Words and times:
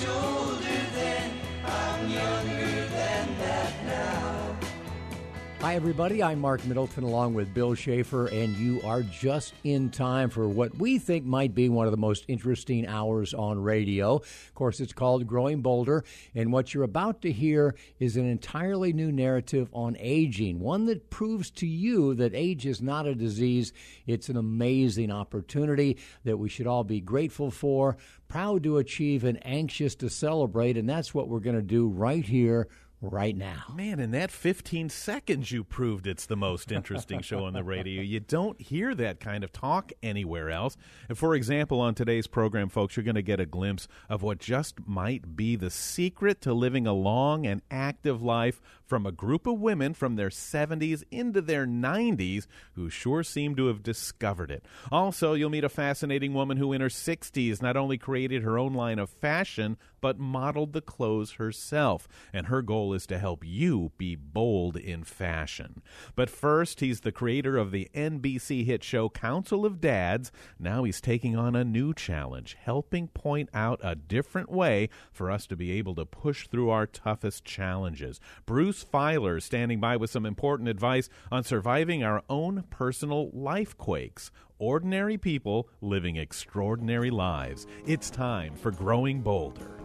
much 0.00 0.31
Hi, 5.72 5.76
everybody. 5.76 6.22
I'm 6.22 6.38
Mark 6.38 6.66
Middleton 6.66 7.02
along 7.02 7.32
with 7.32 7.54
Bill 7.54 7.72
Schaefer, 7.74 8.26
and 8.26 8.54
you 8.58 8.82
are 8.82 9.02
just 9.02 9.54
in 9.64 9.88
time 9.88 10.28
for 10.28 10.46
what 10.46 10.76
we 10.76 10.98
think 10.98 11.24
might 11.24 11.54
be 11.54 11.70
one 11.70 11.86
of 11.86 11.92
the 11.92 11.96
most 11.96 12.26
interesting 12.28 12.86
hours 12.86 13.32
on 13.32 13.58
radio. 13.58 14.16
Of 14.16 14.54
course, 14.54 14.80
it's 14.80 14.92
called 14.92 15.26
Growing 15.26 15.62
Bolder, 15.62 16.04
and 16.34 16.52
what 16.52 16.74
you're 16.74 16.82
about 16.82 17.22
to 17.22 17.32
hear 17.32 17.74
is 17.98 18.18
an 18.18 18.28
entirely 18.28 18.92
new 18.92 19.10
narrative 19.10 19.70
on 19.72 19.96
aging, 19.98 20.60
one 20.60 20.84
that 20.84 21.08
proves 21.08 21.50
to 21.52 21.66
you 21.66 22.12
that 22.16 22.34
age 22.34 22.66
is 22.66 22.82
not 22.82 23.06
a 23.06 23.14
disease. 23.14 23.72
It's 24.06 24.28
an 24.28 24.36
amazing 24.36 25.10
opportunity 25.10 25.96
that 26.24 26.36
we 26.36 26.50
should 26.50 26.66
all 26.66 26.84
be 26.84 27.00
grateful 27.00 27.50
for, 27.50 27.96
proud 28.28 28.62
to 28.64 28.76
achieve, 28.76 29.24
and 29.24 29.38
anxious 29.46 29.94
to 29.94 30.10
celebrate, 30.10 30.76
and 30.76 30.86
that's 30.86 31.14
what 31.14 31.28
we're 31.28 31.40
going 31.40 31.56
to 31.56 31.62
do 31.62 31.88
right 31.88 32.26
here 32.26 32.68
right 33.02 33.36
now. 33.36 33.64
Man, 33.74 33.98
in 33.98 34.12
that 34.12 34.30
15 34.30 34.88
seconds, 34.88 35.50
you 35.50 35.64
proved 35.64 36.06
it's 36.06 36.24
the 36.24 36.36
most 36.36 36.70
interesting 36.70 37.20
show 37.20 37.44
on 37.44 37.52
the 37.52 37.64
radio. 37.64 38.00
You 38.00 38.20
don't 38.20 38.60
hear 38.60 38.94
that 38.94 39.20
kind 39.20 39.42
of 39.42 39.52
talk 39.52 39.92
anywhere 40.02 40.50
else. 40.50 40.76
And 41.08 41.18
for 41.18 41.34
example, 41.34 41.80
on 41.80 41.94
today's 41.94 42.28
program, 42.28 42.68
folks, 42.68 42.96
you're 42.96 43.04
going 43.04 43.16
to 43.16 43.22
get 43.22 43.40
a 43.40 43.46
glimpse 43.46 43.88
of 44.08 44.22
what 44.22 44.38
just 44.38 44.86
might 44.86 45.36
be 45.36 45.56
the 45.56 45.70
secret 45.70 46.40
to 46.42 46.54
living 46.54 46.86
a 46.86 46.92
long 46.92 47.44
and 47.44 47.60
active 47.70 48.22
life 48.22 48.62
from 48.92 49.06
a 49.06 49.10
group 49.10 49.46
of 49.46 49.58
women 49.58 49.94
from 49.94 50.16
their 50.16 50.28
70s 50.28 51.02
into 51.10 51.40
their 51.40 51.66
90s 51.66 52.46
who 52.74 52.90
sure 52.90 53.22
seem 53.22 53.56
to 53.56 53.68
have 53.68 53.82
discovered 53.82 54.50
it. 54.50 54.66
Also, 54.90 55.32
you'll 55.32 55.48
meet 55.48 55.64
a 55.64 55.68
fascinating 55.70 56.34
woman 56.34 56.58
who 56.58 56.74
in 56.74 56.82
her 56.82 56.88
60s 56.88 57.62
not 57.62 57.74
only 57.74 57.96
created 57.96 58.42
her 58.42 58.58
own 58.58 58.74
line 58.74 58.98
of 58.98 59.08
fashion, 59.08 59.78
but 60.02 60.18
modeled 60.18 60.74
the 60.74 60.82
clothes 60.82 61.32
herself. 61.32 62.06
And 62.34 62.48
her 62.48 62.60
goal 62.60 62.92
is 62.92 63.06
to 63.06 63.18
help 63.18 63.44
you 63.46 63.92
be 63.96 64.14
bold 64.14 64.76
in 64.76 65.04
fashion. 65.04 65.80
But 66.14 66.28
first, 66.28 66.80
he's 66.80 67.00
the 67.00 67.12
creator 67.12 67.56
of 67.56 67.70
the 67.70 67.88
NBC 67.94 68.66
hit 68.66 68.84
show 68.84 69.08
Council 69.08 69.64
of 69.64 69.80
Dads. 69.80 70.30
Now 70.58 70.84
he's 70.84 71.00
taking 71.00 71.34
on 71.34 71.56
a 71.56 71.64
new 71.64 71.94
challenge, 71.94 72.58
helping 72.60 73.08
point 73.08 73.48
out 73.54 73.80
a 73.82 73.94
different 73.94 74.50
way 74.50 74.90
for 75.12 75.30
us 75.30 75.46
to 75.46 75.56
be 75.56 75.70
able 75.72 75.94
to 75.94 76.04
push 76.04 76.48
through 76.48 76.68
our 76.68 76.86
toughest 76.86 77.44
challenges. 77.44 78.20
Bruce 78.44 78.81
Feiler 78.84 79.40
standing 79.40 79.80
by 79.80 79.96
with 79.96 80.10
some 80.10 80.26
important 80.26 80.68
advice 80.68 81.08
on 81.30 81.44
surviving 81.44 82.02
our 82.02 82.22
own 82.28 82.64
personal 82.70 83.30
life 83.32 83.76
quakes. 83.76 84.30
Ordinary 84.58 85.18
people 85.18 85.68
living 85.80 86.16
extraordinary 86.16 87.10
lives. 87.10 87.66
It's 87.86 88.10
time 88.10 88.54
for 88.54 88.70
Growing 88.70 89.22
Bolder. 89.22 89.78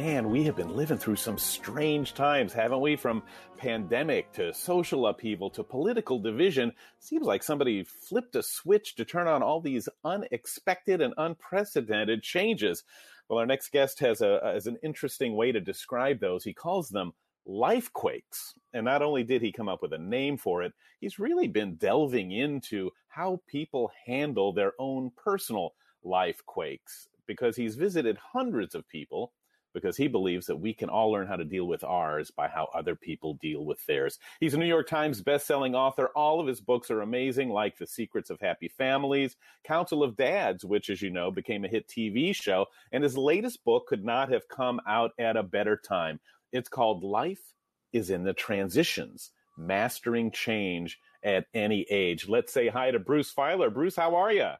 Man, 0.00 0.30
we 0.30 0.44
have 0.44 0.54
been 0.54 0.76
living 0.76 0.96
through 0.96 1.16
some 1.16 1.38
strange 1.38 2.14
times, 2.14 2.52
haven't 2.52 2.80
we? 2.80 2.94
From 2.94 3.24
pandemic 3.56 4.30
to 4.34 4.54
social 4.54 5.08
upheaval 5.08 5.50
to 5.50 5.64
political 5.64 6.20
division. 6.20 6.70
Seems 7.00 7.26
like 7.26 7.42
somebody 7.42 7.82
flipped 7.82 8.36
a 8.36 8.44
switch 8.44 8.94
to 8.94 9.04
turn 9.04 9.26
on 9.26 9.42
all 9.42 9.60
these 9.60 9.88
unexpected 10.04 11.00
and 11.00 11.14
unprecedented 11.18 12.22
changes. 12.22 12.84
Well, 13.28 13.40
our 13.40 13.46
next 13.46 13.72
guest 13.72 13.98
has 13.98 14.20
a 14.20 14.40
has 14.44 14.68
an 14.68 14.76
interesting 14.84 15.34
way 15.34 15.50
to 15.50 15.60
describe 15.60 16.20
those. 16.20 16.44
He 16.44 16.54
calls 16.54 16.90
them 16.90 17.12
life 17.44 17.92
quakes. 17.92 18.54
And 18.72 18.84
not 18.84 19.02
only 19.02 19.24
did 19.24 19.42
he 19.42 19.50
come 19.50 19.68
up 19.68 19.82
with 19.82 19.92
a 19.92 19.98
name 19.98 20.36
for 20.36 20.62
it, 20.62 20.74
he's 21.00 21.18
really 21.18 21.48
been 21.48 21.74
delving 21.74 22.30
into 22.30 22.92
how 23.08 23.40
people 23.48 23.90
handle 24.06 24.52
their 24.52 24.74
own 24.78 25.10
personal 25.16 25.74
life 26.04 26.40
quakes 26.46 27.08
because 27.26 27.56
he's 27.56 27.74
visited 27.74 28.16
hundreds 28.32 28.76
of 28.76 28.88
people 28.88 29.32
because 29.72 29.96
he 29.96 30.08
believes 30.08 30.46
that 30.46 30.56
we 30.56 30.72
can 30.72 30.88
all 30.88 31.10
learn 31.10 31.26
how 31.26 31.36
to 31.36 31.44
deal 31.44 31.66
with 31.66 31.84
ours 31.84 32.30
by 32.30 32.48
how 32.48 32.68
other 32.74 32.94
people 32.94 33.34
deal 33.34 33.64
with 33.64 33.84
theirs. 33.86 34.18
He's 34.40 34.54
a 34.54 34.58
New 34.58 34.66
York 34.66 34.88
Times 34.88 35.22
best-selling 35.22 35.74
author. 35.74 36.10
All 36.14 36.40
of 36.40 36.46
his 36.46 36.60
books 36.60 36.90
are 36.90 37.00
amazing, 37.00 37.50
like 37.50 37.76
The 37.76 37.86
Secrets 37.86 38.30
of 38.30 38.40
Happy 38.40 38.68
Families, 38.68 39.36
Council 39.64 40.02
of 40.02 40.16
Dads, 40.16 40.64
which, 40.64 40.90
as 40.90 41.02
you 41.02 41.10
know, 41.10 41.30
became 41.30 41.64
a 41.64 41.68
hit 41.68 41.88
TV 41.88 42.34
show, 42.34 42.66
and 42.92 43.04
his 43.04 43.16
latest 43.16 43.64
book 43.64 43.86
could 43.86 44.04
not 44.04 44.30
have 44.32 44.48
come 44.48 44.80
out 44.86 45.12
at 45.18 45.36
a 45.36 45.42
better 45.42 45.76
time. 45.76 46.20
It's 46.52 46.68
called 46.68 47.04
Life 47.04 47.54
is 47.92 48.10
in 48.10 48.24
the 48.24 48.32
Transitions, 48.32 49.30
Mastering 49.56 50.30
Change 50.30 50.98
at 51.22 51.46
Any 51.54 51.86
Age. 51.90 52.28
Let's 52.28 52.52
say 52.52 52.68
hi 52.68 52.90
to 52.90 52.98
Bruce 52.98 53.32
Feiler. 53.32 53.72
Bruce, 53.72 53.96
how 53.96 54.14
are 54.16 54.32
you? 54.32 54.50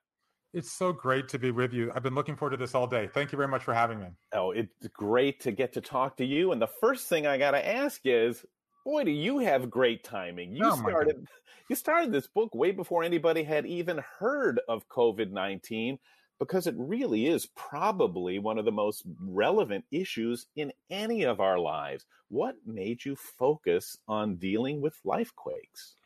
It's 0.54 0.72
so 0.72 0.92
great 0.92 1.28
to 1.28 1.38
be 1.38 1.50
with 1.50 1.75
you. 1.75 1.92
I've 1.94 2.03
been 2.03 2.14
looking 2.14 2.36
forward 2.36 2.53
to 2.53 2.56
this 2.56 2.75
all 2.75 2.86
day. 2.86 3.09
Thank 3.12 3.32
you 3.32 3.36
very 3.36 3.48
much 3.48 3.64
for 3.64 3.75
having 3.75 4.00
me. 4.00 4.06
Oh, 4.32 4.53
it's 4.53 4.88
great 4.88 5.41
to 5.41 5.53
get 5.53 5.75
to 5.75 5.81
talk 5.81 6.16
to 6.16 6.25
you. 6.25 6.53
And 6.53 6.62
the 6.62 6.70
first 6.81 7.09
thing 7.09 7.26
I 7.26 7.36
got 7.36 7.50
to 7.50 7.66
ask 7.66 8.00
is, 8.04 8.44
boy, 8.84 9.04
do 9.04 9.10
you 9.10 9.38
have 9.41 9.70
great 9.70 10.04
timing. 10.04 10.56
You 10.56 10.64
Oh, 10.64 10.76
started 10.76 11.26
you 11.69 11.76
started 11.76 12.12
this 12.12 12.26
book 12.26 12.54
way 12.54 12.70
before 12.70 13.04
anybody 13.04 13.42
had 13.42 13.66
even 13.66 14.03
heard 14.19 14.58
of 14.69 14.88
COVID-19 14.88 15.98
because 16.38 16.66
it 16.66 16.75
really 16.78 17.26
is 17.26 17.47
probably 17.54 18.38
one 18.38 18.58
of 18.58 18.64
the 18.64 18.72
most 18.72 19.03
relevant 19.20 19.84
issues 19.91 20.47
in 20.56 20.72
any 20.88 21.25
of 21.25 21.41
our 21.41 21.58
lives. 21.58 22.06
What 22.28 22.56
made 22.64 23.04
you 23.04 23.16
focus 23.16 23.98
on 24.08 24.37
dealing 24.37 24.81
with 24.81 24.98
life 25.04 25.34
quakes? 25.37 25.97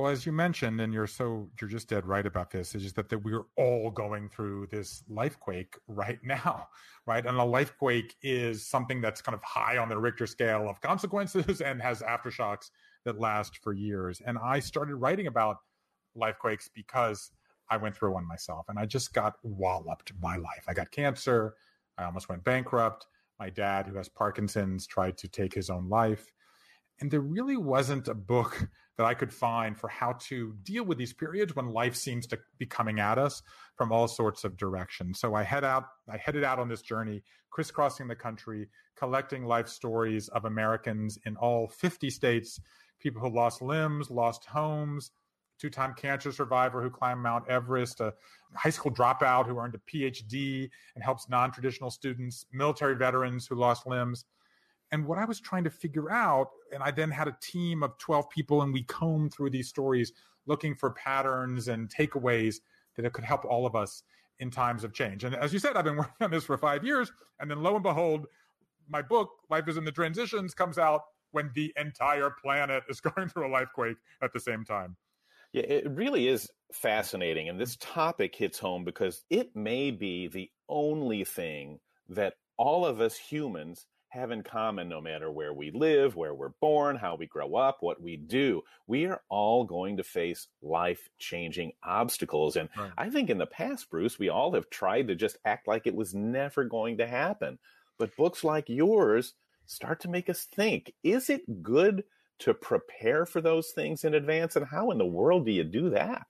Well, 0.00 0.10
as 0.10 0.24
you 0.24 0.32
mentioned, 0.32 0.80
and 0.80 0.94
you're 0.94 1.06
so 1.06 1.50
you're 1.60 1.68
just 1.68 1.90
dead 1.90 2.06
right 2.06 2.24
about 2.24 2.50
this, 2.50 2.74
is 2.74 2.84
just 2.84 2.96
that, 2.96 3.10
that 3.10 3.18
we're 3.18 3.44
all 3.58 3.90
going 3.90 4.30
through 4.30 4.68
this 4.70 5.04
life 5.10 5.38
quake 5.38 5.76
right 5.88 6.18
now, 6.24 6.68
right? 7.06 7.26
And 7.26 7.36
a 7.36 7.44
life 7.44 7.76
quake 7.78 8.16
is 8.22 8.66
something 8.66 9.02
that's 9.02 9.20
kind 9.20 9.34
of 9.34 9.42
high 9.42 9.76
on 9.76 9.90
the 9.90 9.98
Richter 9.98 10.26
scale 10.26 10.70
of 10.70 10.80
consequences 10.80 11.60
and 11.66 11.82
has 11.82 12.00
aftershocks 12.00 12.70
that 13.04 13.20
last 13.20 13.58
for 13.58 13.74
years. 13.74 14.22
And 14.24 14.38
I 14.38 14.58
started 14.60 14.94
writing 14.94 15.26
about 15.26 15.58
life 16.14 16.38
quakes 16.38 16.66
because 16.74 17.30
I 17.68 17.76
went 17.76 17.94
through 17.94 18.14
one 18.14 18.26
myself, 18.26 18.70
and 18.70 18.78
I 18.78 18.86
just 18.86 19.12
got 19.12 19.34
walloped 19.42 20.18
by 20.18 20.36
life. 20.36 20.64
I 20.66 20.72
got 20.72 20.90
cancer. 20.92 21.56
I 21.98 22.04
almost 22.04 22.30
went 22.30 22.42
bankrupt. 22.42 23.06
My 23.38 23.50
dad, 23.50 23.86
who 23.86 23.98
has 23.98 24.08
Parkinson's, 24.08 24.86
tried 24.86 25.18
to 25.18 25.28
take 25.28 25.52
his 25.52 25.68
own 25.68 25.90
life. 25.90 26.32
And 27.00 27.10
there 27.10 27.20
really 27.20 27.56
wasn't 27.56 28.08
a 28.08 28.14
book 28.14 28.68
that 28.98 29.06
I 29.06 29.14
could 29.14 29.32
find 29.32 29.78
for 29.78 29.88
how 29.88 30.12
to 30.28 30.54
deal 30.62 30.84
with 30.84 30.98
these 30.98 31.14
periods 31.14 31.56
when 31.56 31.72
life 31.72 31.96
seems 31.96 32.26
to 32.26 32.38
be 32.58 32.66
coming 32.66 33.00
at 33.00 33.16
us 33.16 33.42
from 33.74 33.92
all 33.92 34.06
sorts 34.06 34.44
of 34.44 34.58
directions. 34.58 35.18
So 35.18 35.34
I 35.34 35.42
head 35.42 35.64
out, 35.64 35.84
I 36.06 36.18
headed 36.18 36.44
out 36.44 36.58
on 36.58 36.68
this 36.68 36.82
journey, 36.82 37.22
crisscrossing 37.50 38.08
the 38.08 38.14
country, 38.14 38.68
collecting 38.96 39.46
life 39.46 39.68
stories 39.68 40.28
of 40.28 40.44
Americans 40.44 41.18
in 41.24 41.36
all 41.36 41.68
50 41.68 42.10
states, 42.10 42.60
people 43.00 43.22
who 43.22 43.34
lost 43.34 43.62
limbs, 43.62 44.10
lost 44.10 44.44
homes, 44.44 45.10
two-time 45.58 45.94
cancer 45.94 46.32
survivor 46.32 46.82
who 46.82 46.90
climbed 46.90 47.22
Mount 47.22 47.48
Everest, 47.48 48.00
a 48.00 48.12
high 48.54 48.70
school 48.70 48.92
dropout 48.92 49.46
who 49.46 49.58
earned 49.58 49.74
a 49.74 49.90
PhD 49.90 50.68
and 50.94 51.04
helps 51.04 51.28
non-traditional 51.28 51.90
students, 51.90 52.44
military 52.52 52.96
veterans 52.96 53.46
who 53.46 53.54
lost 53.54 53.86
limbs. 53.86 54.24
And 54.92 55.06
what 55.06 55.18
I 55.18 55.24
was 55.24 55.40
trying 55.40 55.64
to 55.64 55.70
figure 55.70 56.10
out, 56.10 56.48
and 56.72 56.82
I 56.82 56.90
then 56.90 57.10
had 57.10 57.28
a 57.28 57.36
team 57.40 57.82
of 57.82 57.96
12 57.98 58.28
people, 58.30 58.62
and 58.62 58.72
we 58.72 58.82
combed 58.82 59.32
through 59.32 59.50
these 59.50 59.68
stories 59.68 60.12
looking 60.46 60.74
for 60.74 60.90
patterns 60.90 61.68
and 61.68 61.88
takeaways 61.88 62.56
that 62.96 63.04
it 63.04 63.12
could 63.12 63.24
help 63.24 63.44
all 63.44 63.66
of 63.66 63.76
us 63.76 64.02
in 64.40 64.50
times 64.50 64.84
of 64.84 64.92
change. 64.92 65.22
And 65.22 65.34
as 65.34 65.52
you 65.52 65.58
said, 65.58 65.76
I've 65.76 65.84
been 65.84 65.96
working 65.98 66.12
on 66.20 66.30
this 66.30 66.44
for 66.44 66.58
five 66.58 66.84
years. 66.84 67.12
And 67.38 67.50
then 67.50 67.62
lo 67.62 67.74
and 67.74 67.82
behold, 67.82 68.26
my 68.88 69.02
book, 69.02 69.30
Life 69.48 69.68
is 69.68 69.76
in 69.76 69.84
the 69.84 69.92
Transitions, 69.92 70.54
comes 70.54 70.78
out 70.78 71.02
when 71.30 71.50
the 71.54 71.72
entire 71.76 72.30
planet 72.42 72.82
is 72.88 73.00
going 73.00 73.28
through 73.28 73.46
a 73.46 73.52
life 73.52 73.68
quake 73.74 73.98
at 74.22 74.32
the 74.32 74.40
same 74.40 74.64
time. 74.64 74.96
Yeah, 75.52 75.62
it 75.62 75.90
really 75.90 76.28
is 76.28 76.48
fascinating. 76.72 77.48
And 77.48 77.60
this 77.60 77.76
topic 77.80 78.34
hits 78.34 78.58
home 78.58 78.84
because 78.84 79.24
it 79.30 79.54
may 79.56 79.90
be 79.90 80.28
the 80.28 80.48
only 80.68 81.24
thing 81.24 81.80
that 82.08 82.34
all 82.56 82.86
of 82.86 83.00
us 83.00 83.16
humans 83.16 83.86
have 84.10 84.30
in 84.30 84.42
common 84.42 84.88
no 84.88 85.00
matter 85.00 85.30
where 85.30 85.52
we 85.52 85.70
live, 85.70 86.16
where 86.16 86.34
we're 86.34 86.50
born, 86.60 86.96
how 86.96 87.14
we 87.14 87.26
grow 87.26 87.54
up, 87.54 87.78
what 87.80 88.02
we 88.02 88.16
do. 88.16 88.62
We 88.86 89.06
are 89.06 89.22
all 89.28 89.64
going 89.64 89.96
to 89.96 90.04
face 90.04 90.48
life 90.62 91.08
changing 91.18 91.72
obstacles. 91.82 92.56
And 92.56 92.68
Right. 92.76 92.92
I 92.98 93.10
think 93.10 93.30
in 93.30 93.38
the 93.38 93.46
past, 93.46 93.88
Bruce, 93.88 94.18
we 94.18 94.28
all 94.28 94.52
have 94.54 94.68
tried 94.68 95.08
to 95.08 95.14
just 95.14 95.38
act 95.44 95.68
like 95.68 95.86
it 95.86 95.94
was 95.94 96.14
never 96.14 96.64
going 96.64 96.98
to 96.98 97.06
happen. 97.06 97.58
But 97.98 98.16
books 98.16 98.44
like 98.44 98.68
yours 98.68 99.34
start 99.66 100.00
to 100.00 100.08
make 100.08 100.28
us 100.28 100.44
think 100.44 100.92
is 101.04 101.30
it 101.30 101.62
good 101.62 102.04
to 102.40 102.54
prepare 102.54 103.26
for 103.26 103.40
those 103.40 103.70
things 103.70 104.04
in 104.04 104.14
advance? 104.14 104.56
And 104.56 104.66
how 104.66 104.90
in 104.90 104.98
the 104.98 105.06
world 105.06 105.46
do 105.46 105.52
you 105.52 105.64
do 105.64 105.90
that? 105.90 106.26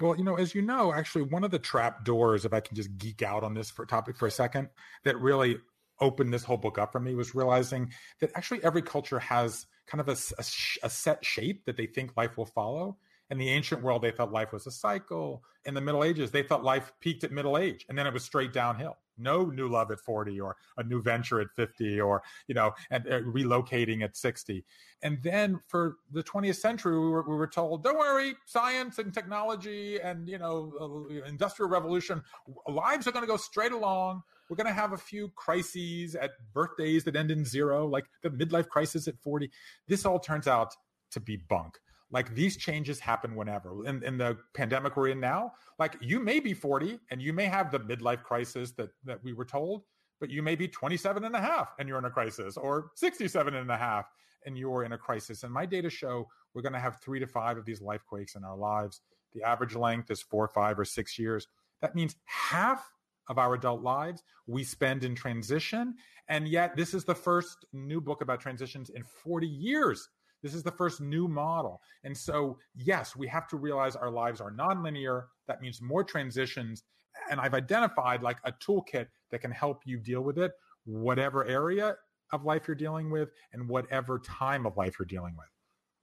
Well, 0.00 0.16
you 0.16 0.24
know, 0.24 0.36
as 0.36 0.54
you 0.54 0.60
know, 0.62 0.92
actually, 0.92 1.22
one 1.22 1.42
of 1.42 1.50
the 1.50 1.58
trap 1.58 2.04
doors, 2.04 2.44
if 2.44 2.52
I 2.52 2.60
can 2.60 2.76
just 2.76 2.96
geek 2.98 3.22
out 3.22 3.42
on 3.42 3.54
this 3.54 3.70
for 3.70 3.86
topic 3.86 4.16
for 4.16 4.26
a 4.26 4.30
second, 4.30 4.68
that 5.04 5.18
really 5.18 5.56
opened 6.00 6.32
this 6.32 6.44
whole 6.44 6.56
book 6.56 6.78
up 6.78 6.92
for 6.92 7.00
me 7.00 7.14
was 7.14 7.34
realizing 7.34 7.90
that 8.20 8.30
actually 8.34 8.62
every 8.64 8.82
culture 8.82 9.18
has 9.18 9.66
kind 9.86 10.00
of 10.00 10.08
a, 10.08 10.16
a 10.38 10.44
a 10.82 10.90
set 10.90 11.24
shape 11.24 11.64
that 11.64 11.76
they 11.76 11.86
think 11.86 12.16
life 12.16 12.36
will 12.36 12.46
follow. 12.46 12.96
In 13.30 13.38
the 13.38 13.48
ancient 13.48 13.82
world, 13.82 14.02
they 14.02 14.12
thought 14.12 14.30
life 14.30 14.52
was 14.52 14.66
a 14.66 14.70
cycle. 14.70 15.42
In 15.64 15.74
the 15.74 15.80
Middle 15.80 16.04
Ages, 16.04 16.30
they 16.30 16.44
thought 16.44 16.62
life 16.62 16.92
peaked 17.00 17.24
at 17.24 17.32
middle 17.32 17.58
age 17.58 17.84
and 17.88 17.98
then 17.98 18.06
it 18.06 18.12
was 18.12 18.22
straight 18.22 18.52
downhill. 18.52 18.96
No 19.18 19.46
new 19.46 19.68
love 19.68 19.90
at 19.90 19.98
40 19.98 20.38
or 20.40 20.56
a 20.76 20.84
new 20.84 21.02
venture 21.02 21.40
at 21.40 21.48
50 21.56 22.00
or, 22.00 22.22
you 22.46 22.54
know, 22.54 22.72
and 22.90 23.06
uh, 23.08 23.20
relocating 23.22 24.04
at 24.04 24.16
60. 24.16 24.64
And 25.02 25.18
then 25.22 25.58
for 25.66 25.96
the 26.12 26.22
20th 26.22 26.56
century, 26.56 27.00
we 27.00 27.08
were, 27.08 27.22
we 27.28 27.34
were 27.34 27.46
told, 27.48 27.82
don't 27.82 27.98
worry, 27.98 28.34
science 28.44 28.98
and 28.98 29.12
technology 29.12 29.98
and, 29.98 30.28
you 30.28 30.38
know, 30.38 31.08
uh, 31.10 31.24
industrial 31.24 31.70
revolution, 31.70 32.22
lives 32.68 33.08
are 33.08 33.12
going 33.12 33.24
to 33.24 33.28
go 33.28 33.38
straight 33.38 33.72
along. 33.72 34.22
We're 34.48 34.56
going 34.56 34.66
to 34.66 34.72
have 34.72 34.92
a 34.92 34.98
few 34.98 35.30
crises 35.34 36.14
at 36.14 36.32
birthdays 36.52 37.04
that 37.04 37.16
end 37.16 37.30
in 37.30 37.44
zero, 37.44 37.86
like 37.86 38.06
the 38.22 38.30
midlife 38.30 38.68
crisis 38.68 39.08
at 39.08 39.18
40. 39.18 39.50
This 39.88 40.04
all 40.04 40.18
turns 40.18 40.46
out 40.46 40.74
to 41.12 41.20
be 41.20 41.36
bunk. 41.36 41.78
Like 42.10 42.34
these 42.34 42.56
changes 42.56 43.00
happen 43.00 43.34
whenever. 43.34 43.84
In, 43.86 44.02
in 44.04 44.16
the 44.16 44.38
pandemic 44.54 44.96
we're 44.96 45.08
in 45.08 45.20
now, 45.20 45.52
like 45.78 45.96
you 46.00 46.20
may 46.20 46.38
be 46.38 46.54
40 46.54 47.00
and 47.10 47.20
you 47.20 47.32
may 47.32 47.46
have 47.46 47.72
the 47.72 47.80
midlife 47.80 48.22
crisis 48.22 48.72
that, 48.72 48.90
that 49.04 49.22
we 49.24 49.32
were 49.32 49.44
told, 49.44 49.82
but 50.20 50.30
you 50.30 50.42
may 50.42 50.54
be 50.54 50.68
27 50.68 51.24
and 51.24 51.34
a 51.34 51.40
half 51.40 51.74
and 51.78 51.88
you're 51.88 51.98
in 51.98 52.04
a 52.04 52.10
crisis 52.10 52.56
or 52.56 52.92
67 52.94 53.54
and 53.54 53.70
a 53.70 53.76
half 53.76 54.06
and 54.46 54.56
you're 54.56 54.84
in 54.84 54.92
a 54.92 54.98
crisis. 54.98 55.42
And 55.42 55.52
my 55.52 55.66
data 55.66 55.90
show 55.90 56.28
we're 56.54 56.62
going 56.62 56.72
to 56.72 56.80
have 56.80 57.00
three 57.02 57.20
to 57.20 57.26
five 57.26 57.58
of 57.58 57.66
these 57.66 57.82
life 57.82 58.02
quakes 58.06 58.34
in 58.34 58.42
our 58.42 58.56
lives. 58.56 59.02
The 59.34 59.42
average 59.42 59.76
length 59.76 60.10
is 60.10 60.22
four, 60.22 60.48
five, 60.48 60.78
or 60.78 60.86
six 60.86 61.18
years. 61.18 61.46
That 61.82 61.94
means 61.94 62.16
half 62.24 62.90
of 63.28 63.38
our 63.38 63.54
adult 63.54 63.82
lives 63.82 64.22
we 64.46 64.64
spend 64.64 65.04
in 65.04 65.14
transition. 65.14 65.94
And 66.28 66.48
yet, 66.48 66.76
this 66.76 66.94
is 66.94 67.04
the 67.04 67.14
first 67.14 67.64
new 67.72 68.00
book 68.00 68.20
about 68.20 68.40
transitions 68.40 68.90
in 68.90 69.02
40 69.02 69.46
years. 69.46 70.08
This 70.42 70.54
is 70.54 70.62
the 70.62 70.72
first 70.72 71.00
new 71.00 71.28
model. 71.28 71.80
And 72.04 72.16
so, 72.16 72.58
yes, 72.74 73.16
we 73.16 73.26
have 73.28 73.48
to 73.48 73.56
realize 73.56 73.96
our 73.96 74.10
lives 74.10 74.40
are 74.40 74.52
nonlinear. 74.52 75.24
That 75.48 75.60
means 75.60 75.80
more 75.80 76.04
transitions. 76.04 76.84
And 77.30 77.40
I've 77.40 77.54
identified 77.54 78.22
like 78.22 78.38
a 78.44 78.52
toolkit 78.52 79.06
that 79.30 79.40
can 79.40 79.50
help 79.50 79.82
you 79.84 79.98
deal 79.98 80.20
with 80.22 80.38
it, 80.38 80.52
whatever 80.84 81.44
area 81.44 81.96
of 82.32 82.44
life 82.44 82.68
you're 82.68 82.74
dealing 82.74 83.10
with 83.10 83.30
and 83.52 83.68
whatever 83.68 84.18
time 84.18 84.66
of 84.66 84.76
life 84.76 84.96
you're 84.98 85.06
dealing 85.06 85.36
with. 85.36 85.46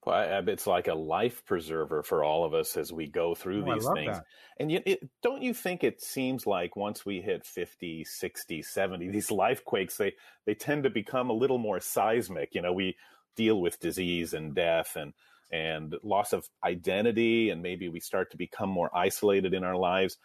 Well, 0.06 0.40
uh, 0.40 0.52
it's 0.52 0.68
like 0.68 0.88
a 0.88 0.94
life 0.94 1.46
preserver 1.46 2.04
for 2.04 2.24
all 2.24 2.44
of 2.44 2.54
us 2.54 2.76
as 2.76 2.92
we 2.92 3.08
go 3.08 3.36
through 3.36 3.64
oh, 3.70 3.74
these 3.74 3.88
things. 3.94 4.18
That. 4.18 4.26
And 4.60 4.72
you, 4.72 4.82
it, 4.86 5.10
don't 5.22 5.42
you 5.42 5.54
think 5.54 5.84
it 5.84 6.02
seems 6.02 6.46
like 6.46 6.76
once 6.76 7.06
we 7.06 7.22
hit 7.22 7.46
50, 7.46 8.04
60, 8.04 8.62
70, 8.62 9.10
these 9.12 9.32
life 9.32 9.64
quakes, 9.64 9.98
they, 9.98 10.14
they 10.46 10.56
tend 10.56 10.84
to 10.84 10.90
become 10.90 11.30
a 11.30 11.34
little 11.34 11.58
more 11.58 11.80
seismic. 11.80 12.54
You 12.54 12.62
know, 12.62 12.74
we 12.74 12.98
deal 13.36 13.62
with 13.62 13.80
disease 13.80 14.34
and 14.34 14.54
death 14.54 14.96
and, 14.96 15.14
and 15.52 15.96
loss 16.04 16.34
of 16.34 16.48
identity, 16.64 17.50
and 17.50 17.62
maybe 17.62 17.88
we 17.88 18.00
start 18.00 18.32
to 18.32 18.38
become 18.38 18.70
more 18.70 18.96
isolated 18.96 19.54
in 19.54 19.64
our 19.64 19.78
lives. 19.78 20.18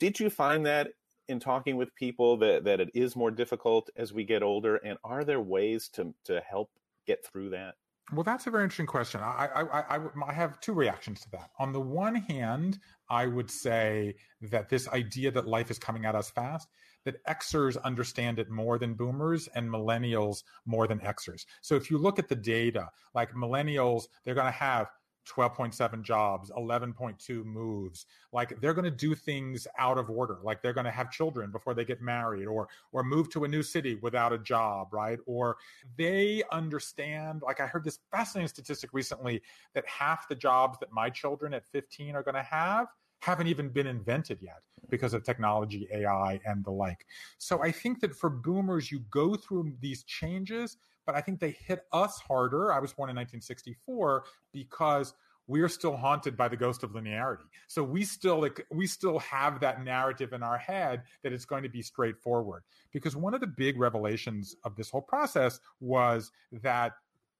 Did 0.00 0.18
you 0.18 0.30
find 0.30 0.66
that 0.66 0.88
in 1.28 1.38
talking 1.38 1.76
with 1.76 1.94
people 1.94 2.38
that, 2.38 2.64
that 2.64 2.80
it 2.80 2.90
is 2.94 3.14
more 3.14 3.30
difficult 3.30 3.88
as 3.96 4.12
we 4.12 4.24
get 4.24 4.42
older? 4.42 4.76
And 4.76 4.98
are 5.04 5.22
there 5.22 5.40
ways 5.40 5.88
to, 5.94 6.12
to 6.24 6.40
help 6.40 6.70
get 7.06 7.24
through 7.24 7.50
that? 7.50 7.74
Well, 8.10 8.24
that's 8.24 8.46
a 8.46 8.50
very 8.50 8.64
interesting 8.64 8.86
question. 8.86 9.20
I, 9.20 9.48
I, 9.54 9.96
I, 9.96 10.00
I, 10.26 10.32
have 10.32 10.60
two 10.60 10.72
reactions 10.72 11.20
to 11.20 11.30
that. 11.30 11.50
On 11.58 11.72
the 11.72 11.80
one 11.80 12.16
hand, 12.16 12.78
I 13.08 13.26
would 13.26 13.50
say 13.50 14.16
that 14.42 14.68
this 14.68 14.88
idea 14.88 15.30
that 15.30 15.46
life 15.46 15.70
is 15.70 15.78
coming 15.78 16.04
at 16.04 16.14
us 16.14 16.28
fast, 16.28 16.68
that 17.04 17.24
Xers 17.26 17.82
understand 17.84 18.38
it 18.38 18.50
more 18.50 18.78
than 18.78 18.94
boomers 18.94 19.48
and 19.54 19.68
millennials 19.68 20.42
more 20.66 20.86
than 20.86 20.98
Xers. 20.98 21.46
So 21.62 21.74
if 21.74 21.90
you 21.90 21.98
look 21.98 22.18
at 22.18 22.28
the 22.28 22.36
data, 22.36 22.90
like 23.14 23.32
millennials, 23.34 24.04
they're 24.24 24.34
going 24.34 24.46
to 24.46 24.50
have 24.52 24.88
12.7 25.26 26.02
jobs, 26.02 26.50
11.2 26.56 27.44
moves. 27.44 28.06
Like 28.32 28.60
they're 28.60 28.74
going 28.74 28.84
to 28.84 28.90
do 28.90 29.14
things 29.14 29.66
out 29.78 29.98
of 29.98 30.10
order. 30.10 30.38
Like 30.42 30.62
they're 30.62 30.72
going 30.72 30.84
to 30.84 30.90
have 30.90 31.10
children 31.10 31.50
before 31.50 31.74
they 31.74 31.84
get 31.84 32.00
married 32.00 32.46
or 32.46 32.68
or 32.92 33.02
move 33.02 33.30
to 33.30 33.44
a 33.44 33.48
new 33.48 33.62
city 33.62 33.96
without 33.96 34.32
a 34.32 34.38
job, 34.38 34.88
right? 34.92 35.18
Or 35.26 35.56
they 35.96 36.42
understand 36.50 37.42
like 37.42 37.60
I 37.60 37.66
heard 37.66 37.84
this 37.84 38.00
fascinating 38.10 38.48
statistic 38.48 38.90
recently 38.92 39.42
that 39.74 39.86
half 39.86 40.28
the 40.28 40.34
jobs 40.34 40.78
that 40.80 40.92
my 40.92 41.10
children 41.10 41.54
at 41.54 41.66
15 41.66 42.16
are 42.16 42.22
going 42.22 42.34
to 42.34 42.42
have 42.42 42.88
haven't 43.20 43.46
even 43.46 43.68
been 43.68 43.86
invented 43.86 44.38
yet 44.42 44.62
because 44.90 45.14
of 45.14 45.22
technology, 45.22 45.86
AI, 45.92 46.40
and 46.44 46.64
the 46.64 46.70
like. 46.70 47.06
So 47.38 47.62
I 47.62 47.70
think 47.70 48.00
that 48.00 48.16
for 48.16 48.28
boomers, 48.28 48.90
you 48.90 48.98
go 49.10 49.36
through 49.36 49.72
these 49.80 50.02
changes 50.02 50.76
but 51.06 51.14
I 51.14 51.20
think 51.20 51.40
they 51.40 51.50
hit 51.50 51.84
us 51.92 52.20
harder. 52.20 52.72
I 52.72 52.78
was 52.78 52.92
born 52.92 53.10
in 53.10 53.16
1964 53.16 54.24
because 54.52 55.14
we 55.46 55.60
are 55.60 55.68
still 55.68 55.96
haunted 55.96 56.36
by 56.36 56.48
the 56.48 56.56
ghost 56.56 56.82
of 56.82 56.92
linearity. 56.92 57.44
So 57.66 57.82
we 57.82 58.04
still 58.04 58.40
like, 58.40 58.64
we 58.70 58.86
still 58.86 59.18
have 59.18 59.60
that 59.60 59.84
narrative 59.84 60.32
in 60.32 60.42
our 60.42 60.58
head 60.58 61.02
that 61.22 61.32
it's 61.32 61.44
going 61.44 61.62
to 61.64 61.68
be 61.68 61.82
straightforward. 61.82 62.62
Because 62.92 63.16
one 63.16 63.34
of 63.34 63.40
the 63.40 63.46
big 63.46 63.78
revelations 63.78 64.56
of 64.64 64.76
this 64.76 64.90
whole 64.90 65.02
process 65.02 65.60
was 65.80 66.30
that 66.62 66.92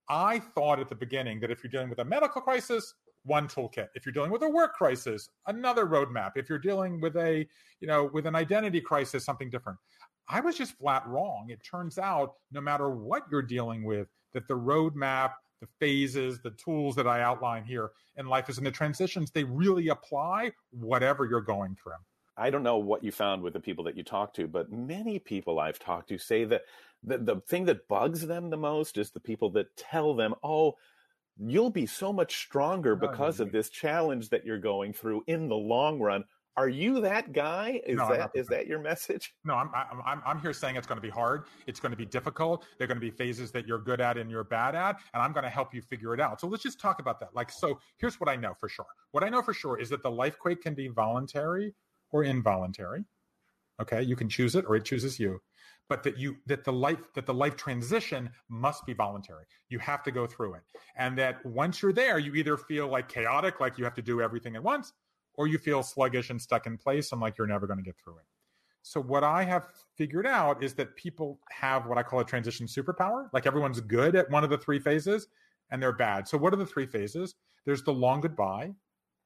I 0.09 0.41
thought 0.41 0.81
at 0.81 0.89
the 0.89 0.95
beginning 0.95 1.41
that 1.41 1.51
if 1.51 1.63
you're 1.63 1.71
dealing 1.71 1.89
with 1.89 2.01
a 2.01 2.05
medical 2.05 2.41
crisis, 2.43 2.95
one 3.25 3.47
toolkit. 3.47 3.89
If 3.95 4.05
you're 4.05 4.13
dealing 4.13 4.33
with 4.33 4.43
a 4.43 4.49
work 4.49 4.75
crisis, 4.75 5.29
another 5.47 5.87
roadmap. 5.87 6.33
If 6.37 6.49
you're 6.49 6.59
dealing 6.59 7.01
with 7.01 7.17
a, 7.17 7.47
you 7.81 7.87
know, 7.87 8.11
with 8.13 8.27
an 8.27 8.35
identity 8.35 8.81
crisis, 8.81 9.25
something 9.25 9.49
different. 9.49 9.79
I 10.29 10.41
was 10.41 10.57
just 10.57 10.79
flat 10.79 11.07
wrong. 11.07 11.47
It 11.51 11.61
turns 11.69 11.99
out, 11.99 12.35
no 12.51 12.61
matter 12.61 12.91
what 12.91 13.25
you're 13.31 13.43
dealing 13.43 13.85
with, 13.85 14.09
that 14.33 14.49
the 14.49 14.55
roadmap, 14.55 15.33
the 15.61 15.69
phases, 15.79 16.41
the 16.41 16.53
tools 16.53 16.97
that 16.97 17.07
I 17.07 17.23
outline 17.23 17.65
here 17.65 17.91
in 18.17 18.27
life 18.27 18.49
is 18.49 18.59
in 18.59 18.65
the 18.65 18.71
transitions, 18.71 19.31
they 19.31 19.45
really 19.45 19.89
apply 19.89 20.53
whatever 20.71 21.25
you're 21.25 21.41
going 21.41 21.77
through. 21.83 21.93
I 22.37 22.51
don't 22.51 22.63
know 22.63 22.79
what 22.79 23.05
you 23.05 23.13
found 23.13 23.43
with 23.43 23.53
the 23.53 23.61
people 23.61 23.85
that 23.85 23.97
you 23.97 24.03
talked 24.03 24.37
to, 24.37 24.49
but 24.49 24.73
many 24.73 25.19
people 25.19 25.61
I've 25.61 25.79
talked 25.79 26.09
to 26.09 26.19
say 26.19 26.45
that 26.45 26.63
the, 27.03 27.19
the 27.19 27.41
thing 27.47 27.67
that 27.67 27.89
bugs 27.89 28.27
them 28.27 28.49
the 28.49 28.57
most 28.57 28.97
is 28.97 29.11
the 29.11 29.21
people 29.21 29.51
that 29.51 29.77
tell 29.77 30.15
them, 30.15 30.35
oh, 30.43 30.77
you'll 31.39 31.71
be 31.71 31.87
so 31.87 32.13
much 32.13 32.37
stronger 32.37 32.93
oh, 32.93 33.09
because 33.09 33.41
of 33.41 33.53
this 33.53 33.69
challenge 33.69 34.31
that 34.31 34.47
you're 34.47 34.59
going 34.59 34.93
through 34.93 35.25
in 35.27 35.49
the 35.49 35.55
long 35.57 36.01
run. 36.01 36.25
Are 36.57 36.69
you 36.69 37.01
that 37.01 37.33
guy? 37.33 37.81
Is 37.87 37.97
no, 37.97 38.09
that 38.09 38.31
is 38.35 38.47
that 38.49 38.67
your 38.67 38.79
message? 38.79 39.35
No, 39.45 39.55
I'm, 39.55 39.71
I'm 40.05 40.23
I'm 40.25 40.41
here 40.41 40.53
saying 40.53 40.77
it's 40.77 40.87
going 40.87 40.99
to 40.99 41.03
be 41.03 41.11
hard. 41.11 41.45
It's 41.67 41.81
going 41.81 41.93
to 41.93 41.97
be 41.97 42.05
difficult. 42.05 42.67
There 42.79 42.85
are 42.85 42.89
going 42.89 43.01
to 43.01 43.01
be 43.01 43.11
phases 43.11 43.51
that 43.53 43.67
you're 43.67 43.79
good 43.79 44.01
at 44.01 44.19
and 44.19 44.31
you're 44.31 44.45
bad 44.45 44.75
at, 44.75 44.97
and 45.15 45.23
I'm 45.23 45.33
going 45.33 45.45
to 45.45 45.51
help 45.51 45.73
you 45.75 45.81
figure 45.81 46.13
it 46.13 46.21
out. 46.21 46.41
So 46.41 46.47
let's 46.47 46.63
just 46.63 46.79
talk 46.79 47.01
about 47.01 47.21
that. 47.21 47.35
Like, 47.35 47.51
so 47.51 47.79
here's 47.97 48.21
what 48.21 48.29
I 48.29 48.37
know 48.37 48.55
for 48.61 48.69
sure. 48.69 48.87
What 49.13 49.25
I 49.25 49.31
know 49.31 49.41
for 49.41 49.55
sure 49.55 49.81
is 49.81 49.89
that 49.91 50.03
the 50.03 50.11
life 50.11 50.39
quake 50.39 50.63
can 50.63 50.75
be 50.75 50.89
voluntary 50.89 51.75
or 52.11 52.25
involuntary. 52.25 53.05
Okay, 53.81 54.03
you 54.03 54.15
can 54.15 54.29
choose 54.29 54.55
it 54.55 54.67
or 54.69 54.77
it 54.77 54.85
chooses 54.85 55.19
you 55.19 55.41
but 55.89 56.03
that 56.03 56.17
you 56.17 56.37
that 56.47 56.65
the 56.65 56.73
life 56.73 57.13
that 57.15 57.27
the 57.27 57.35
life 57.35 57.57
transition 57.57 58.31
must 58.49 58.87
be 58.87 58.93
voluntary 58.95 59.45
you 59.69 59.79
have 59.79 60.03
to 60.03 60.11
go 60.11 60.27
through 60.27 60.55
it 60.55 60.63
and 60.97 61.19
that 61.19 61.45
once 61.45 61.83
you're 61.83 61.93
there 61.93 62.19
you 62.19 62.35
either 62.35 62.57
feel 62.57 62.89
like 62.89 63.09
chaotic 63.09 63.61
like 63.61 63.77
you 63.77 63.85
have 63.85 63.95
to 63.95 64.01
do 64.01 64.23
everything 64.23 64.57
at 64.57 64.63
once 64.63 64.93
or 65.35 65.47
you 65.47 65.59
feel 65.59 65.83
sluggish 65.83 66.31
and 66.31 66.41
stuck 66.41 66.67
in 66.67 66.77
place 66.77 67.13
and 67.13 67.21
like 67.21 67.39
you're 67.39 67.47
never 67.47 67.67
going 67.67 67.79
to 67.79 67.85
get 67.85 67.97
through 67.97 68.19
it. 68.19 68.25
So 68.83 69.01
what 69.01 69.23
i 69.23 69.45
have 69.45 69.69
figured 69.97 70.27
out 70.27 70.63
is 70.63 70.75
that 70.75 70.97
people 70.97 71.39
have 71.51 71.87
what 71.87 71.99
i 71.99 72.03
call 72.03 72.21
a 72.21 72.25
transition 72.25 72.67
superpower. 72.67 73.29
Like 73.33 73.47
everyone's 73.47 73.81
good 73.81 74.17
at 74.17 74.31
one 74.31 74.45
of 74.45 74.51
the 74.51 74.59
three 74.59 74.79
phases 74.79 75.29
and 75.71 75.83
they're 75.83 75.93
bad. 75.93 76.29
So 76.29 76.37
what 76.37 76.53
are 76.53 76.57
the 76.57 76.67
three 76.67 76.87
phases? 76.87 77.35
There's 77.65 77.83
the 77.83 77.93
long 77.93 78.21
goodbye 78.21 78.73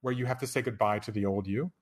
where 0.03 0.15
you 0.15 0.27
have 0.27 0.39
to 0.39 0.47
say 0.47 0.63
goodbye 0.63 0.99
to 1.01 1.11
the 1.11 1.27
old 1.27 1.47
you. 1.47 1.73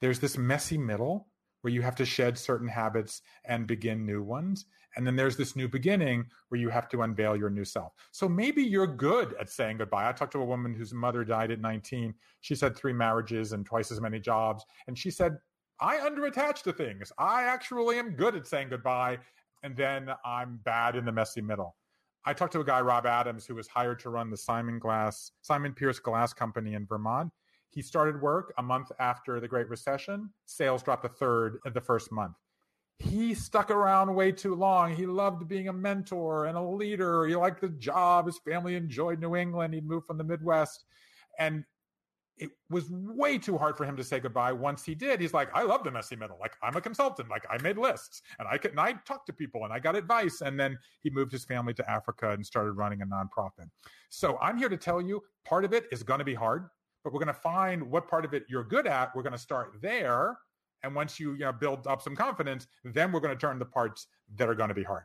There's 0.00 0.18
this 0.18 0.36
messy 0.36 0.76
middle 0.76 1.28
where 1.62 1.72
you 1.72 1.80
have 1.80 1.94
to 1.96 2.04
shed 2.04 2.36
certain 2.36 2.68
habits 2.68 3.22
and 3.44 3.66
begin 3.66 4.04
new 4.04 4.22
ones. 4.22 4.66
And 4.96 5.06
then 5.06 5.16
there's 5.16 5.36
this 5.36 5.56
new 5.56 5.68
beginning 5.68 6.26
where 6.48 6.60
you 6.60 6.68
have 6.68 6.88
to 6.90 7.02
unveil 7.02 7.36
your 7.36 7.50
new 7.50 7.64
self. 7.64 7.92
So 8.10 8.28
maybe 8.28 8.62
you're 8.62 8.86
good 8.86 9.34
at 9.40 9.48
saying 9.48 9.78
goodbye. 9.78 10.08
I 10.08 10.12
talked 10.12 10.32
to 10.32 10.40
a 10.40 10.44
woman 10.44 10.74
whose 10.74 10.92
mother 10.92 11.24
died 11.24 11.50
at 11.50 11.60
19. 11.60 12.14
She's 12.40 12.60
had 12.60 12.76
three 12.76 12.92
marriages 12.92 13.52
and 13.52 13.64
twice 13.64 13.90
as 13.90 14.00
many 14.00 14.20
jobs. 14.20 14.64
And 14.86 14.98
she 14.98 15.10
said, 15.10 15.38
I 15.80 15.96
underattach 15.96 16.62
to 16.62 16.72
things. 16.72 17.12
I 17.18 17.44
actually 17.44 17.98
am 17.98 18.10
good 18.10 18.36
at 18.36 18.46
saying 18.46 18.68
goodbye. 18.68 19.18
And 19.62 19.76
then 19.76 20.10
I'm 20.24 20.60
bad 20.64 20.96
in 20.96 21.04
the 21.04 21.12
messy 21.12 21.40
middle. 21.40 21.76
I 22.24 22.32
talked 22.32 22.52
to 22.52 22.60
a 22.60 22.64
guy, 22.64 22.80
Rob 22.80 23.04
Adams, 23.04 23.46
who 23.46 23.56
was 23.56 23.66
hired 23.66 23.98
to 24.00 24.10
run 24.10 24.30
the 24.30 24.36
Simon 24.36 24.78
Glass, 24.78 25.32
Simon 25.40 25.72
Pearce 25.72 25.98
Glass 25.98 26.32
Company 26.32 26.74
in 26.74 26.86
Vermont. 26.86 27.32
He 27.70 27.82
started 27.82 28.20
work 28.20 28.52
a 28.58 28.62
month 28.62 28.92
after 29.00 29.40
the 29.40 29.48
Great 29.48 29.68
Recession. 29.68 30.30
Sales 30.44 30.82
dropped 30.82 31.04
a 31.04 31.08
third 31.08 31.58
in 31.64 31.72
the 31.72 31.80
first 31.80 32.12
month. 32.12 32.36
He 32.98 33.34
stuck 33.34 33.70
around 33.70 34.14
way 34.14 34.32
too 34.32 34.54
long. 34.54 34.94
He 34.94 35.06
loved 35.06 35.48
being 35.48 35.68
a 35.68 35.72
mentor 35.72 36.46
and 36.46 36.56
a 36.56 36.62
leader. 36.62 37.26
He 37.26 37.34
liked 37.34 37.60
the 37.60 37.68
job. 37.68 38.26
His 38.26 38.38
family 38.38 38.76
enjoyed 38.76 39.20
New 39.20 39.34
England. 39.34 39.74
He'd 39.74 39.86
moved 39.86 40.06
from 40.06 40.18
the 40.18 40.24
Midwest. 40.24 40.84
And 41.38 41.64
it 42.38 42.50
was 42.70 42.88
way 42.90 43.38
too 43.38 43.58
hard 43.58 43.76
for 43.76 43.84
him 43.84 43.96
to 43.96 44.04
say 44.04 44.20
goodbye. 44.20 44.52
Once 44.52 44.84
he 44.84 44.94
did, 44.94 45.20
he's 45.20 45.34
like, 45.34 45.48
I 45.54 45.62
love 45.62 45.84
the 45.84 45.90
messy 45.90 46.16
middle. 46.16 46.38
Like 46.40 46.54
I'm 46.62 46.76
a 46.76 46.80
consultant. 46.80 47.28
Like 47.28 47.44
I 47.50 47.60
made 47.60 47.76
lists 47.76 48.22
and 48.38 48.48
I 48.48 48.56
could, 48.56 48.70
and 48.70 48.80
I 48.80 48.92
talked 49.04 49.26
to 49.26 49.32
people 49.32 49.64
and 49.64 49.72
I 49.72 49.78
got 49.78 49.96
advice. 49.96 50.40
And 50.40 50.58
then 50.58 50.78
he 51.02 51.10
moved 51.10 51.32
his 51.32 51.44
family 51.44 51.74
to 51.74 51.90
Africa 51.90 52.30
and 52.30 52.44
started 52.44 52.72
running 52.72 53.02
a 53.02 53.06
nonprofit. 53.06 53.68
So 54.08 54.38
I'm 54.40 54.56
here 54.56 54.68
to 54.68 54.76
tell 54.76 55.00
you 55.00 55.22
part 55.44 55.64
of 55.64 55.72
it 55.72 55.86
is 55.92 56.02
going 56.02 56.20
to 56.20 56.24
be 56.24 56.34
hard 56.34 56.68
but 57.04 57.12
we're 57.12 57.18
going 57.18 57.34
to 57.34 57.34
find 57.34 57.82
what 57.82 58.08
part 58.08 58.24
of 58.24 58.34
it 58.34 58.44
you're 58.48 58.64
good 58.64 58.86
at. 58.86 59.14
We're 59.14 59.22
going 59.22 59.32
to 59.32 59.38
start 59.38 59.74
there. 59.80 60.38
And 60.82 60.94
once 60.94 61.20
you, 61.20 61.32
you 61.32 61.40
know, 61.40 61.52
build 61.52 61.86
up 61.86 62.02
some 62.02 62.16
confidence, 62.16 62.66
then 62.84 63.12
we're 63.12 63.20
going 63.20 63.34
to 63.34 63.40
turn 63.40 63.58
the 63.58 63.64
parts 63.64 64.06
that 64.36 64.48
are 64.48 64.54
going 64.54 64.68
to 64.68 64.74
be 64.74 64.82
hard. 64.82 65.04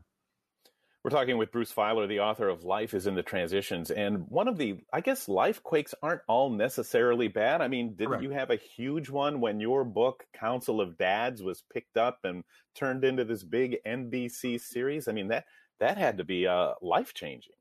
We're 1.04 1.12
talking 1.12 1.38
with 1.38 1.52
Bruce 1.52 1.72
Feiler, 1.72 2.08
the 2.08 2.20
author 2.20 2.50
of 2.50 2.66
Life 2.66 2.94
is 2.94 3.08
in 3.08 3.16
the 3.16 3.24
Transitions. 3.24 3.92
And 3.92 4.26
one 4.28 4.50
of 4.50 4.58
the, 4.58 4.80
I 4.92 5.00
guess, 5.00 5.30
life 5.30 5.64
quakes 5.64 5.96
aren't 6.02 6.22
all 6.28 6.50
necessarily 6.50 7.30
bad. 7.30 7.62
I 7.62 7.70
mean, 7.70 7.96
didn't 7.96 8.10
Correct. 8.10 8.24
you 8.24 8.32
have 8.32 8.50
a 8.50 8.58
huge 8.58 9.10
one 9.10 9.40
when 9.40 9.62
your 9.62 9.86
book, 9.86 10.26
Council 10.34 10.82
of 10.82 10.98
Dads, 10.98 11.42
was 11.42 11.64
picked 11.72 11.96
up 11.96 12.20
and 12.26 12.44
turned 12.76 13.06
into 13.06 13.24
this 13.24 13.44
big 13.44 13.78
NBC 13.88 14.60
series? 14.60 15.08
I 15.08 15.14
mean, 15.14 15.30
that, 15.30 15.46
that 15.80 15.98
had 15.98 16.18
to 16.18 16.26
be 16.26 16.46
uh, 16.46 16.74
life 16.82 17.14
changing. 17.14 17.54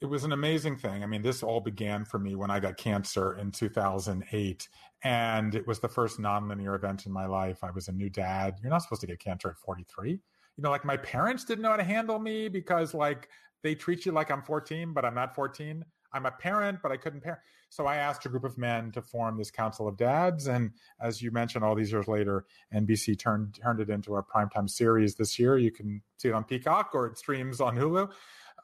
It 0.00 0.06
was 0.06 0.24
an 0.24 0.32
amazing 0.32 0.76
thing. 0.76 1.02
I 1.02 1.06
mean, 1.06 1.22
this 1.22 1.42
all 1.42 1.60
began 1.60 2.04
for 2.04 2.18
me 2.18 2.36
when 2.36 2.50
I 2.50 2.60
got 2.60 2.76
cancer 2.76 3.36
in 3.36 3.50
2008. 3.50 4.68
And 5.02 5.54
it 5.54 5.66
was 5.66 5.80
the 5.80 5.88
first 5.88 6.20
nonlinear 6.20 6.76
event 6.76 7.06
in 7.06 7.12
my 7.12 7.26
life. 7.26 7.64
I 7.64 7.70
was 7.72 7.88
a 7.88 7.92
new 7.92 8.08
dad. 8.08 8.58
You're 8.62 8.70
not 8.70 8.82
supposed 8.82 9.00
to 9.00 9.06
get 9.08 9.18
cancer 9.18 9.48
at 9.48 9.58
43 9.58 10.20
you 10.58 10.62
know, 10.62 10.70
like 10.70 10.84
my 10.84 10.96
parents 10.96 11.44
didn't 11.44 11.62
know 11.62 11.70
how 11.70 11.76
to 11.76 11.84
handle 11.84 12.18
me 12.18 12.48
because 12.48 12.92
like 12.92 13.28
they 13.62 13.76
treat 13.76 14.04
you 14.04 14.12
like 14.12 14.30
I'm 14.30 14.42
14, 14.42 14.92
but 14.92 15.04
I'm 15.04 15.14
not 15.14 15.34
14. 15.34 15.84
I'm 16.12 16.26
a 16.26 16.32
parent, 16.32 16.80
but 16.82 16.90
I 16.90 16.96
couldn't 16.96 17.20
parent. 17.20 17.40
So 17.70 17.86
I 17.86 17.96
asked 17.96 18.26
a 18.26 18.28
group 18.28 18.44
of 18.44 18.58
men 18.58 18.90
to 18.92 19.02
form 19.02 19.38
this 19.38 19.52
council 19.52 19.86
of 19.86 19.96
dads. 19.96 20.48
And 20.48 20.72
as 21.00 21.22
you 21.22 21.30
mentioned, 21.30 21.64
all 21.64 21.76
these 21.76 21.92
years 21.92 22.08
later, 22.08 22.44
NBC 22.74 23.18
turned 23.18 23.58
turned 23.62 23.78
it 23.78 23.88
into 23.88 24.16
a 24.16 24.22
primetime 24.22 24.68
series 24.68 25.14
this 25.14 25.38
year. 25.38 25.58
You 25.58 25.70
can 25.70 26.02
see 26.16 26.28
it 26.28 26.34
on 26.34 26.44
Peacock 26.44 26.90
or 26.92 27.06
it 27.06 27.18
streams 27.18 27.60
on 27.60 27.76
Hulu. 27.76 28.10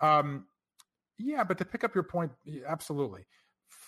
Um, 0.00 0.46
yeah, 1.18 1.44
but 1.44 1.58
to 1.58 1.64
pick 1.64 1.84
up 1.84 1.94
your 1.94 2.04
point, 2.04 2.32
absolutely. 2.66 3.24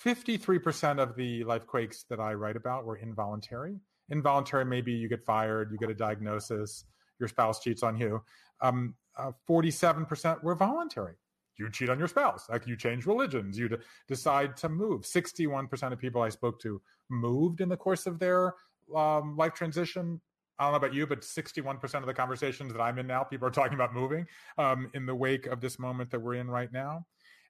53% 0.04 1.00
of 1.00 1.16
the 1.16 1.44
life 1.44 1.66
quakes 1.66 2.04
that 2.10 2.20
I 2.20 2.34
write 2.34 2.56
about 2.56 2.84
were 2.84 2.96
involuntary. 2.96 3.80
Involuntary, 4.08 4.64
maybe 4.64 4.92
you 4.92 5.08
get 5.08 5.24
fired, 5.24 5.70
you 5.72 5.78
get 5.78 5.90
a 5.90 5.94
diagnosis, 5.94 6.84
your 7.18 7.28
spouse 7.28 7.60
cheats 7.60 7.82
on 7.82 7.96
you. 7.96 8.22
Um, 8.60 8.94
uh, 9.16 9.32
47% 9.48 10.42
were 10.42 10.54
voluntary. 10.54 11.14
You 11.58 11.70
cheat 11.70 11.88
on 11.88 11.98
your 11.98 12.08
spouse, 12.08 12.44
like 12.50 12.66
you 12.66 12.76
change 12.76 13.06
religions, 13.06 13.58
you 13.58 13.68
d- 13.68 13.76
decide 14.08 14.56
to 14.58 14.68
move. 14.68 15.02
61% 15.02 15.92
of 15.92 15.98
people 15.98 16.20
I 16.20 16.28
spoke 16.28 16.60
to 16.60 16.80
moved 17.08 17.60
in 17.60 17.68
the 17.68 17.76
course 17.76 18.06
of 18.06 18.18
their 18.18 18.54
um, 18.94 19.36
life 19.36 19.54
transition. 19.54 20.20
I 20.58 20.64
don't 20.64 20.72
know 20.72 20.76
about 20.76 20.94
you, 20.94 21.06
but 21.06 21.22
61% 21.22 21.94
of 21.94 22.06
the 22.06 22.14
conversations 22.14 22.72
that 22.72 22.80
I'm 22.80 22.98
in 22.98 23.06
now, 23.06 23.24
people 23.24 23.48
are 23.48 23.50
talking 23.50 23.74
about 23.74 23.94
moving 23.94 24.26
um, 24.58 24.90
in 24.94 25.06
the 25.06 25.14
wake 25.14 25.46
of 25.46 25.60
this 25.60 25.78
moment 25.78 26.10
that 26.10 26.20
we're 26.20 26.34
in 26.34 26.48
right 26.48 26.72
now. 26.72 27.06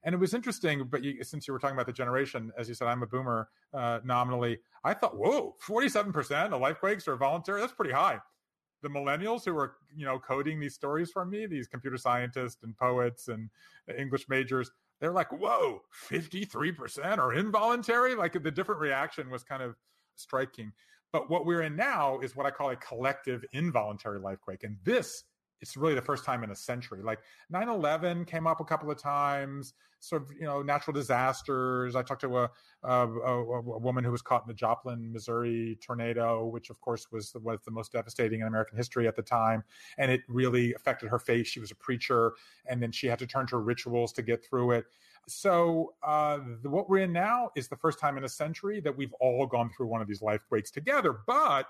And 0.07 0.13
it 0.13 0.19
was 0.19 0.33
interesting, 0.33 0.87
but 0.89 1.03
you, 1.03 1.21
since 1.21 1.49
you 1.49 1.53
were 1.53 1.59
talking 1.59 1.75
about 1.75 1.85
the 1.85 1.91
generation, 1.91 2.53
as 2.57 2.69
you 2.69 2.75
said, 2.75 2.87
I'm 2.87 3.03
a 3.03 3.05
boomer 3.05 3.49
uh, 3.73 3.99
nominally. 4.05 4.57
I 4.85 4.93
thought, 4.93 5.17
whoa, 5.17 5.55
47% 5.67 6.53
of 6.53 6.61
life 6.61 6.79
quakes 6.79 7.09
are 7.09 7.17
voluntary. 7.17 7.59
That's 7.59 7.73
pretty 7.73 7.91
high 7.91 8.19
the 8.83 8.89
millennials 8.89 9.43
who 9.43 9.57
are 9.57 9.73
you 9.95 10.05
know 10.05 10.19
coding 10.19 10.59
these 10.59 10.75
stories 10.75 11.09
for 11.09 11.25
me 11.25 11.47
these 11.47 11.67
computer 11.67 11.97
scientists 11.97 12.61
and 12.61 12.77
poets 12.77 13.27
and 13.27 13.49
english 13.97 14.29
majors 14.29 14.69
they're 14.99 15.11
like 15.11 15.31
whoa 15.31 15.81
53% 16.11 17.17
are 17.17 17.33
involuntary 17.33 18.13
like 18.13 18.33
the 18.43 18.51
different 18.51 18.79
reaction 18.79 19.31
was 19.31 19.43
kind 19.43 19.63
of 19.63 19.75
striking 20.15 20.71
but 21.11 21.27
what 21.27 21.43
we're 21.43 21.63
in 21.63 21.75
now 21.75 22.19
is 22.19 22.35
what 22.35 22.45
i 22.45 22.51
call 22.51 22.69
a 22.69 22.75
collective 22.75 23.43
involuntary 23.51 24.19
life 24.19 24.39
quake 24.41 24.63
and 24.63 24.77
this 24.83 25.23
it's 25.61 25.75
really 25.75 25.95
the 25.95 26.01
first 26.01 26.23
time 26.23 26.43
in 26.43 26.51
a 26.51 26.55
century. 26.55 27.01
Like 27.03 27.19
9/11 27.51 28.27
came 28.27 28.47
up 28.47 28.59
a 28.59 28.65
couple 28.65 28.91
of 28.91 28.97
times. 28.97 29.73
Sort 29.99 30.21
of, 30.21 30.31
you 30.31 30.43
know, 30.43 30.61
natural 30.61 30.93
disasters. 30.93 31.95
I 31.95 32.03
talked 32.03 32.21
to 32.21 32.37
a, 32.37 32.51
a, 32.83 33.07
a, 33.07 33.43
a 33.43 33.79
woman 33.79 34.03
who 34.03 34.11
was 34.11 34.21
caught 34.21 34.43
in 34.43 34.47
the 34.47 34.53
Joplin, 34.53 35.11
Missouri 35.11 35.79
tornado, 35.81 36.45
which 36.45 36.69
of 36.69 36.79
course 36.81 37.11
was 37.11 37.31
the, 37.31 37.39
was 37.39 37.59
the 37.65 37.71
most 37.71 37.93
devastating 37.93 38.41
in 38.41 38.47
American 38.47 38.77
history 38.77 39.07
at 39.07 39.15
the 39.15 39.23
time, 39.23 39.63
and 39.97 40.11
it 40.11 40.21
really 40.27 40.75
affected 40.75 41.09
her 41.09 41.17
faith. 41.17 41.47
She 41.47 41.59
was 41.59 41.71
a 41.71 41.75
preacher, 41.75 42.33
and 42.67 42.81
then 42.81 42.91
she 42.91 43.07
had 43.07 43.17
to 43.19 43.25
turn 43.25 43.47
to 43.47 43.57
rituals 43.57 44.13
to 44.13 44.21
get 44.21 44.45
through 44.45 44.71
it. 44.71 44.85
So 45.27 45.93
uh, 46.03 46.39
the, 46.61 46.69
what 46.69 46.89
we're 46.89 46.99
in 46.99 47.11
now 47.11 47.49
is 47.55 47.67
the 47.67 47.75
first 47.75 47.99
time 47.99 48.17
in 48.17 48.23
a 48.23 48.29
century 48.29 48.79
that 48.81 48.95
we've 48.95 49.13
all 49.19 49.45
gone 49.45 49.69
through 49.75 49.87
one 49.87 50.01
of 50.01 50.07
these 50.07 50.21
life 50.21 50.41
quakes 50.47 50.71
together, 50.71 51.19
but 51.25 51.65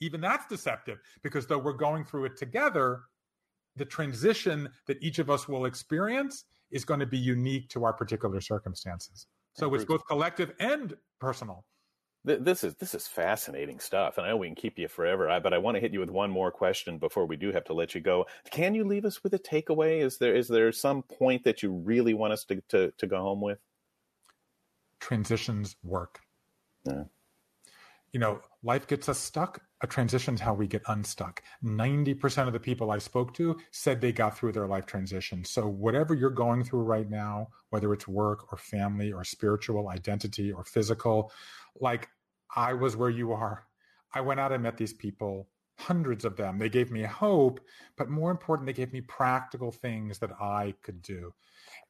even 0.00 0.20
that's 0.20 0.46
deceptive 0.46 0.98
because 1.22 1.46
though 1.46 1.58
we're 1.58 1.72
going 1.72 2.04
through 2.04 2.26
it 2.26 2.36
together, 2.36 3.02
the 3.76 3.84
transition 3.84 4.68
that 4.86 5.02
each 5.02 5.18
of 5.18 5.30
us 5.30 5.48
will 5.48 5.64
experience 5.66 6.44
is 6.70 6.84
going 6.84 7.00
to 7.00 7.06
be 7.06 7.18
unique 7.18 7.68
to 7.70 7.84
our 7.84 7.92
particular 7.92 8.40
circumstances. 8.40 9.26
So 9.54 9.72
it's 9.74 9.84
both 9.84 10.04
collective 10.06 10.52
and 10.58 10.94
personal. 11.20 11.64
This 12.24 12.64
is 12.64 12.74
this 12.76 12.94
is 12.94 13.06
fascinating 13.06 13.78
stuff, 13.78 14.16
and 14.16 14.26
I 14.26 14.30
know 14.30 14.38
we 14.38 14.46
can 14.46 14.54
keep 14.54 14.78
you 14.78 14.88
forever. 14.88 15.28
but 15.42 15.52
I 15.52 15.58
want 15.58 15.74
to 15.74 15.80
hit 15.80 15.92
you 15.92 16.00
with 16.00 16.08
one 16.08 16.30
more 16.30 16.50
question 16.50 16.96
before 16.96 17.26
we 17.26 17.36
do 17.36 17.52
have 17.52 17.64
to 17.64 17.74
let 17.74 17.94
you 17.94 18.00
go. 18.00 18.24
Can 18.50 18.74
you 18.74 18.84
leave 18.84 19.04
us 19.04 19.22
with 19.22 19.34
a 19.34 19.38
takeaway? 19.38 20.00
Is 20.00 20.16
there 20.16 20.34
is 20.34 20.48
there 20.48 20.72
some 20.72 21.02
point 21.02 21.44
that 21.44 21.62
you 21.62 21.70
really 21.70 22.14
want 22.14 22.32
us 22.32 22.44
to 22.46 22.62
to, 22.70 22.92
to 22.96 23.06
go 23.06 23.18
home 23.18 23.42
with? 23.42 23.58
Transitions 25.00 25.76
work. 25.84 26.20
Yeah. 26.86 27.04
You 28.12 28.20
know, 28.20 28.40
life 28.62 28.86
gets 28.86 29.10
us 29.10 29.18
stuck 29.18 29.60
a 29.84 29.86
transition 29.86 30.34
is 30.34 30.40
how 30.40 30.54
we 30.54 30.66
get 30.66 30.82
unstuck. 30.88 31.42
90% 31.62 32.46
of 32.46 32.52
the 32.54 32.58
people 32.58 32.90
I 32.90 32.98
spoke 32.98 33.34
to 33.34 33.56
said 33.70 34.00
they 34.00 34.12
got 34.12 34.36
through 34.36 34.52
their 34.52 34.66
life 34.66 34.86
transition. 34.86 35.44
So, 35.44 35.68
whatever 35.68 36.14
you're 36.14 36.30
going 36.30 36.64
through 36.64 36.82
right 36.82 37.08
now, 37.08 37.48
whether 37.68 37.92
it's 37.92 38.08
work 38.08 38.50
or 38.50 38.58
family 38.58 39.12
or 39.12 39.22
spiritual 39.22 39.90
identity 39.90 40.50
or 40.50 40.64
physical, 40.64 41.30
like 41.78 42.08
I 42.56 42.72
was 42.72 42.96
where 42.96 43.10
you 43.10 43.32
are. 43.32 43.66
I 44.12 44.22
went 44.22 44.40
out 44.40 44.52
and 44.52 44.62
met 44.62 44.78
these 44.78 44.94
people, 44.94 45.48
hundreds 45.78 46.24
of 46.24 46.36
them. 46.36 46.58
They 46.58 46.70
gave 46.70 46.90
me 46.90 47.02
hope, 47.02 47.60
but 47.98 48.08
more 48.08 48.30
important, 48.30 48.66
they 48.66 48.72
gave 48.72 48.92
me 48.92 49.02
practical 49.02 49.70
things 49.70 50.18
that 50.20 50.32
I 50.40 50.74
could 50.82 51.02
do. 51.02 51.34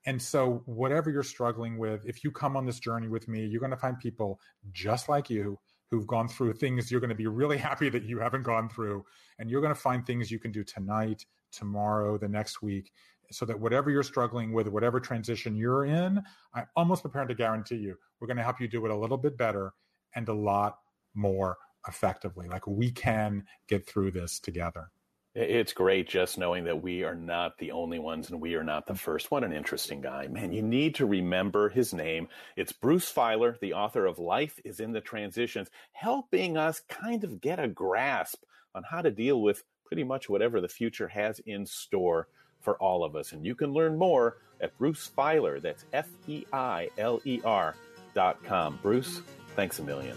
And 0.04 0.20
so, 0.20 0.62
whatever 0.66 1.10
you're 1.10 1.22
struggling 1.22 1.78
with, 1.78 2.04
if 2.06 2.24
you 2.24 2.32
come 2.32 2.56
on 2.56 2.66
this 2.66 2.80
journey 2.80 3.08
with 3.08 3.28
me, 3.28 3.46
you're 3.46 3.60
going 3.60 3.70
to 3.70 3.76
find 3.76 3.98
people 4.00 4.40
just 4.72 5.08
like 5.08 5.30
you 5.30 5.58
who've 5.90 6.06
gone 6.06 6.28
through 6.28 6.52
things 6.54 6.90
you're 6.90 7.00
going 7.00 7.10
to 7.10 7.14
be 7.14 7.26
really 7.26 7.58
happy 7.58 7.88
that 7.88 8.04
you 8.04 8.18
haven't 8.18 8.42
gone 8.42 8.68
through. 8.68 9.04
And 9.38 9.50
you're 9.50 9.60
going 9.60 9.74
to 9.74 9.80
find 9.80 10.04
things 10.04 10.30
you 10.30 10.38
can 10.38 10.52
do 10.52 10.64
tonight, 10.64 11.24
tomorrow, 11.52 12.18
the 12.18 12.28
next 12.28 12.62
week, 12.62 12.92
so 13.30 13.44
that 13.46 13.58
whatever 13.58 13.90
you're 13.90 14.02
struggling 14.02 14.52
with, 14.52 14.68
whatever 14.68 15.00
transition 15.00 15.56
you're 15.56 15.84
in, 15.84 16.22
I'm 16.54 16.66
almost 16.76 17.02
prepared 17.02 17.28
to 17.28 17.34
guarantee 17.34 17.76
you, 17.76 17.96
we're 18.20 18.26
going 18.26 18.36
to 18.36 18.42
help 18.42 18.60
you 18.60 18.68
do 18.68 18.84
it 18.84 18.90
a 18.90 18.96
little 18.96 19.16
bit 19.16 19.36
better 19.36 19.72
and 20.14 20.28
a 20.28 20.34
lot 20.34 20.78
more 21.14 21.56
effectively. 21.88 22.48
Like 22.48 22.66
we 22.66 22.90
can 22.90 23.44
get 23.68 23.86
through 23.86 24.12
this 24.12 24.38
together. 24.38 24.90
It's 25.34 25.72
great 25.72 26.08
just 26.08 26.38
knowing 26.38 26.62
that 26.64 26.80
we 26.80 27.02
are 27.02 27.16
not 27.16 27.58
the 27.58 27.72
only 27.72 27.98
ones 27.98 28.30
and 28.30 28.40
we 28.40 28.54
are 28.54 28.62
not 28.62 28.86
the 28.86 28.94
first. 28.94 29.32
What 29.32 29.42
an 29.42 29.52
interesting 29.52 30.00
guy. 30.00 30.28
Man, 30.28 30.52
you 30.52 30.62
need 30.62 30.94
to 30.96 31.06
remember 31.06 31.68
his 31.68 31.92
name. 31.92 32.28
It's 32.54 32.70
Bruce 32.70 33.12
Feiler, 33.12 33.58
the 33.58 33.72
author 33.72 34.06
of 34.06 34.20
Life 34.20 34.60
is 34.64 34.78
in 34.78 34.92
the 34.92 35.00
Transitions, 35.00 35.70
helping 35.90 36.56
us 36.56 36.82
kind 36.88 37.24
of 37.24 37.40
get 37.40 37.58
a 37.58 37.66
grasp 37.66 38.44
on 38.76 38.84
how 38.88 39.02
to 39.02 39.10
deal 39.10 39.42
with 39.42 39.64
pretty 39.84 40.04
much 40.04 40.28
whatever 40.28 40.60
the 40.60 40.68
future 40.68 41.08
has 41.08 41.40
in 41.40 41.66
store 41.66 42.28
for 42.60 42.76
all 42.76 43.02
of 43.02 43.16
us. 43.16 43.32
And 43.32 43.44
you 43.44 43.56
can 43.56 43.72
learn 43.72 43.98
more 43.98 44.36
at 44.60 44.78
Bruce 44.78 45.10
Feiler. 45.18 45.60
That's 45.60 45.84
F 45.92 46.08
E 46.28 46.44
I 46.52 46.90
L 46.96 47.20
E 47.24 47.40
R 47.44 47.74
dot 48.14 48.42
com. 48.44 48.78
Bruce, 48.82 49.20
thanks 49.56 49.80
a 49.80 49.82
million. 49.82 50.16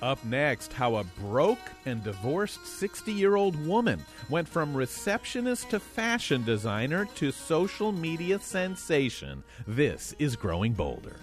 Up 0.00 0.24
next, 0.24 0.72
how 0.72 0.96
a 0.96 1.04
broke 1.04 1.58
and 1.84 2.04
divorced 2.04 2.64
60 2.66 3.12
year 3.12 3.34
old 3.34 3.56
woman 3.66 4.04
went 4.28 4.48
from 4.48 4.76
receptionist 4.76 5.70
to 5.70 5.80
fashion 5.80 6.44
designer 6.44 7.06
to 7.16 7.32
social 7.32 7.90
media 7.90 8.38
sensation. 8.38 9.42
This 9.66 10.14
is 10.20 10.36
Growing 10.36 10.72
Bolder. 10.72 11.16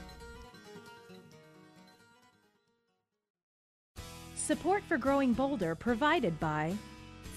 Support 4.36 4.84
for 4.84 4.98
Growing 4.98 5.34
Bolder 5.34 5.74
provided 5.74 6.38
by 6.40 6.76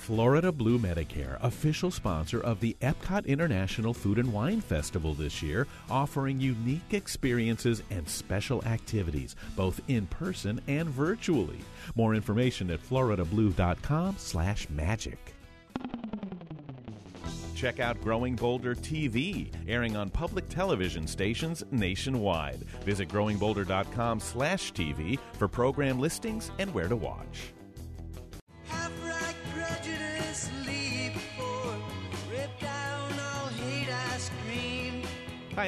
Florida 0.08 0.50
Blue 0.50 0.78
Medicare, 0.78 1.36
official 1.42 1.90
sponsor 1.90 2.40
of 2.40 2.60
the 2.60 2.74
Epcot 2.80 3.26
International 3.26 3.92
Food 3.92 4.18
and 4.18 4.32
Wine 4.32 4.62
Festival 4.62 5.12
this 5.12 5.42
year, 5.42 5.66
offering 5.90 6.40
unique 6.40 6.94
experiences 6.94 7.82
and 7.90 8.08
special 8.08 8.64
activities, 8.64 9.36
both 9.54 9.82
in 9.88 10.06
person 10.06 10.62
and 10.66 10.88
virtually. 10.88 11.58
More 11.94 12.14
information 12.14 12.70
at 12.70 12.80
floridablue.com/magic. 12.80 15.18
Check 17.54 17.78
out 17.78 18.00
Growing 18.00 18.34
Bolder 18.34 18.74
TV, 18.74 19.50
airing 19.68 19.94
on 19.94 20.08
public 20.08 20.48
television 20.48 21.06
stations 21.06 21.62
nationwide. 21.70 22.60
Visit 22.86 23.10
growingbolder.com/tv 23.10 25.18
for 25.34 25.48
program 25.48 25.98
listings 25.98 26.50
and 26.58 26.72
where 26.72 26.88
to 26.88 26.96
watch. 26.96 27.52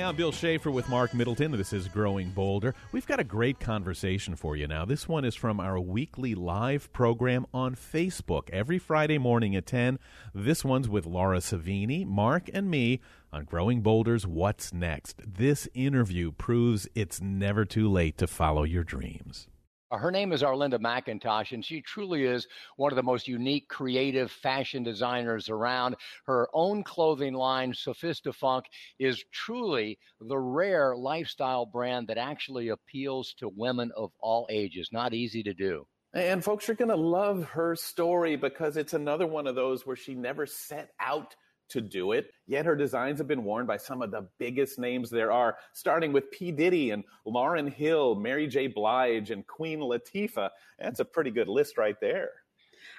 I'm 0.02 0.16
Bill 0.16 0.32
Schaefer 0.32 0.70
with 0.70 0.88
Mark 0.88 1.12
Middleton. 1.12 1.52
This 1.52 1.74
is 1.74 1.86
Growing 1.86 2.30
Bolder. 2.30 2.74
We've 2.90 3.06
got 3.06 3.20
a 3.20 3.24
great 3.24 3.60
conversation 3.60 4.34
for 4.34 4.56
you 4.56 4.66
now. 4.66 4.84
This 4.86 5.06
one 5.06 5.26
is 5.26 5.34
from 5.34 5.60
our 5.60 5.78
weekly 5.78 6.34
live 6.34 6.90
program 6.92 7.44
on 7.52 7.74
Facebook 7.74 8.48
every 8.50 8.78
Friday 8.78 9.18
morning 9.18 9.54
at 9.54 9.66
10. 9.66 9.98
This 10.34 10.64
one's 10.64 10.88
with 10.88 11.04
Laura 11.04 11.38
Savini, 11.38 12.06
Mark, 12.06 12.48
and 12.54 12.70
me 12.70 13.00
on 13.30 13.44
Growing 13.44 13.82
Bolder's 13.82 14.26
What's 14.26 14.72
Next. 14.72 15.20
This 15.26 15.68
interview 15.74 16.32
proves 16.32 16.88
it's 16.94 17.20
never 17.20 17.66
too 17.66 17.88
late 17.88 18.16
to 18.18 18.26
follow 18.26 18.64
your 18.64 18.84
dreams. 18.84 19.48
Uh, 19.90 19.96
her 19.96 20.10
name 20.10 20.32
is 20.32 20.42
Arlinda 20.42 20.78
McIntosh, 20.78 21.52
and 21.52 21.64
she 21.64 21.80
truly 21.80 22.24
is 22.24 22.46
one 22.76 22.92
of 22.92 22.96
the 22.96 23.02
most 23.02 23.26
unique, 23.26 23.68
creative 23.68 24.30
fashion 24.30 24.84
designers 24.84 25.48
around. 25.48 25.96
Her 26.26 26.48
own 26.54 26.84
clothing 26.84 27.34
line, 27.34 27.72
Sophistafunk, 27.72 28.62
is 28.98 29.24
truly 29.32 29.98
the 30.20 30.38
rare 30.38 30.94
lifestyle 30.96 31.66
brand 31.66 32.06
that 32.08 32.18
actually 32.18 32.68
appeals 32.68 33.34
to 33.38 33.48
women 33.48 33.90
of 33.96 34.12
all 34.20 34.46
ages. 34.48 34.90
Not 34.92 35.12
easy 35.12 35.42
to 35.42 35.54
do. 35.54 35.86
And 36.12 36.42
folks 36.42 36.68
are 36.68 36.74
going 36.74 36.88
to 36.88 36.96
love 36.96 37.44
her 37.50 37.76
story 37.76 38.36
because 38.36 38.76
it's 38.76 38.94
another 38.94 39.26
one 39.26 39.46
of 39.46 39.54
those 39.54 39.86
where 39.86 39.96
she 39.96 40.14
never 40.14 40.46
set 40.46 40.90
out 41.00 41.34
to 41.70 41.80
do 41.80 42.12
it. 42.12 42.30
Yet 42.46 42.66
her 42.66 42.76
designs 42.76 43.18
have 43.18 43.28
been 43.28 43.44
worn 43.44 43.66
by 43.66 43.76
some 43.76 44.02
of 44.02 44.10
the 44.10 44.28
biggest 44.38 44.78
names 44.78 45.10
there 45.10 45.32
are, 45.32 45.56
starting 45.72 46.12
with 46.12 46.30
P. 46.30 46.50
Diddy 46.50 46.90
and 46.90 47.04
Lauryn 47.26 47.72
Hill, 47.72 48.14
Mary 48.14 48.46
J. 48.46 48.66
Blige, 48.66 49.30
and 49.30 49.46
Queen 49.46 49.80
Latifah. 49.80 50.50
That's 50.78 51.00
a 51.00 51.04
pretty 51.04 51.30
good 51.30 51.48
list 51.48 51.78
right 51.78 51.96
there. 52.00 52.30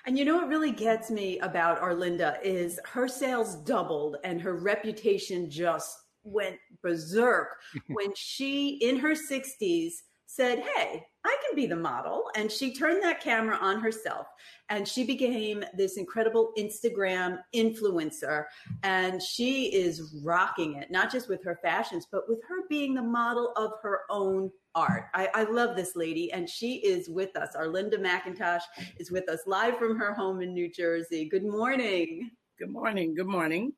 And 0.06 0.18
you 0.18 0.25
know 0.25 0.36
what 0.38 0.48
really 0.48 0.72
gets 0.72 1.12
me 1.12 1.40
about 1.40 1.82
Arlinda 1.82 2.38
is 2.44 2.80
her 2.92 3.08
sales 3.08 3.56
doubled 3.56 4.18
and 4.24 4.42
her 4.42 4.56
reputation 4.56 5.50
just 5.50 5.96
went 6.24 6.58
berserk 6.82 7.50
when 7.88 8.13
she, 8.16 8.80
in 8.82 8.98
her 8.98 9.13
60s, 9.13 9.92
said, 10.25 10.63
Hey, 10.75 11.06
I 11.24 11.38
can 11.46 11.56
be 11.56 11.68
the 11.68 11.75
model. 11.75 12.30
And 12.36 12.51
she 12.51 12.74
turned 12.74 13.04
that 13.04 13.22
camera 13.22 13.58
on 13.62 13.80
herself 13.80 14.28
and 14.70 14.88
she 14.88 15.04
became 15.04 15.63
this 15.75 15.98
incredible 15.98 16.54
Instagram 16.58 17.40
influencer. 17.54 18.46
And 18.84 19.22
she 19.22 19.66
is 19.66 20.20
rocking 20.24 20.75
it, 20.75 20.90
not 20.90 21.12
just 21.12 21.30
with 21.30 21.44
her 21.44 21.60
fashions, 21.62 22.08
but 22.12 22.28
with 22.28 22.42
her 22.48 22.68
being 22.70 22.94
the 22.94 23.01
model 23.01 23.54
of 23.58 23.74
her 23.84 24.01
own 24.10 24.50
art. 24.74 25.06
I, 25.13 25.30
I 25.34 25.44
love 25.44 25.75
this 25.75 25.96
lady, 25.96 26.32
and 26.32 26.50
she 26.50 26.75
is 26.75 27.10
with 27.10 27.36
us. 27.36 27.56
Arlinda 27.56 27.96
McIntosh 27.96 28.62
is 28.98 29.12
with 29.12 29.28
us 29.30 29.42
live 29.46 29.78
from 29.78 29.98
her 29.98 30.13
home 30.13 30.42
in 30.42 30.54
New 30.54 30.72
Jersey. 30.72 31.28
Good 31.28 31.46
morning. 31.46 32.32
Good 32.58 32.70
morning. 32.70 33.13
Good 33.13 33.28
morning. 33.28 33.74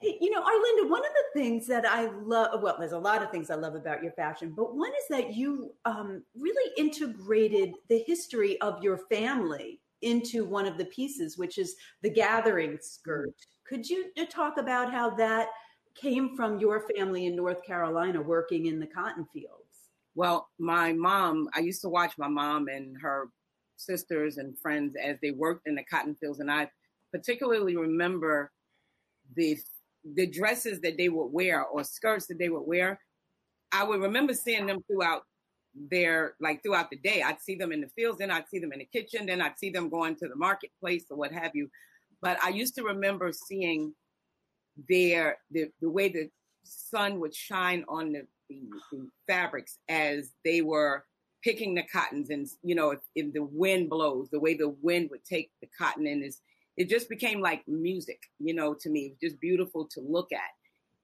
You 0.00 0.30
know, 0.30 0.42
Arlinda, 0.42 0.88
one 0.88 1.04
of 1.04 1.10
the 1.12 1.40
things 1.40 1.66
that 1.66 1.84
I 1.84 2.06
love, 2.06 2.62
well, 2.62 2.76
there's 2.78 2.92
a 2.92 2.98
lot 2.98 3.20
of 3.20 3.32
things 3.32 3.50
I 3.50 3.56
love 3.56 3.74
about 3.74 4.00
your 4.00 4.12
fashion, 4.12 4.52
but 4.56 4.76
one 4.76 4.90
is 4.90 5.08
that 5.10 5.34
you 5.34 5.72
um, 5.84 6.22
really 6.36 6.72
integrated 6.76 7.74
the 7.88 7.98
history 8.06 8.60
of 8.60 8.80
your 8.80 8.98
family 9.10 9.80
into 10.02 10.44
one 10.44 10.66
of 10.66 10.78
the 10.78 10.84
pieces, 10.84 11.36
which 11.36 11.58
is 11.58 11.74
the 12.02 12.10
gathering 12.10 12.78
skirt. 12.80 13.34
Could 13.66 13.88
you 13.90 14.06
uh, 14.16 14.26
talk 14.30 14.58
about 14.58 14.92
how 14.92 15.10
that 15.16 15.48
came 15.96 16.36
from 16.36 16.60
your 16.60 16.86
family 16.94 17.26
in 17.26 17.34
North 17.34 17.64
Carolina 17.64 18.22
working 18.22 18.66
in 18.66 18.78
the 18.78 18.86
cotton 18.86 19.26
fields? 19.32 19.90
Well, 20.14 20.48
my 20.60 20.92
mom, 20.92 21.48
I 21.54 21.60
used 21.60 21.80
to 21.82 21.88
watch 21.88 22.12
my 22.18 22.28
mom 22.28 22.68
and 22.68 22.96
her 23.00 23.30
sisters 23.76 24.38
and 24.38 24.58
friends 24.58 24.94
as 25.02 25.16
they 25.22 25.32
worked 25.32 25.66
in 25.66 25.74
the 25.74 25.84
cotton 25.84 26.14
fields. 26.14 26.40
And 26.40 26.50
I 26.50 26.70
particularly 27.12 27.76
remember 27.76 28.52
the 29.34 29.58
the 30.04 30.26
dresses 30.26 30.80
that 30.80 30.96
they 30.96 31.08
would 31.08 31.28
wear 31.28 31.64
or 31.64 31.84
skirts 31.84 32.26
that 32.26 32.38
they 32.38 32.48
would 32.48 32.66
wear, 32.66 33.00
I 33.72 33.84
would 33.84 34.00
remember 34.00 34.34
seeing 34.34 34.66
them 34.66 34.82
throughout 34.86 35.22
their 35.90 36.34
like 36.40 36.62
throughout 36.62 36.90
the 36.90 36.98
day. 36.98 37.22
I'd 37.22 37.40
see 37.40 37.54
them 37.54 37.72
in 37.72 37.80
the 37.80 37.88
fields, 37.88 38.18
then 38.18 38.30
I'd 38.30 38.48
see 38.48 38.58
them 38.58 38.72
in 38.72 38.80
the 38.80 38.86
kitchen, 38.86 39.26
then 39.26 39.40
I'd 39.40 39.58
see 39.58 39.70
them 39.70 39.88
going 39.88 40.16
to 40.16 40.28
the 40.28 40.36
marketplace 40.36 41.04
or 41.10 41.16
what 41.16 41.32
have 41.32 41.52
you. 41.54 41.70
But 42.20 42.42
I 42.42 42.48
used 42.48 42.74
to 42.76 42.82
remember 42.82 43.32
seeing 43.32 43.94
their 44.88 45.38
the, 45.50 45.70
the 45.80 45.90
way 45.90 46.08
the 46.08 46.30
sun 46.64 47.20
would 47.20 47.34
shine 47.34 47.84
on 47.88 48.12
the, 48.12 48.26
the, 48.48 48.62
the 48.92 49.08
fabrics 49.26 49.78
as 49.88 50.32
they 50.44 50.60
were 50.60 51.04
picking 51.42 51.74
the 51.74 51.84
cottons 51.84 52.30
and 52.30 52.48
you 52.62 52.74
know 52.74 52.90
if, 52.90 53.00
if, 53.14 53.32
the 53.32 53.42
wind 53.42 53.88
blows 53.88 54.28
the 54.30 54.40
way 54.40 54.54
the 54.54 54.68
wind 54.82 55.08
would 55.10 55.24
take 55.24 55.50
the 55.60 55.68
cotton 55.78 56.06
and 56.06 56.24
is 56.24 56.40
it 56.78 56.88
just 56.88 57.08
became 57.08 57.40
like 57.40 57.66
music, 57.66 58.20
you 58.38 58.54
know, 58.54 58.72
to 58.72 58.88
me. 58.88 59.06
It 59.06 59.10
was 59.10 59.32
just 59.32 59.40
beautiful 59.40 59.86
to 59.90 60.00
look 60.00 60.32
at. 60.32 60.38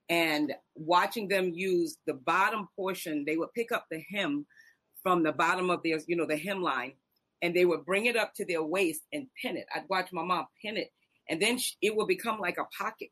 And 0.09 0.55
watching 0.77 1.27
them 1.27 1.51
use 1.53 1.99
the 2.07 2.15
bottom 2.15 2.69
portion, 2.77 3.25
they 3.27 3.37
would 3.37 3.53
pick 3.55 3.73
up 3.73 3.87
the 3.91 4.01
hem 4.13 4.47
from 5.03 5.25
the 5.25 5.33
bottom 5.33 5.71
of 5.71 5.83
their, 5.83 5.99
you 6.07 6.15
know, 6.15 6.27
the 6.27 6.39
hemline, 6.39 6.95
and 7.43 7.55
they 7.55 7.65
would 7.65 7.85
bring 7.85 8.07
it 8.07 8.17
up 8.17 8.33
to 8.35 8.45
their 8.45 8.63
waist 8.63 9.03
and 9.13 9.27
pin 9.43 9.57
it. 9.57 9.67
I'd 9.75 9.89
watch 9.91 10.13
my 10.13 10.23
mom 10.23 10.47
pin 10.63 10.77
it, 10.77 10.93
and 11.29 11.43
then 11.43 11.59
it 11.83 11.97
would 11.97 12.07
become 12.07 12.39
like 12.39 12.59
a 12.59 12.69
pocket. 12.81 13.09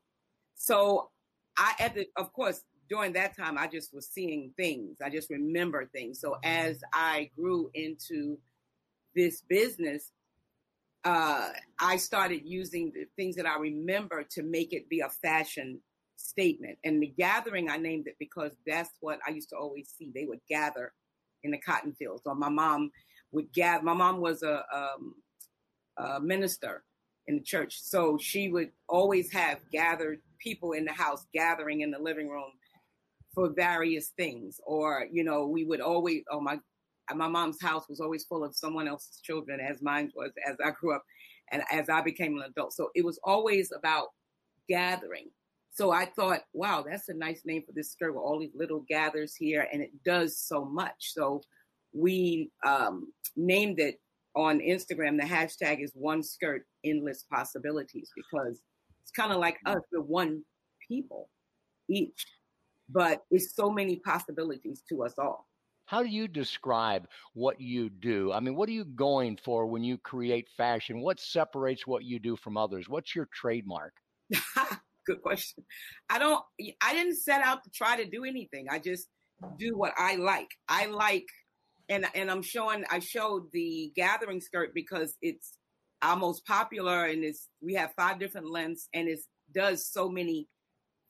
So 0.55 1.09
I, 1.57 1.73
at 1.79 1.95
the, 1.95 2.07
of 2.15 2.31
course, 2.31 2.63
during 2.89 3.11
that 3.13 3.35
time, 3.35 3.57
I 3.57 3.67
just 3.67 3.93
was 3.93 4.07
seeing 4.07 4.53
things. 4.55 4.97
I 5.03 5.09
just 5.09 5.29
remember 5.29 5.85
things. 5.87 6.21
So 6.21 6.37
as 6.43 6.81
I 6.93 7.29
grew 7.35 7.69
into 7.73 8.37
this 9.15 9.41
business, 9.49 10.11
uh, 11.05 11.49
I 11.79 11.97
started 11.97 12.41
using 12.45 12.91
the 12.93 13.05
things 13.17 13.35
that 13.35 13.45
I 13.45 13.57
remember 13.57 14.23
to 14.31 14.43
make 14.43 14.73
it 14.73 14.89
be 14.89 15.01
a 15.01 15.09
fashion 15.09 15.79
statement. 16.15 16.77
And 16.83 17.01
the 17.01 17.13
gathering, 17.17 17.69
I 17.69 17.77
named 17.77 18.07
it 18.07 18.15
because 18.19 18.51
that's 18.65 18.91
what 19.01 19.19
I 19.27 19.31
used 19.31 19.49
to 19.49 19.57
always 19.57 19.93
see. 19.97 20.11
They 20.13 20.25
would 20.25 20.39
gather 20.49 20.93
in 21.43 21.51
the 21.51 21.57
cotton 21.57 21.93
fields, 21.93 22.21
or 22.25 22.35
my 22.35 22.49
mom 22.49 22.91
would 23.31 23.51
gather. 23.53 23.83
My 23.83 23.93
mom 23.93 24.21
was 24.21 24.43
a, 24.43 24.63
um, 24.73 25.15
a 25.97 26.21
minister 26.21 26.83
in 27.27 27.35
the 27.35 27.43
church, 27.43 27.81
so 27.81 28.17
she 28.17 28.49
would 28.49 28.71
always 28.87 29.31
have 29.33 29.59
gathered 29.71 30.21
people 30.39 30.71
in 30.71 30.85
the 30.85 30.93
house, 30.93 31.25
gathering 31.33 31.81
in 31.81 31.91
the 31.91 31.99
living 31.99 32.29
room 32.29 32.51
for 33.33 33.49
various 33.49 34.09
things. 34.15 34.59
Or 34.65 35.05
you 35.11 35.25
know, 35.25 35.47
we 35.47 35.65
would 35.65 35.81
always. 35.81 36.23
Oh 36.31 36.39
my 36.39 36.59
my 37.15 37.27
mom's 37.27 37.61
house 37.61 37.89
was 37.89 37.99
always 37.99 38.23
full 38.23 38.43
of 38.43 38.55
someone 38.55 38.87
else's 38.87 39.19
children, 39.21 39.59
as 39.59 39.81
mine 39.81 40.11
was 40.15 40.31
as 40.47 40.57
I 40.63 40.71
grew 40.71 40.95
up 40.95 41.03
and 41.51 41.63
as 41.71 41.89
I 41.89 42.01
became 42.01 42.37
an 42.37 42.43
adult. 42.43 42.73
So 42.73 42.89
it 42.95 43.05
was 43.05 43.19
always 43.23 43.71
about 43.71 44.07
gathering. 44.69 45.29
So 45.71 45.91
I 45.91 46.05
thought, 46.05 46.41
wow, 46.53 46.85
that's 46.87 47.09
a 47.09 47.13
nice 47.13 47.41
name 47.45 47.63
for 47.65 47.71
this 47.73 47.91
skirt 47.91 48.13
with 48.13 48.23
all 48.23 48.39
these 48.39 48.55
little 48.55 48.85
gathers 48.87 49.35
here, 49.35 49.67
and 49.73 49.81
it 49.81 49.91
does 50.05 50.37
so 50.37 50.63
much. 50.65 51.13
So 51.13 51.41
we 51.93 52.51
um, 52.65 53.11
named 53.35 53.79
it 53.79 53.99
on 54.35 54.59
Instagram. 54.59 55.19
The 55.19 55.27
hashtag 55.27 55.83
is 55.83 55.91
one 55.95 56.23
skirt, 56.23 56.65
endless 56.83 57.25
possibilities, 57.31 58.11
because 58.15 58.61
it's 59.01 59.11
kind 59.11 59.31
of 59.31 59.39
like 59.39 59.57
us, 59.65 59.81
the 59.91 60.01
one 60.01 60.43
people 60.87 61.29
each, 61.89 62.25
but 62.89 63.23
it's 63.31 63.55
so 63.55 63.69
many 63.69 63.97
possibilities 63.97 64.83
to 64.89 65.03
us 65.03 65.15
all. 65.17 65.47
How 65.85 66.01
do 66.01 66.09
you 66.09 66.27
describe 66.27 67.07
what 67.33 67.59
you 67.59 67.89
do? 67.89 68.31
I 68.31 68.39
mean, 68.39 68.55
what 68.55 68.69
are 68.69 68.73
you 68.73 68.85
going 68.85 69.37
for 69.43 69.65
when 69.65 69.83
you 69.83 69.97
create 69.97 70.47
fashion? 70.55 71.01
What 71.01 71.19
separates 71.19 71.85
what 71.85 72.03
you 72.03 72.19
do 72.19 72.35
from 72.35 72.57
others? 72.57 72.87
What's 72.87 73.15
your 73.15 73.27
trademark? 73.33 73.93
Good 75.05 75.21
question. 75.21 75.63
I 76.09 76.19
don't, 76.19 76.43
I 76.81 76.93
didn't 76.93 77.17
set 77.17 77.41
out 77.41 77.63
to 77.65 77.69
try 77.69 77.97
to 77.97 78.09
do 78.09 78.23
anything. 78.23 78.67
I 78.69 78.79
just 78.79 79.07
do 79.57 79.75
what 79.75 79.93
I 79.97 80.15
like. 80.15 80.49
I 80.69 80.85
like, 80.85 81.27
and, 81.89 82.05
and 82.15 82.31
I'm 82.31 82.41
showing, 82.41 82.85
I 82.89 82.99
showed 82.99 83.51
the 83.51 83.91
gathering 83.95 84.39
skirt 84.39 84.73
because 84.73 85.17
it's 85.21 85.57
our 86.01 86.15
most 86.15 86.45
popular 86.45 87.05
and 87.05 87.25
it's, 87.25 87.49
we 87.61 87.73
have 87.73 87.93
five 87.97 88.19
different 88.19 88.49
lengths 88.49 88.87
and 88.93 89.09
it 89.09 89.19
does 89.53 89.85
so 89.85 90.07
many 90.07 90.47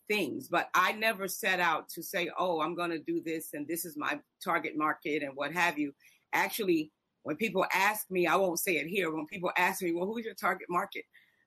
things, 0.07 0.47
but 0.47 0.69
I 0.73 0.93
never 0.93 1.27
set 1.27 1.59
out 1.59 1.89
to 1.89 2.03
say, 2.03 2.29
oh, 2.37 2.61
I'm 2.61 2.75
going 2.75 2.91
to 2.91 2.99
do 2.99 3.21
this 3.23 3.49
and 3.53 3.67
this 3.67 3.85
is 3.85 3.97
my 3.97 4.19
target 4.43 4.77
market 4.77 5.23
and 5.23 5.35
what 5.35 5.53
have 5.53 5.77
you. 5.77 5.93
Actually, 6.33 6.91
when 7.23 7.35
people 7.35 7.65
ask 7.73 8.09
me, 8.11 8.27
I 8.27 8.35
won't 8.35 8.59
say 8.59 8.77
it 8.77 8.87
here. 8.87 9.11
When 9.11 9.25
people 9.27 9.51
ask 9.57 9.81
me, 9.81 9.93
well, 9.93 10.05
who's 10.05 10.25
your 10.25 10.33
target 10.33 10.67
market? 10.69 11.05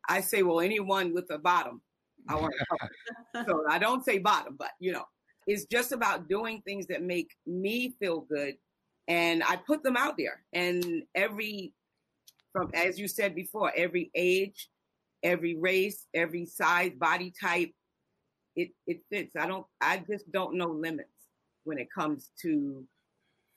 I 0.08 0.20
say, 0.20 0.42
well, 0.42 0.60
anyone 0.60 1.12
with 1.12 1.30
a 1.30 1.38
bottom. 1.38 1.82
I 2.28 2.34
want 2.34 2.54
to 2.58 3.44
so 3.48 3.64
I 3.68 3.78
don't 3.78 4.04
say 4.04 4.18
bottom, 4.18 4.56
but 4.58 4.70
you 4.80 4.92
know, 4.92 5.04
it's 5.46 5.66
just 5.66 5.92
about 5.92 6.28
doing 6.28 6.62
things 6.62 6.86
that 6.88 7.02
make 7.02 7.30
me 7.46 7.94
feel 8.00 8.20
good. 8.20 8.54
And 9.08 9.44
I 9.44 9.56
put 9.56 9.82
them 9.82 9.96
out 9.96 10.16
there. 10.18 10.42
And 10.52 11.04
every, 11.14 11.72
from 12.52 12.70
as 12.74 12.98
you 12.98 13.06
said 13.06 13.34
before, 13.34 13.72
every 13.76 14.10
age, 14.14 14.68
every 15.22 15.56
race, 15.56 16.06
every 16.14 16.46
size, 16.46 16.92
body 16.98 17.32
type, 17.40 17.70
it 18.56 18.70
it 18.86 19.02
fits. 19.10 19.36
I 19.36 19.46
don't 19.46 19.66
I 19.80 20.02
just 20.08 20.30
don't 20.32 20.56
know 20.56 20.68
limits 20.68 21.10
when 21.64 21.78
it 21.78 21.88
comes 21.92 22.30
to 22.42 22.84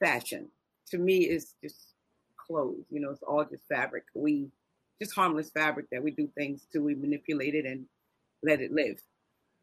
fashion. 0.04 0.50
To 0.92 0.98
me, 0.98 1.20
it's 1.20 1.56
just 1.64 1.94
clothes. 2.38 2.86
You 2.90 3.00
know, 3.00 3.12
it's 3.12 3.24
all 3.24 3.46
just 3.46 3.64
fabric. 3.68 4.04
We 4.14 4.50
just 5.02 5.16
harmless 5.16 5.50
fabric 5.50 5.88
that 5.92 6.04
we 6.04 6.12
do 6.12 6.30
things 6.38 6.68
to. 6.74 6.80
We 6.80 6.96
manipulate 6.96 7.56
it 7.56 7.66
and 7.66 7.86
let 8.44 8.62
it 8.62 8.72
live. 8.72 9.02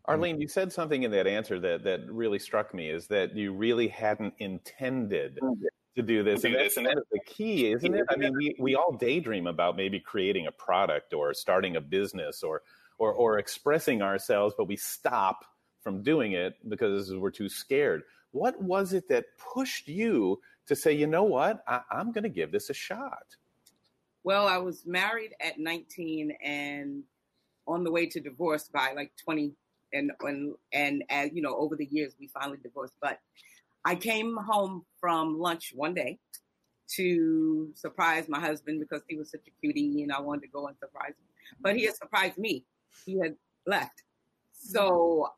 Arlene, 0.07 0.41
you 0.41 0.47
said 0.47 0.73
something 0.73 1.03
in 1.03 1.11
that 1.11 1.27
answer 1.27 1.59
that, 1.59 1.83
that 1.83 2.09
really 2.09 2.39
struck 2.39 2.73
me 2.73 2.91
is 2.91 3.09
that 3.09 3.35
you 3.35 3.53
really 3.53 3.89
hadn't 3.89 4.35
intended 4.39 5.41
to 5.97 6.03
do 6.03 6.23
this. 6.23 6.45
And 6.45 6.55
that's, 6.55 6.77
and 6.77 6.87
the 6.87 7.19
key, 7.27 7.73
isn't 7.73 7.93
it? 7.93 8.05
I 8.09 8.15
mean, 8.15 8.33
we, 8.33 8.55
we 8.61 8.77
all 8.77 8.93
daydream 8.93 9.49
about 9.49 9.77
maybe 9.77 9.99
creating 9.99 10.47
a 10.47 10.53
product 10.53 11.13
or 11.13 11.35
starting 11.35 11.75
a 11.75 11.81
business 11.81 12.45
or, 12.45 12.63
or, 12.99 13.13
or 13.13 13.39
expressing 13.39 14.03
ourselves, 14.03 14.55
but 14.57 14.69
we 14.69 14.77
stop 14.77 15.45
from 15.83 16.03
doing 16.03 16.33
it 16.33 16.55
because 16.69 17.15
we're 17.15 17.31
too 17.31 17.49
scared. 17.49 18.03
What 18.33 18.61
was 18.61 18.93
it 18.93 19.09
that 19.09 19.27
pushed 19.55 19.89
you 19.89 20.41
to 20.67 20.75
say, 20.75 20.93
you 20.93 21.07
know 21.07 21.25
what, 21.25 21.63
I, 21.67 21.81
I'm 21.91 22.13
going 22.13 22.25
to 22.25 22.31
give 22.31 22.53
this 22.53 22.71
a 22.71 22.75
shot? 22.75 23.37
Well, 24.25 24.49
I 24.49 24.59
was 24.59 24.85
married 24.85 25.35
at 25.41 25.59
19 25.59 26.33
and 26.43 27.05
on 27.67 27.85
the 27.85 27.91
way 27.91 28.07
to 28.07 28.21
divorce 28.21 28.69
by 28.69 28.93
like 28.95 29.13
20 29.25 29.53
and 29.93 30.11
and 30.21 30.55
and 30.73 31.05
as 31.11 31.31
you 31.33 31.43
know 31.43 31.55
over 31.57 31.77
the 31.77 31.87
years 31.91 32.15
we 32.19 32.27
finally 32.29 32.59
divorced 32.63 32.95
but 33.01 33.21
i 33.85 33.95
came 33.95 34.37
home 34.37 34.85
from 35.01 35.39
lunch 35.39 35.73
one 35.75 35.95
day 35.95 36.19
to 36.89 37.71
surprise 37.75 38.29
my 38.29 38.41
husband 38.41 38.81
because 38.81 39.03
he 39.09 39.17
was 39.17 39.31
such 39.31 39.47
a 39.47 39.61
cutie 39.61 40.03
and 40.03 40.13
i 40.13 40.21
wanted 40.21 40.43
to 40.43 40.49
go 40.49 40.67
and 40.67 40.77
surprise 40.79 41.11
him 41.11 41.27
but 41.61 41.77
he 41.77 41.85
had 41.85 41.95
surprised 41.95 42.39
me 42.39 42.65
he 43.05 43.19
had 43.19 43.35
left 43.67 44.03
so 44.53 45.29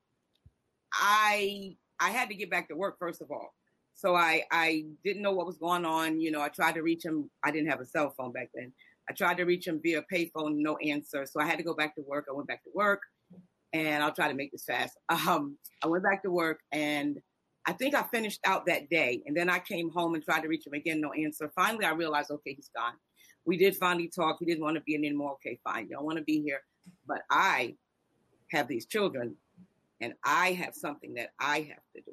i 0.93 1.77
i 2.01 2.11
had 2.11 2.29
to 2.29 2.35
get 2.35 2.51
back 2.51 2.69
to 2.69 2.77
work 2.77 2.97
first 2.99 3.21
of 3.21 3.31
all 3.31 3.55
so 3.95 4.15
i 4.15 4.43
i 4.51 4.85
didn't 5.05 5.23
know 5.23 5.33
what 5.33 5.47
was 5.47 5.59
going 5.59 5.85
on 5.85 6.21
you 6.21 6.31
know 6.31 6.41
i 6.41 6.49
tried 6.49 6.75
to 6.75 6.83
reach 6.83 7.05
him 7.05 7.31
i 7.43 7.51
didn't 7.51 7.71
have 7.71 7.81
a 7.81 7.87
cell 7.87 8.13
phone 8.17 8.33
back 8.33 8.49
then 8.55 8.73
i 9.09 9.13
tried 9.13 9.37
to 9.37 9.45
reach 9.45 9.67
him 9.67 9.81
via 9.83 10.03
payphone 10.13 10.57
no 10.57 10.77
answer 10.79 11.27
so 11.27 11.41
i 11.41 11.47
had 11.47 11.59
to 11.59 11.65
go 11.65 11.75
back 11.75 11.95
to 11.95 12.03
work 12.07 12.27
i 12.31 12.33
went 12.33 12.49
back 12.49 12.63
to 12.63 12.71
work 12.75 13.03
and 13.73 14.03
I'll 14.03 14.15
try 14.15 14.29
to 14.29 14.35
make 14.35 14.53
this 14.53 14.65
fast. 14.65 14.97
Um, 15.29 15.59
I 15.83 15.89
went 15.89 16.05
back 16.05 16.23
to 16.23 16.31
work 16.31 16.61
and 16.73 17.19
I 17.67 17.73
think 17.73 17.95
I 17.95 18.03
finished 18.05 18.41
out 18.47 18.67
that 18.67 18.89
day. 18.89 19.23
And 19.27 19.37
then 19.37 19.51
I 19.51 19.59
came 19.59 19.91
home 19.91 20.15
and 20.15 20.25
tried 20.25 20.41
to 20.41 20.49
reach 20.49 20.67
him 20.67 20.73
again, 20.73 21.01
no 21.01 21.13
answer. 21.13 21.51
Finally, 21.55 21.85
I 21.85 21.91
realized, 21.91 22.31
okay, 22.31 22.55
he's 22.55 22.71
gone. 22.75 22.95
We 23.45 23.57
did 23.57 23.77
finally 23.77 24.09
talk. 24.09 24.37
He 24.41 24.47
didn't 24.47 24.63
want 24.63 24.77
to 24.77 24.83
be 24.83 24.95
in 24.95 25.05
anymore. 25.05 25.33
Okay, 25.33 25.61
fine. 25.65 25.85
You 25.85 25.97
don't 25.97 26.05
want 26.05 26.19
to 26.19 26.25
be 26.25 26.41
here. 26.41 26.61
But 27.07 27.23
I 27.31 27.77
have 28.51 28.69
these 28.69 28.87
children 28.87 29.37
and 30.01 30.15
I 30.25 30.53
have 30.53 30.75
something 30.75 31.15
that 31.15 31.31
I 31.41 31.59
have 31.59 31.83
to 31.97 32.03
do. 32.03 32.13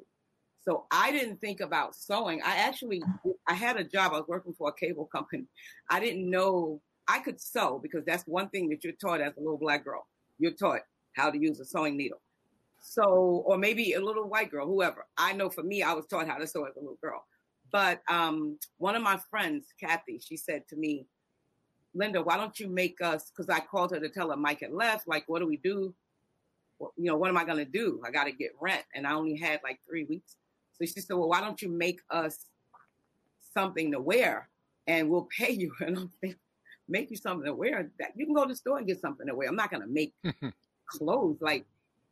So 0.62 0.86
I 0.90 1.12
didn't 1.12 1.40
think 1.40 1.60
about 1.60 1.94
sewing. 1.94 2.42
I 2.44 2.56
actually, 2.56 3.02
I 3.48 3.54
had 3.54 3.76
a 3.76 3.84
job. 3.84 4.12
I 4.12 4.18
was 4.18 4.28
working 4.28 4.52
for 4.52 4.68
a 4.68 4.72
cable 4.72 5.06
company. 5.06 5.44
I 5.88 6.00
didn't 6.00 6.28
know 6.28 6.80
I 7.06 7.20
could 7.20 7.40
sew 7.40 7.78
because 7.80 8.04
that's 8.04 8.24
one 8.24 8.48
thing 8.48 8.68
that 8.70 8.82
you're 8.82 8.92
taught 8.94 9.20
as 9.20 9.36
a 9.36 9.40
little 9.40 9.58
black 9.58 9.84
girl. 9.84 10.06
You're 10.38 10.52
taught 10.52 10.80
how 11.14 11.30
to 11.30 11.38
use 11.38 11.60
a 11.60 11.64
sewing 11.64 11.96
needle. 11.96 12.20
So, 12.80 13.44
or 13.46 13.58
maybe 13.58 13.92
a 13.92 14.00
little 14.00 14.28
white 14.28 14.50
girl, 14.50 14.66
whoever. 14.66 15.06
I 15.16 15.32
know 15.32 15.50
for 15.50 15.62
me, 15.62 15.82
I 15.82 15.92
was 15.92 16.06
taught 16.06 16.28
how 16.28 16.36
to 16.36 16.46
sew 16.46 16.64
as 16.64 16.76
a 16.76 16.80
little 16.80 16.98
girl. 17.00 17.24
But 17.72 18.00
um, 18.08 18.58
one 18.78 18.96
of 18.96 19.02
my 19.02 19.18
friends, 19.30 19.66
Kathy, 19.80 20.20
she 20.20 20.36
said 20.36 20.62
to 20.68 20.76
me, 20.76 21.06
Linda, 21.96 22.22
why 22.22 22.36
don't 22.36 22.58
you 22.60 22.68
make 22.68 23.00
us? 23.00 23.30
Because 23.30 23.48
I 23.48 23.60
called 23.60 23.90
her 23.92 24.00
to 24.00 24.08
tell 24.08 24.30
her 24.30 24.36
Mike 24.36 24.60
had 24.60 24.72
left. 24.72 25.08
Like, 25.08 25.24
what 25.28 25.38
do 25.38 25.46
we 25.46 25.56
do? 25.56 25.94
Well, 26.78 26.92
you 26.96 27.06
know, 27.06 27.16
what 27.16 27.30
am 27.30 27.38
I 27.38 27.44
going 27.44 27.58
to 27.58 27.64
do? 27.64 28.02
I 28.06 28.10
got 28.10 28.24
to 28.24 28.32
get 28.32 28.50
rent. 28.60 28.84
And 28.94 29.06
I 29.06 29.14
only 29.14 29.36
had 29.36 29.60
like 29.64 29.80
three 29.88 30.04
weeks. 30.04 30.36
So 30.74 30.84
she 30.84 31.00
said, 31.00 31.16
well, 31.16 31.28
why 31.28 31.40
don't 31.40 31.60
you 31.62 31.70
make 31.70 32.00
us 32.10 32.44
something 33.54 33.92
to 33.92 34.00
wear 34.00 34.48
and 34.86 35.08
we'll 35.08 35.28
pay 35.38 35.52
you? 35.52 35.72
And 35.80 35.96
I'm 35.96 36.10
thinking, 36.20 36.38
make 36.86 37.10
you 37.10 37.16
something 37.16 37.46
to 37.46 37.54
wear. 37.54 37.90
That 37.98 38.12
you 38.14 38.26
can 38.26 38.34
go 38.34 38.42
to 38.42 38.48
the 38.48 38.56
store 38.56 38.78
and 38.78 38.86
get 38.86 39.00
something 39.00 39.26
to 39.26 39.34
wear. 39.34 39.48
I'm 39.48 39.56
not 39.56 39.70
going 39.70 39.82
to 39.82 39.88
make 39.88 40.12
mm-hmm. 40.24 40.48
clothes, 40.86 41.38
like 41.40 41.64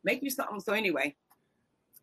make 0.03 0.23
you 0.23 0.31
something. 0.31 0.59
So 0.59 0.73
anyway, 0.73 1.15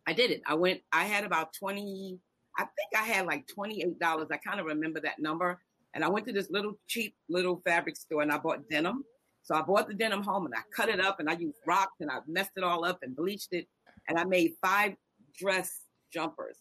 I 0.07 0.13
did 0.13 0.31
it. 0.31 0.41
I 0.47 0.53
went, 0.53 0.81
I 0.91 1.03
had 1.03 1.25
about 1.25 1.53
20, 1.53 2.17
I 2.57 2.61
think 2.61 3.01
I 3.01 3.03
had 3.03 3.25
like 3.25 3.45
$28. 3.47 4.31
I 4.31 4.37
kind 4.37 4.59
of 4.61 4.67
remember 4.67 5.01
that 5.01 5.19
number. 5.19 5.59
And 5.93 6.03
I 6.03 6.09
went 6.09 6.25
to 6.27 6.33
this 6.33 6.49
little 6.49 6.77
cheap 6.87 7.15
little 7.29 7.61
fabric 7.65 7.95
store 7.95 8.21
and 8.21 8.31
I 8.31 8.37
bought 8.37 8.69
denim. 8.69 9.03
So 9.43 9.55
I 9.55 9.61
bought 9.61 9.87
the 9.87 9.93
denim 9.93 10.23
home 10.23 10.45
and 10.45 10.55
I 10.55 10.61
cut 10.75 10.89
it 10.89 10.99
up 10.99 11.19
and 11.19 11.29
I 11.29 11.33
used 11.33 11.59
rocks 11.65 11.97
and 11.99 12.09
I 12.09 12.19
messed 12.27 12.51
it 12.55 12.63
all 12.63 12.85
up 12.85 12.99
and 13.03 13.15
bleached 13.15 13.53
it. 13.53 13.67
And 14.07 14.17
I 14.17 14.23
made 14.23 14.53
five 14.61 14.95
dress 15.37 15.81
jumpers. 16.11 16.57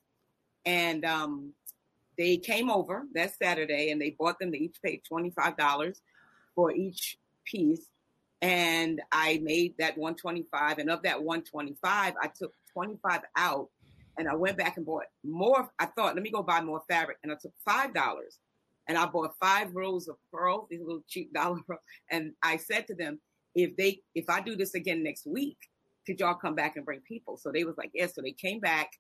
And 0.65 1.05
um, 1.05 1.53
they 2.19 2.37
came 2.37 2.71
over 2.71 3.05
that 3.15 3.35
Saturday 3.37 3.91
and 3.91 4.01
they 4.01 4.11
bought 4.11 4.39
them. 4.39 4.51
They 4.51 4.59
each 4.59 4.77
paid 4.85 5.03
$25 5.11 6.01
for 6.55 6.73
each 6.73 7.19
piece 7.45 7.87
and 8.43 9.01
I 9.13 9.41
made 9.43 9.75
that 9.79 9.97
125. 9.97 10.79
And 10.79 10.91
of 10.91 11.03
that 11.05 11.23
125, 11.23 12.15
I 12.21 12.27
took 12.27 12.53
25 12.73 13.21
out 13.37 13.69
and 14.19 14.29
I 14.29 14.35
went 14.35 14.59
back 14.59 14.77
and 14.77 14.85
bought 14.85 15.05
more. 15.25 15.71
I 15.79 15.87
thought, 15.87 16.15
let 16.15 16.23
me 16.23 16.31
go 16.31 16.43
buy 16.43 16.61
more 16.61 16.83
fabric. 16.89 17.19
And 17.23 17.33
I 17.33 17.37
took 17.41 17.53
$5 17.67 17.95
and 18.89 18.99
I 18.99 19.07
bought 19.07 19.35
five 19.41 19.75
rows 19.75 20.09
of 20.09 20.17
pearls, 20.33 20.67
these 20.71 20.81
little 20.81 21.05
cheap 21.09 21.33
dollar 21.35 21.61
pearls. 21.67 21.81
And 22.11 22.33
I 22.43 22.57
said 22.57 22.87
to 22.89 22.95
them, 22.95 23.21
if 23.55 23.77
they, 23.77 24.01
if 24.15 24.29
I 24.29 24.41
do 24.41 24.57
this 24.57 24.75
again 24.75 25.03
next 25.03 25.27
week, 25.27 25.59
could 26.07 26.19
y'all 26.19 26.35
come 26.35 26.55
back 26.55 26.77
and 26.77 26.85
bring 26.85 27.01
people? 27.01 27.37
So 27.37 27.53
they 27.53 27.65
was 27.65 27.77
like, 27.77 27.91
yes. 27.95 28.15
So 28.15 28.23
they 28.23 28.33
came 28.33 28.61
back 28.61 28.91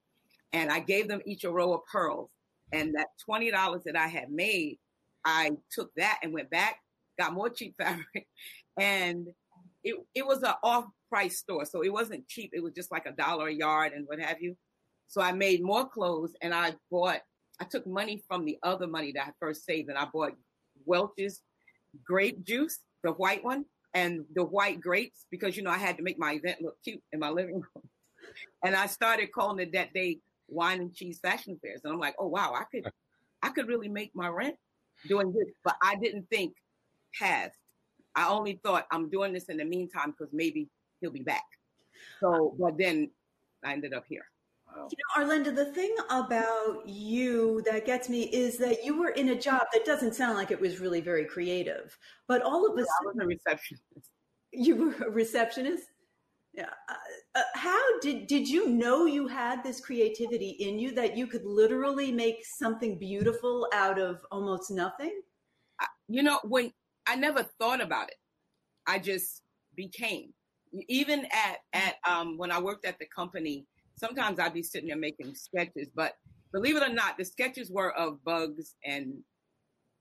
and 0.52 0.70
I 0.70 0.80
gave 0.80 1.08
them 1.08 1.20
each 1.26 1.44
a 1.44 1.50
row 1.50 1.72
of 1.74 1.80
pearls. 1.90 2.30
And 2.72 2.94
that 2.94 3.08
$20 3.28 3.82
that 3.84 3.96
I 3.96 4.06
had 4.06 4.30
made, 4.30 4.78
I 5.24 5.52
took 5.70 5.90
that 5.96 6.20
and 6.22 6.32
went 6.32 6.50
back, 6.50 6.76
got 7.18 7.32
more 7.32 7.50
cheap 7.50 7.74
fabric 7.78 8.26
and 8.78 9.28
it 9.84 9.96
it 10.14 10.26
was 10.26 10.42
an 10.42 10.54
off 10.62 10.86
price 11.08 11.38
store, 11.38 11.64
so 11.64 11.82
it 11.82 11.92
wasn't 11.92 12.26
cheap. 12.28 12.50
It 12.52 12.62
was 12.62 12.72
just 12.72 12.90
like 12.92 13.06
a 13.06 13.12
dollar 13.12 13.48
a 13.48 13.54
yard 13.54 13.92
and 13.92 14.06
what 14.06 14.20
have 14.20 14.40
you. 14.40 14.56
So 15.08 15.20
I 15.20 15.32
made 15.32 15.62
more 15.62 15.88
clothes, 15.88 16.34
and 16.40 16.54
I 16.54 16.74
bought. 16.90 17.20
I 17.62 17.64
took 17.64 17.86
money 17.86 18.24
from 18.26 18.44
the 18.44 18.58
other 18.64 18.88
money 18.88 19.12
that 19.12 19.28
I 19.28 19.30
first 19.38 19.64
saved, 19.64 19.88
and 19.88 19.96
I 19.96 20.06
bought 20.12 20.32
Welch's 20.84 21.42
grape 22.04 22.44
juice, 22.44 22.80
the 23.04 23.12
white 23.12 23.44
one, 23.44 23.66
and 23.94 24.24
the 24.34 24.42
white 24.42 24.80
grapes 24.80 25.26
because 25.30 25.56
you 25.56 25.62
know 25.62 25.70
I 25.70 25.78
had 25.78 25.96
to 25.98 26.02
make 26.02 26.18
my 26.18 26.32
event 26.32 26.60
look 26.60 26.74
cute 26.82 27.00
in 27.12 27.20
my 27.20 27.30
living 27.30 27.54
room. 27.54 27.66
And 28.64 28.74
I 28.74 28.86
started 28.86 29.30
calling 29.30 29.58
it 29.60 29.72
that 29.74 29.92
day 29.92 30.20
wine 30.48 30.80
and 30.80 30.94
cheese 30.94 31.20
fashion 31.20 31.58
fairs, 31.62 31.82
and 31.84 31.92
I'm 31.92 32.00
like, 32.00 32.14
oh 32.18 32.28
wow, 32.28 32.54
I 32.54 32.64
could, 32.72 32.90
I 33.42 33.50
could 33.50 33.68
really 33.68 33.88
make 33.88 34.10
my 34.14 34.28
rent 34.28 34.56
doing 35.06 35.32
this, 35.32 35.52
but 35.62 35.76
I 35.82 35.96
didn't 35.96 36.28
think 36.30 36.54
past 37.20 37.58
I 38.14 38.28
only 38.28 38.58
thought 38.64 38.86
I'm 38.90 39.08
doing 39.10 39.32
this 39.32 39.44
in 39.44 39.58
the 39.58 39.64
meantime 39.64 40.14
because 40.16 40.32
maybe 40.32 40.68
he'll 41.00 41.10
be 41.10 41.22
back. 41.22 41.44
So, 42.20 42.54
but 42.58 42.78
then 42.78 43.10
I 43.64 43.72
ended 43.72 43.92
up 43.92 44.04
here. 44.08 44.24
You 44.76 45.24
know, 45.24 45.24
Arlinda, 45.24 45.54
the 45.54 45.72
thing 45.72 45.94
about 46.10 46.86
you 46.86 47.62
that 47.66 47.86
gets 47.86 48.08
me 48.08 48.22
is 48.24 48.58
that 48.58 48.84
you 48.84 48.98
were 48.98 49.10
in 49.10 49.30
a 49.30 49.38
job 49.38 49.62
that 49.72 49.84
doesn't 49.84 50.14
sound 50.14 50.36
like 50.36 50.50
it 50.50 50.60
was 50.60 50.80
really 50.80 51.00
very 51.00 51.24
creative, 51.24 51.96
but 52.28 52.42
all 52.42 52.66
of 52.66 52.76
a 52.76 52.80
sudden, 52.80 53.20
I 53.20 53.24
was 53.24 53.24
a 53.24 53.26
receptionist. 53.26 54.10
You 54.52 54.76
were 54.76 55.06
a 55.06 55.10
receptionist. 55.10 55.84
Yeah. 56.52 56.68
Uh, 56.88 56.94
uh, 57.34 57.42
how 57.54 58.00
did 58.00 58.26
did 58.26 58.46
you 58.46 58.68
know 58.68 59.06
you 59.06 59.26
had 59.26 59.64
this 59.64 59.80
creativity 59.80 60.50
in 60.50 60.78
you 60.78 60.92
that 60.94 61.16
you 61.16 61.26
could 61.26 61.44
literally 61.44 62.12
make 62.12 62.44
something 62.44 62.98
beautiful 62.98 63.66
out 63.72 63.98
of 63.98 64.20
almost 64.30 64.70
nothing? 64.70 65.22
You 66.08 66.22
know, 66.22 66.40
when 66.44 66.72
I 67.06 67.16
never 67.16 67.42
thought 67.42 67.82
about 67.82 68.08
it. 68.08 68.16
I 68.86 68.98
just 68.98 69.42
became. 69.74 70.32
Even 70.88 71.26
at 71.26 71.58
at 71.72 71.96
um, 72.08 72.38
when 72.38 72.50
I 72.50 72.60
worked 72.60 72.86
at 72.86 72.98
the 72.98 73.06
company, 73.06 73.66
sometimes 73.96 74.38
I'd 74.38 74.54
be 74.54 74.62
sitting 74.62 74.88
there 74.88 74.96
making 74.96 75.34
sketches, 75.34 75.88
but 75.94 76.14
believe 76.52 76.76
it 76.76 76.82
or 76.82 76.92
not, 76.92 77.16
the 77.18 77.24
sketches 77.24 77.70
were 77.70 77.92
of 77.92 78.22
bugs 78.24 78.74
and 78.84 79.14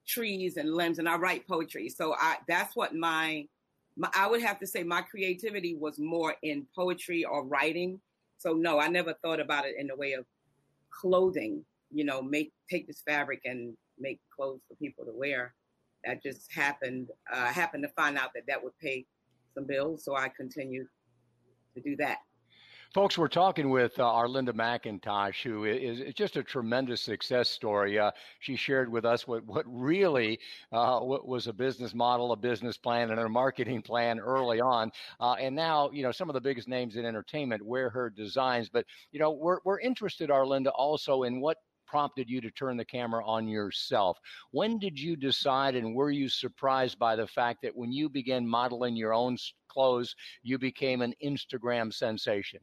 trees 0.08 0.58
and 0.58 0.73
limbs, 0.73 0.99
and 0.99 1.08
I 1.08 1.17
write 1.17 1.47
poetry. 1.47 1.89
So 1.89 2.15
I 2.19 2.38
that's 2.47 2.75
what 2.75 2.95
my, 2.95 3.45
my 3.97 4.10
I 4.15 4.27
would 4.27 4.41
have 4.41 4.60
to 4.60 4.67
say 4.67 4.84
my 4.84 5.01
creativity 5.01 5.75
was 5.75 5.99
more 5.99 6.36
in 6.43 6.65
poetry 6.75 7.23
or 7.23 7.45
writing. 7.45 7.99
So 8.38 8.54
no, 8.54 8.80
I 8.80 8.88
never 8.88 9.13
thought 9.21 9.39
about 9.39 9.65
it 9.65 9.75
in 9.77 9.88
the 9.88 9.95
way 9.95 10.13
of 10.13 10.25
clothing. 10.89 11.63
You 11.93 12.06
know, 12.06 12.21
make 12.21 12.51
take 12.69 12.88
this 12.88 13.01
fabric 13.06 13.41
and 13.45 13.75
make 13.99 14.19
clothes 14.36 14.62
for 14.67 14.75
people 14.75 15.06
to 15.06 15.12
wear 15.13 15.54
that 16.06 16.23
just 16.23 16.51
happened. 16.51 17.10
Uh, 17.32 17.39
I 17.39 17.51
happened 17.51 17.84
to 17.84 17.89
find 17.89 18.17
out 18.17 18.32
that 18.34 18.43
that 18.47 18.63
would 18.63 18.77
pay 18.80 19.06
some 19.54 19.65
bills, 19.65 20.04
so 20.04 20.15
I 20.15 20.30
continued 20.30 20.88
to 21.75 21.82
do 21.82 21.95
that. 21.97 22.17
Folks, 22.93 23.17
we're 23.17 23.30
talking 23.30 23.69
with 23.69 23.97
uh, 23.99 24.04
Arlinda 24.04 24.49
McIntosh, 24.49 25.41
who 25.43 25.63
is, 25.63 26.01
is, 26.01 26.13
just 26.13 26.36
a 26.36 26.43
tremendous 26.43 27.01
success 27.01 27.47
story. 27.47 27.97
Uh, 27.97 28.12
she 28.41 28.58
shared 28.58 28.91
with 28.91 29.06
us 29.06 29.25
what, 29.25 29.45
what 29.45 29.63
really 29.65 30.38
uh, 30.73 30.99
what 30.99 31.25
was 31.25 31.47
a 31.47 31.54
business 31.54 31.93
model, 31.93 32.34
a 32.34 32.36
business 32.36 32.75
plan, 32.75 33.10
and 33.12 33.17
a 33.17 33.30
marketing 33.30 33.82
plan 33.82 34.19
early 34.19 34.60
on. 34.60 34.91
Uh, 35.21 35.36
and 35.39 35.56
now, 35.56 35.89
you 35.91 36.04
know, 36.04 36.12
some 36.12 36.30
of 36.30 36.34
the 36.34 36.41
biggest 36.41 36.67
names 36.67 36.97
in 36.97 37.06
entertainment 37.06 37.65
wear 37.65 37.89
her 37.89 38.10
designs. 38.10 38.67
But, 38.67 38.86
you 39.13 39.21
know, 39.21 39.32
we're, 39.32 39.60
we're 39.63 39.80
interested, 39.80 40.30
Arlinda, 40.30 40.73
also 40.75 41.23
in 41.23 41.39
what 41.39 41.60
prompted 41.88 42.30
you 42.30 42.41
to 42.41 42.51
turn 42.51 42.75
the 42.75 42.84
camera 42.84 43.25
on 43.25 43.47
yourself. 43.47 44.17
When 44.51 44.80
did 44.80 44.99
you 44.99 45.15
decide, 45.15 45.75
and 45.75 45.95
were 45.95 46.12
you 46.12 46.27
surprised 46.27 46.99
by 46.99 47.15
the 47.15 47.27
fact 47.27 47.62
that 47.62 47.73
when 47.73 47.93
you 47.93 48.10
began 48.10 48.45
modeling 48.45 48.97
your 48.97 49.13
own 49.13 49.38
clothes, 49.69 50.13
you 50.43 50.58
became 50.60 51.01
an 51.01 51.13
Instagram 51.23 51.93
sensation? 51.93 52.60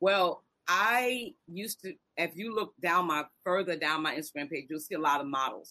Well, 0.00 0.44
I 0.66 1.34
used 1.46 1.82
to, 1.82 1.94
if 2.16 2.36
you 2.36 2.54
look 2.54 2.72
down 2.82 3.06
my 3.06 3.24
further 3.44 3.76
down 3.76 4.02
my 4.02 4.14
Instagram 4.14 4.50
page, 4.50 4.66
you'll 4.70 4.80
see 4.80 4.94
a 4.94 5.00
lot 5.00 5.20
of 5.20 5.26
models, 5.26 5.70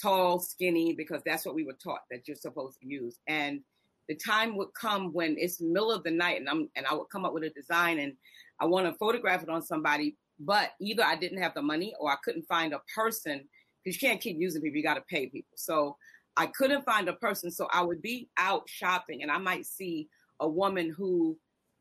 tall, 0.00 0.38
skinny, 0.38 0.94
because 0.94 1.22
that's 1.24 1.44
what 1.44 1.54
we 1.54 1.64
were 1.64 1.76
taught 1.82 2.02
that 2.10 2.28
you're 2.28 2.36
supposed 2.36 2.78
to 2.80 2.86
use. 2.86 3.18
And 3.26 3.60
the 4.08 4.14
time 4.14 4.56
would 4.56 4.68
come 4.80 5.12
when 5.12 5.36
it's 5.38 5.60
middle 5.60 5.90
of 5.90 6.04
the 6.04 6.10
night, 6.10 6.38
and 6.38 6.48
I'm 6.48 6.68
and 6.76 6.86
I 6.86 6.94
would 6.94 7.08
come 7.10 7.24
up 7.24 7.34
with 7.34 7.44
a 7.44 7.50
design, 7.50 7.98
and 7.98 8.14
I 8.60 8.66
want 8.66 8.86
to 8.86 8.98
photograph 8.98 9.42
it 9.42 9.48
on 9.48 9.62
somebody, 9.62 10.16
but 10.38 10.70
either 10.80 11.04
I 11.04 11.16
didn't 11.16 11.42
have 11.42 11.54
the 11.54 11.62
money 11.62 11.94
or 12.00 12.10
I 12.10 12.16
couldn't 12.24 12.46
find 12.48 12.72
a 12.72 12.80
person 12.94 13.44
because 13.84 14.00
you 14.00 14.08
can't 14.08 14.20
keep 14.20 14.38
using 14.38 14.62
people; 14.62 14.76
you 14.76 14.82
got 14.82 14.94
to 14.94 15.04
pay 15.10 15.26
people. 15.26 15.56
So 15.56 15.96
I 16.36 16.46
couldn't 16.46 16.84
find 16.84 17.08
a 17.08 17.14
person, 17.14 17.50
so 17.50 17.68
I 17.72 17.82
would 17.82 18.00
be 18.00 18.28
out 18.38 18.62
shopping, 18.66 19.22
and 19.22 19.30
I 19.30 19.38
might 19.38 19.66
see 19.66 20.08
a 20.40 20.48
woman 20.48 20.94
who 20.96 21.36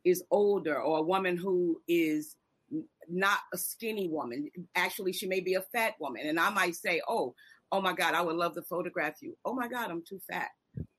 is 0.08 0.24
older 0.32 0.80
or 0.82 1.00
a 1.00 1.04
woman 1.04 1.38
who 1.38 1.82
is 1.88 2.36
not 3.10 3.40
a 3.54 3.58
skinny 3.58 4.08
woman. 4.08 4.50
Actually, 4.76 5.14
she 5.14 5.28
may 5.28 5.40
be 5.40 5.56
a 5.56 5.62
fat 5.74 5.94
woman. 6.00 6.28
And 6.28 6.40
I 6.40 6.50
might 6.50 6.76
say, 6.76 7.02
Oh, 7.08 7.34
oh 7.72 7.82
my 7.82 7.94
God, 7.94 8.14
I 8.14 8.22
would 8.22 8.36
love 8.36 8.56
to 8.56 8.62
photograph 8.62 9.16
you. 9.22 9.38
Oh 9.46 9.54
my 9.54 9.68
God, 9.68 9.90
I'm 9.90 10.04
too 10.08 10.20
fat. 10.30 10.50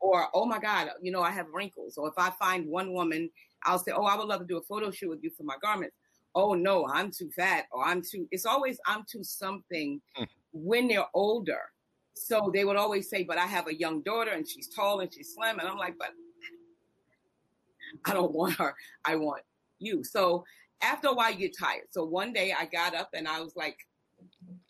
Or, 0.00 0.28
oh 0.34 0.46
my 0.46 0.58
God, 0.58 0.88
you 1.02 1.12
know, 1.12 1.22
I 1.22 1.30
have 1.30 1.46
wrinkles. 1.52 1.96
Or 1.96 2.08
if 2.08 2.14
I 2.16 2.30
find 2.38 2.66
one 2.66 2.92
woman, 2.92 3.30
I'll 3.64 3.78
say, 3.78 3.92
Oh, 3.92 4.04
I 4.04 4.16
would 4.16 4.28
love 4.28 4.40
to 4.40 4.46
do 4.46 4.58
a 4.58 4.62
photo 4.62 4.90
shoot 4.90 5.10
with 5.10 5.22
you 5.22 5.30
for 5.36 5.44
my 5.44 5.56
garments. 5.62 5.96
Oh 6.34 6.54
no, 6.54 6.86
I'm 6.86 7.10
too 7.10 7.30
fat. 7.34 7.64
Or 7.72 7.84
I'm 7.84 8.02
too, 8.02 8.28
it's 8.30 8.46
always, 8.46 8.78
I'm 8.86 9.04
too 9.10 9.24
something 9.24 10.00
hmm. 10.14 10.24
when 10.52 10.88
they're 10.88 11.06
older. 11.14 11.60
So 12.14 12.50
they 12.52 12.64
would 12.64 12.76
always 12.76 13.08
say, 13.08 13.24
But 13.24 13.38
I 13.38 13.46
have 13.46 13.68
a 13.68 13.78
young 13.78 14.02
daughter 14.02 14.32
and 14.32 14.48
she's 14.48 14.68
tall 14.68 15.00
and 15.00 15.12
she's 15.12 15.34
slim. 15.34 15.58
And 15.58 15.68
I'm 15.68 15.78
like, 15.78 15.94
But 15.98 16.10
I 18.04 18.12
don't 18.12 18.32
want 18.32 18.54
her. 18.54 18.74
I 19.04 19.16
want 19.16 19.42
you. 19.78 20.04
So 20.04 20.44
after 20.82 21.08
a 21.08 21.14
while, 21.14 21.32
you 21.32 21.38
get 21.38 21.58
tired. 21.58 21.86
So 21.90 22.04
one 22.04 22.32
day 22.32 22.54
I 22.58 22.66
got 22.66 22.94
up 22.94 23.10
and 23.14 23.26
I 23.26 23.40
was 23.40 23.54
like, 23.56 23.76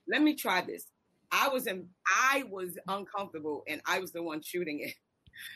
let 0.08 0.22
me 0.22 0.34
try 0.34 0.60
this. 0.60 0.86
I 1.30 1.48
was 1.48 1.66
in, 1.66 1.86
I 2.06 2.44
was 2.50 2.78
uncomfortable 2.88 3.62
and 3.68 3.80
I 3.86 3.98
was 3.98 4.12
the 4.12 4.22
one 4.22 4.42
shooting 4.42 4.80
it. 4.80 4.94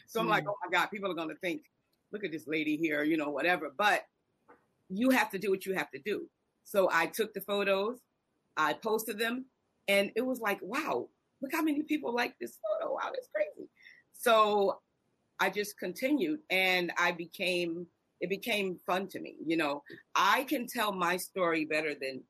So 0.07 0.21
I'm 0.21 0.27
mm. 0.27 0.31
like, 0.31 0.45
oh 0.47 0.55
my 0.65 0.71
God, 0.71 0.87
people 0.93 1.11
are 1.11 1.15
going 1.15 1.31
to 1.31 1.35
think, 1.39 1.63
look 2.13 2.23
at 2.23 2.31
this 2.31 2.47
lady 2.47 2.77
here, 2.77 3.03
you 3.03 3.17
know, 3.17 3.31
whatever. 3.31 3.73
But 3.77 4.03
you 4.89 5.11
have 5.11 5.29
to 5.31 5.39
do 5.39 5.51
what 5.51 5.67
you 5.67 5.75
have 5.75 5.91
to 5.91 5.99
do. 5.99 6.29
So 6.63 6.89
I 6.93 7.07
took 7.07 7.35
the 7.35 7.41
photos, 7.41 7.99
I 8.57 8.75
posted 8.75 9.19
them, 9.19 9.47
and 9.89 10.13
it 10.15 10.21
was 10.21 10.39
like, 10.39 10.61
wow, 10.63 11.09
look 11.41 11.53
how 11.53 11.63
many 11.63 11.83
people 11.83 12.15
like 12.15 12.35
this 12.41 12.59
photo. 12.63 12.93
Wow, 12.95 13.11
that's 13.13 13.29
crazy. 13.35 13.69
So 14.13 14.79
I 15.41 15.51
just 15.51 15.79
continued 15.79 16.41
and 16.51 16.93
I 16.99 17.13
became, 17.13 17.87
it 18.21 18.29
became 18.29 18.79
fun 18.87 19.09
to 19.09 19.21
me. 19.21 19.37
You 19.45 19.57
know, 19.57 19.83
I 20.15 20.45
can 20.45 20.67
tell 20.67 20.93
my 20.93 21.17
story 21.17 21.65
better 21.65 21.95
than 21.95 22.23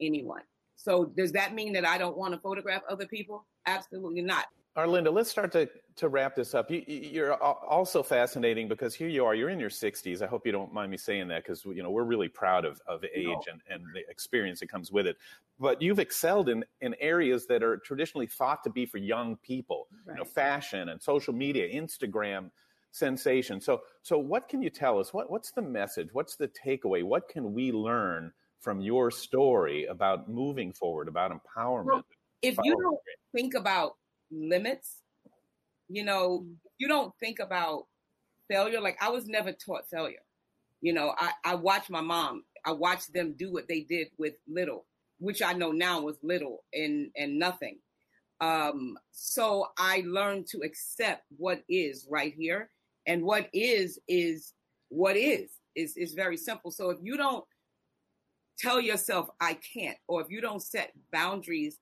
anyone. 0.00 0.42
So 0.76 1.06
does 1.16 1.32
that 1.32 1.54
mean 1.54 1.72
that 1.74 1.86
I 1.86 1.98
don't 1.98 2.16
want 2.16 2.34
to 2.34 2.40
photograph 2.40 2.82
other 2.88 3.06
people? 3.06 3.46
Absolutely 3.66 4.22
not. 4.22 4.46
Arlinda, 4.76 5.12
let's 5.12 5.30
start 5.30 5.52
to, 5.52 5.68
to 5.96 6.08
wrap 6.08 6.34
this 6.34 6.52
up. 6.52 6.68
You, 6.68 7.26
are 7.26 7.40
also 7.40 8.02
fascinating 8.02 8.66
because 8.66 8.92
here 8.92 9.06
you 9.06 9.24
are, 9.24 9.34
you're 9.34 9.50
in 9.50 9.60
your 9.60 9.70
60s. 9.70 10.20
I 10.20 10.26
hope 10.26 10.44
you 10.44 10.50
don't 10.50 10.72
mind 10.72 10.90
me 10.90 10.96
saying 10.96 11.28
that 11.28 11.44
because 11.44 11.64
you 11.64 11.82
know 11.82 11.90
we're 11.90 12.02
really 12.02 12.28
proud 12.28 12.64
of, 12.64 12.80
of 12.88 13.04
age 13.04 13.26
no. 13.26 13.42
and, 13.52 13.60
and 13.70 13.84
the 13.94 14.02
experience 14.10 14.58
that 14.60 14.68
comes 14.68 14.90
with 14.90 15.06
it. 15.06 15.16
But 15.60 15.80
you've 15.80 16.00
excelled 16.00 16.48
in, 16.48 16.64
in 16.80 16.96
areas 16.98 17.46
that 17.46 17.62
are 17.62 17.76
traditionally 17.76 18.26
thought 18.26 18.64
to 18.64 18.70
be 18.70 18.84
for 18.84 18.98
young 18.98 19.36
people, 19.36 19.86
right. 20.06 20.14
you 20.14 20.18
know, 20.18 20.24
fashion 20.24 20.88
and 20.88 21.00
social 21.00 21.32
media, 21.32 21.68
Instagram 21.68 22.50
sensation. 22.90 23.60
So, 23.60 23.82
so 24.02 24.18
what 24.18 24.48
can 24.48 24.60
you 24.60 24.70
tell 24.70 24.98
us? 24.98 25.14
What, 25.14 25.30
what's 25.30 25.52
the 25.52 25.62
message? 25.62 26.08
What's 26.12 26.34
the 26.34 26.48
takeaway? 26.48 27.04
What 27.04 27.28
can 27.28 27.52
we 27.52 27.70
learn 27.70 28.32
from 28.58 28.80
your 28.80 29.12
story 29.12 29.84
about 29.84 30.28
moving 30.28 30.72
forward, 30.72 31.06
about 31.06 31.30
empowerment? 31.30 31.86
Well, 31.86 32.06
if 32.42 32.56
you 32.64 32.76
don't 32.76 32.98
think 33.32 33.54
about 33.54 33.96
limits. 34.30 35.00
You 35.88 36.04
know, 36.04 36.46
you 36.78 36.88
don't 36.88 37.12
think 37.20 37.38
about 37.38 37.86
failure. 38.50 38.80
Like 38.80 38.98
I 39.00 39.10
was 39.10 39.26
never 39.26 39.52
taught 39.52 39.88
failure. 39.90 40.22
You 40.80 40.92
know, 40.92 41.14
I, 41.18 41.30
I 41.44 41.54
watched 41.54 41.90
my 41.90 42.00
mom. 42.00 42.44
I 42.64 42.72
watched 42.72 43.12
them 43.12 43.34
do 43.38 43.52
what 43.52 43.68
they 43.68 43.80
did 43.80 44.08
with 44.18 44.34
little, 44.48 44.86
which 45.18 45.42
I 45.42 45.52
know 45.52 45.72
now 45.72 46.00
was 46.00 46.16
little 46.22 46.64
and 46.72 47.10
and 47.16 47.38
nothing. 47.38 47.78
Um, 48.40 48.98
so 49.12 49.68
I 49.78 50.02
learned 50.06 50.46
to 50.48 50.58
accept 50.58 51.24
what 51.36 51.62
is 51.68 52.06
right 52.10 52.34
here, 52.36 52.70
and 53.06 53.22
what 53.22 53.48
is 53.52 53.98
is 54.08 54.52
what 54.88 55.16
is 55.16 55.50
is 55.74 55.96
is 55.96 56.14
very 56.14 56.36
simple. 56.36 56.70
So 56.70 56.90
if 56.90 56.98
you 57.02 57.16
don't 57.16 57.44
tell 58.58 58.80
yourself 58.80 59.28
I 59.40 59.54
can't, 59.54 59.96
or 60.08 60.20
if 60.20 60.28
you 60.30 60.40
don't 60.40 60.62
set 60.62 60.92
boundaries 61.12 61.78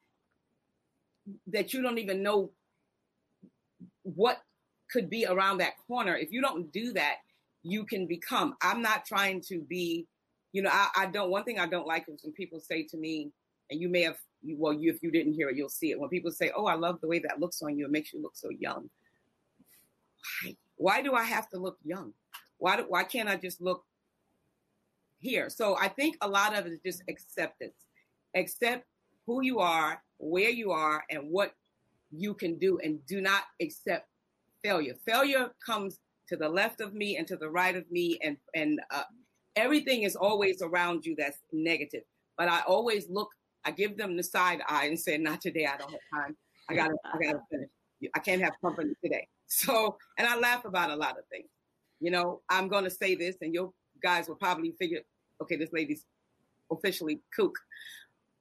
that 1.49 1.73
you 1.73 1.83
don't 1.83 1.99
even 1.99 2.23
know 2.23 2.51
what 4.03 4.43
could 4.91 5.09
be 5.09 5.27
around 5.27 5.59
that 5.59 5.75
corner. 5.87 6.17
If 6.17 6.33
you 6.33 6.41
don't 6.41 6.71
do 6.73 6.93
that, 6.93 7.17
you 7.63 7.85
can 7.85 8.07
become. 8.07 8.55
I'm 8.63 8.83
not 8.83 9.07
trying 9.07 9.41
to 9.49 9.61
be, 9.61 10.07
you 10.53 10.63
know, 10.63 10.71
I, 10.73 10.89
I 10.97 11.07
don't. 11.07 11.31
One 11.31 11.45
thing 11.45 11.59
I 11.59 11.67
don't 11.67 11.87
like 11.87 12.07
is 12.09 12.23
when 12.23 12.33
people 12.33 12.61
say 12.61 12.83
to 12.85 12.97
me, 12.97 13.31
and 13.71 13.81
you 13.81 13.89
may 13.89 14.03
have, 14.03 14.19
well, 14.43 14.73
you 14.73 14.93
if 14.93 15.03
you 15.03 15.11
didn't 15.11 15.33
hear 15.35 15.49
it, 15.49 15.57
you'll 15.57 15.69
see 15.69 15.91
it. 15.91 15.99
When 15.99 16.11
people 16.11 16.31
say, 16.31 16.51
"Oh, 16.55 16.67
I 16.67 16.75
love 16.75 17.01
the 17.01 17.09
way 17.09 17.21
that 17.21 17.41
looks 17.41 17.63
on 17.63 17.77
you. 17.77 17.87
It 17.87 17.93
makes 17.93 18.13
you 18.13 18.21
look 18.21 18.37
so 18.37 18.51
young." 18.51 18.91
Why? 20.43 20.57
Why 20.77 21.03
do 21.03 21.15
I 21.15 21.23
have 21.23 21.49
to 21.51 21.59
look 21.59 21.79
young? 21.85 22.13
Why 22.59 22.77
do, 22.77 22.85
why 22.89 23.05
can't 23.05 23.29
I 23.29 23.37
just 23.37 23.61
look 23.61 23.85
here? 25.21 25.49
So 25.49 25.77
I 25.81 25.89
think 25.89 26.17
a 26.21 26.29
lot 26.29 26.57
of 26.57 26.67
it 26.67 26.73
is 26.73 26.81
just 26.85 27.03
acceptance. 27.09 27.75
Accept 28.35 28.85
who 29.27 29.43
you 29.43 29.61
are, 29.61 30.03
where 30.23 30.51
you 30.51 30.71
are, 30.71 31.05
and 31.11 31.31
what 31.31 31.55
you 32.11 32.35
can 32.35 32.59
do, 32.59 32.79
and 32.83 33.05
do 33.07 33.21
not 33.21 33.43
accept 33.61 34.09
failure. 34.63 34.95
Failure 35.05 35.51
comes 35.65 35.99
to 36.29 36.37
the 36.37 36.49
left 36.49 36.81
of 36.81 36.95
me 36.95 37.17
and 37.17 37.27
to 37.27 37.37
the 37.37 37.49
right 37.49 37.77
of 37.77 37.91
me, 37.91 38.19
and 38.23 38.37
and 38.55 38.81
uh, 38.91 39.03
everything 39.57 40.03
is 40.03 40.17
always 40.17 40.63
around 40.63 41.05
you 41.05 41.15
that's 41.17 41.39
negative. 41.53 42.05
But 42.39 42.49
I 42.49 42.61
always 42.67 43.09
look. 43.11 43.31
I 43.65 43.71
give 43.71 43.97
them 43.97 44.17
the 44.17 44.23
side 44.23 44.61
eye 44.69 44.87
and 44.87 44.99
say, 44.99 45.19
"Not 45.19 45.41
today. 45.41 45.67
I 45.67 45.77
don't 45.77 45.91
have 45.91 46.01
time. 46.15 46.37
I 46.69 46.75
gotta. 46.75 46.95
I 47.05 47.19
gotta 47.19 47.41
finish. 47.51 47.69
I 48.15 48.19
can't 48.21 48.43
have 48.43 48.55
company 48.61 48.95
today." 49.03 49.29
So, 49.55 49.99
and 50.17 50.27
I 50.27 50.39
laugh 50.39 50.65
about 50.65 50.89
a 50.89 50.97
lot 50.97 51.19
of 51.19 51.27
things. 51.31 51.51
You 52.01 52.11
know, 52.11 52.41
I'm 52.49 52.71
to 52.71 52.89
say 52.89 53.15
this, 53.15 53.37
and 53.43 53.53
you 53.53 53.75
guys 54.03 54.27
will 54.27 54.37
probably 54.37 54.73
figure, 54.79 55.01
okay, 55.43 55.57
this 55.57 55.75
lady's 55.75 56.07
officially 56.71 57.21
kook. 57.37 57.55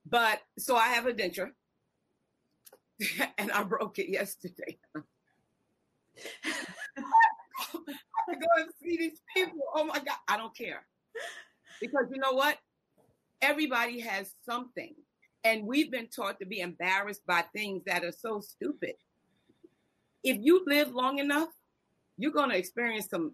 But 0.05 0.39
so 0.57 0.77
I 0.77 0.87
have 0.87 1.07
a 1.07 1.11
denture 1.11 1.51
and 3.37 3.51
I 3.51 3.63
broke 3.63 3.99
it 3.99 4.09
yesterday. 4.09 4.77
I 8.29 8.33
go 8.33 8.47
and 8.57 8.69
see 8.81 8.97
these 8.97 9.19
people. 9.35 9.59
Oh 9.73 9.85
my 9.85 9.99
God. 9.99 10.17
I 10.27 10.37
don't 10.37 10.55
care. 10.55 10.85
Because 11.79 12.05
you 12.11 12.19
know 12.19 12.33
what? 12.33 12.57
Everybody 13.41 13.99
has 14.01 14.33
something. 14.45 14.93
And 15.43 15.65
we've 15.65 15.91
been 15.91 16.07
taught 16.07 16.39
to 16.39 16.45
be 16.45 16.59
embarrassed 16.59 17.25
by 17.25 17.43
things 17.53 17.83
that 17.87 18.03
are 18.03 18.11
so 18.11 18.41
stupid. 18.41 18.93
If 20.23 20.37
you 20.39 20.63
live 20.67 20.93
long 20.93 21.17
enough, 21.17 21.49
you're 22.17 22.31
going 22.31 22.51
to 22.51 22.57
experience 22.57 23.07
some 23.09 23.33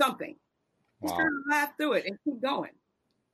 something. 0.00 0.36
Wow. 1.00 1.08
Just 1.08 1.18
kind 1.18 1.28
of 1.28 1.42
laugh 1.50 1.72
through 1.76 1.92
it 1.94 2.06
and 2.06 2.18
keep 2.24 2.40
going. 2.42 2.70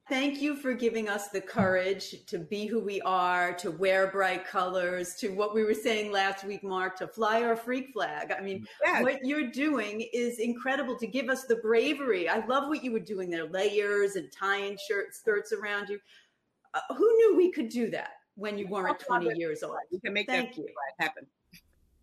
Thank 0.09 0.41
you 0.41 0.57
for 0.57 0.73
giving 0.73 1.07
us 1.07 1.29
the 1.29 1.41
courage 1.41 2.25
to 2.27 2.39
be 2.39 2.65
who 2.67 2.81
we 2.81 2.99
are, 3.03 3.53
to 3.55 3.71
wear 3.71 4.07
bright 4.07 4.47
colors, 4.47 5.15
to 5.17 5.29
what 5.29 5.55
we 5.55 5.65
were 5.65 5.75
saying 5.75 6.11
last 6.11 6.45
week, 6.45 6.65
Mark, 6.65 6.97
to 6.99 7.07
fly 7.07 7.43
our 7.43 7.55
freak 7.55 7.93
flag. 7.93 8.33
I 8.33 8.41
mean, 8.41 8.67
yes. 8.83 9.03
what 9.03 9.19
you're 9.23 9.51
doing 9.51 10.09
is 10.15 10.39
incredible 10.39 10.97
to 10.97 11.07
give 11.07 11.29
us 11.29 11.45
the 11.45 11.57
bravery. 11.57 12.27
I 12.27 12.45
love 12.47 12.69
what 12.69 12.83
you 12.83 12.91
were 12.91 13.01
doing 13.01 13.29
there 13.29 13.49
layers 13.49 14.17
and 14.17 14.33
tying 14.33 14.79
shirts, 14.89 15.19
skirts 15.19 15.53
around 15.53 15.91
you. 15.91 15.99
Uh, 16.73 16.81
who 16.97 17.07
knew 17.17 17.37
we 17.37 17.53
could 17.53 17.69
do 17.69 17.91
that 17.91 18.13
when 18.37 18.57
you 18.57 18.67
weren't 18.67 18.99
20 18.99 19.39
years 19.39 19.63
old? 19.63 19.77
You 19.91 20.01
can 20.01 20.15
make 20.15 20.27
Thank 20.27 20.55
that 20.55 20.57
you. 20.57 20.69
happen. 20.99 21.27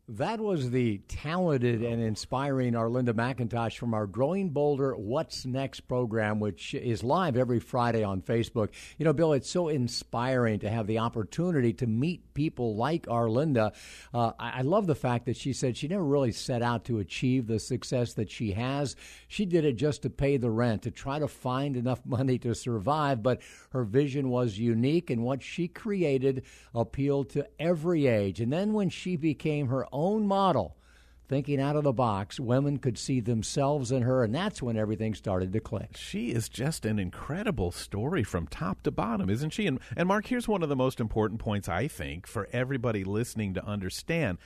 That 0.07 0.39
was 0.39 0.69
the 0.69 0.99
talented 1.07 1.81
and 1.81 1.99
inspiring 1.99 2.73
Arlinda 2.73 3.09
McIntosh 3.09 3.75
from 3.75 3.95
our 3.95 4.05
Growing 4.05 4.49
Bolder 4.49 4.95
What's 4.95 5.47
Next 5.47 5.79
program, 5.87 6.39
which 6.39 6.75
is 6.75 7.03
live 7.03 7.35
every 7.35 7.59
Friday 7.59 8.03
on 8.03 8.21
Facebook. 8.21 8.69
You 8.99 9.05
know, 9.05 9.13
Bill, 9.13 9.33
it's 9.33 9.49
so 9.49 9.67
inspiring 9.67 10.59
to 10.59 10.69
have 10.69 10.85
the 10.85 10.99
opportunity 10.99 11.73
to 11.73 11.87
meet 11.87 12.35
people 12.35 12.75
like 12.75 13.07
Arlinda. 13.07 13.73
Uh, 14.13 14.33
I, 14.37 14.59
I 14.59 14.61
love 14.61 14.85
the 14.85 14.93
fact 14.93 15.25
that 15.25 15.37
she 15.37 15.53
said 15.53 15.75
she 15.75 15.87
never 15.87 16.05
really 16.05 16.31
set 16.31 16.61
out 16.61 16.85
to 16.85 16.99
achieve 16.99 17.47
the 17.47 17.57
success 17.57 18.13
that 18.13 18.29
she 18.29 18.51
has. 18.51 18.95
She 19.27 19.47
did 19.47 19.65
it 19.65 19.75
just 19.75 20.03
to 20.03 20.11
pay 20.11 20.37
the 20.37 20.51
rent, 20.51 20.83
to 20.83 20.91
try 20.91 21.17
to 21.17 21.27
find 21.27 21.75
enough 21.75 22.01
money 22.05 22.37
to 22.39 22.53
survive, 22.53 23.23
but 23.23 23.41
her 23.71 23.83
vision 23.83 24.29
was 24.29 24.59
unique, 24.59 25.09
and 25.09 25.23
what 25.23 25.41
she 25.41 25.67
created 25.67 26.43
appealed 26.75 27.31
to 27.31 27.47
every 27.59 28.05
age. 28.05 28.39
And 28.39 28.53
then 28.53 28.73
when 28.73 28.89
she 28.89 29.15
became 29.15 29.69
her 29.69 29.87
own 29.95 30.27
model, 30.27 30.75
thinking 31.27 31.59
out 31.59 31.75
of 31.75 31.83
the 31.83 31.93
box, 31.93 32.39
women 32.39 32.77
could 32.77 32.97
see 32.97 33.19
themselves 33.19 33.91
in 33.91 34.03
her, 34.03 34.23
and 34.23 34.35
that's 34.35 34.61
when 34.61 34.77
everything 34.77 35.15
started 35.15 35.53
to 35.53 35.59
click. 35.59 35.95
She 35.97 36.31
is 36.31 36.49
just 36.49 36.85
an 36.85 36.99
incredible 36.99 37.71
story 37.71 38.23
from 38.23 38.47
top 38.47 38.83
to 38.83 38.91
bottom, 38.91 39.29
isn't 39.29 39.51
she? 39.51 39.65
And, 39.65 39.79
and 39.95 40.07
Mark, 40.07 40.27
here's 40.27 40.47
one 40.47 40.61
of 40.61 40.69
the 40.69 40.75
most 40.75 40.99
important 40.99 41.39
points, 41.39 41.67
I 41.67 41.87
think, 41.87 42.27
for 42.27 42.47
everybody 42.51 43.03
listening 43.03 43.53
to 43.55 43.65
understand. 43.65 44.37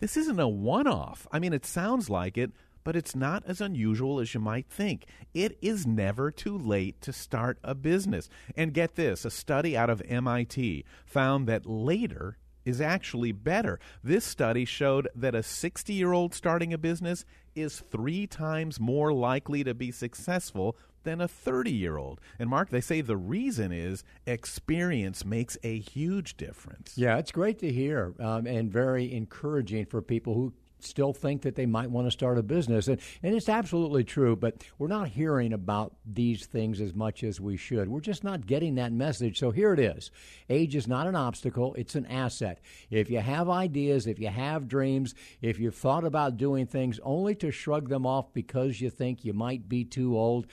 This 0.00 0.16
isn't 0.16 0.40
a 0.40 0.48
one 0.48 0.86
off. 0.86 1.26
I 1.32 1.38
mean, 1.38 1.54
it 1.54 1.64
sounds 1.64 2.10
like 2.10 2.36
it, 2.36 2.52
but 2.84 2.94
it's 2.96 3.16
not 3.16 3.42
as 3.46 3.60
unusual 3.60 4.20
as 4.20 4.32
you 4.34 4.40
might 4.40 4.68
think. 4.68 5.06
It 5.34 5.58
is 5.60 5.86
never 5.86 6.30
too 6.30 6.56
late 6.56 7.00
to 7.00 7.12
start 7.12 7.58
a 7.64 7.74
business. 7.74 8.28
And 8.54 8.74
get 8.74 8.94
this 8.94 9.24
a 9.24 9.30
study 9.30 9.76
out 9.76 9.90
of 9.90 10.02
MIT 10.06 10.84
found 11.04 11.48
that 11.48 11.66
later 11.66 12.36
is 12.66 12.80
actually 12.80 13.32
better. 13.32 13.80
This 14.04 14.26
study 14.26 14.66
showed 14.66 15.08
that 15.14 15.34
a 15.34 15.42
60 15.42 15.94
year 15.94 16.12
old 16.12 16.34
starting 16.34 16.74
a 16.74 16.78
business 16.78 17.24
is 17.54 17.80
three 17.90 18.26
times 18.26 18.78
more 18.78 19.14
likely 19.14 19.64
to 19.64 19.72
be 19.72 19.90
successful 19.90 20.76
than 21.04 21.20
a 21.22 21.28
30 21.28 21.72
year 21.72 21.96
old. 21.96 22.20
And 22.38 22.50
Mark, 22.50 22.68
they 22.68 22.82
say 22.82 23.00
the 23.00 23.16
reason 23.16 23.72
is 23.72 24.04
experience 24.26 25.24
makes 25.24 25.56
a 25.62 25.78
huge 25.78 26.36
difference. 26.36 26.98
Yeah, 26.98 27.16
it's 27.16 27.32
great 27.32 27.58
to 27.60 27.72
hear 27.72 28.12
um, 28.20 28.46
and 28.46 28.70
very 28.70 29.14
encouraging 29.14 29.86
for 29.86 30.02
people 30.02 30.34
who 30.34 30.52
still 30.86 31.12
think 31.12 31.42
that 31.42 31.54
they 31.54 31.66
might 31.66 31.90
want 31.90 32.06
to 32.06 32.10
start 32.10 32.38
a 32.38 32.42
business. 32.42 32.88
And, 32.88 33.00
and 33.22 33.34
it's 33.34 33.48
absolutely 33.48 34.04
true, 34.04 34.36
but 34.36 34.64
we're 34.78 34.86
not 34.86 35.08
hearing 35.08 35.52
about 35.52 35.94
these 36.04 36.46
things 36.46 36.80
as 36.80 36.94
much 36.94 37.22
as 37.22 37.40
we 37.40 37.56
should. 37.56 37.88
We're 37.88 38.00
just 38.00 38.24
not 38.24 38.46
getting 38.46 38.76
that 38.76 38.92
message. 38.92 39.38
So 39.38 39.50
here 39.50 39.72
it 39.72 39.80
is 39.80 40.10
age 40.48 40.76
is 40.76 40.86
not 40.86 41.06
an 41.06 41.16
obstacle, 41.16 41.74
it's 41.74 41.94
an 41.94 42.06
asset. 42.06 42.60
If 42.90 43.10
you 43.10 43.20
have 43.20 43.48
ideas, 43.48 44.06
if 44.06 44.18
you 44.18 44.28
have 44.28 44.68
dreams, 44.68 45.14
if 45.40 45.58
you've 45.58 45.74
thought 45.74 46.04
about 46.04 46.36
doing 46.36 46.66
things 46.66 47.00
only 47.02 47.34
to 47.36 47.50
shrug 47.50 47.88
them 47.88 48.06
off 48.06 48.32
because 48.32 48.80
you 48.80 48.90
think 48.90 49.24
you 49.24 49.32
might 49.32 49.68
be 49.68 49.84
too 49.84 50.16
old, 50.16 50.46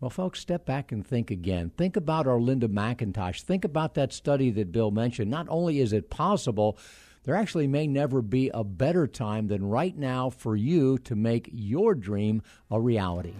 well, 0.00 0.10
folks, 0.10 0.40
step 0.40 0.64
back 0.64 0.92
and 0.92 1.06
think 1.06 1.30
again. 1.30 1.70
Think 1.76 1.94
about 1.94 2.24
Arlinda 2.24 2.64
McIntosh. 2.64 3.42
Think 3.42 3.66
about 3.66 3.94
that 3.94 4.14
study 4.14 4.50
that 4.52 4.72
Bill 4.72 4.90
mentioned. 4.90 5.30
Not 5.30 5.46
only 5.50 5.78
is 5.78 5.92
it 5.92 6.08
possible, 6.08 6.78
there 7.24 7.34
actually 7.34 7.66
may 7.66 7.86
never 7.86 8.22
be 8.22 8.50
a 8.52 8.64
better 8.64 9.06
time 9.06 9.48
than 9.48 9.64
right 9.64 9.96
now 9.96 10.30
for 10.30 10.56
you 10.56 10.98
to 10.98 11.14
make 11.14 11.50
your 11.52 11.94
dream 11.94 12.42
a 12.70 12.80
reality. 12.80 13.34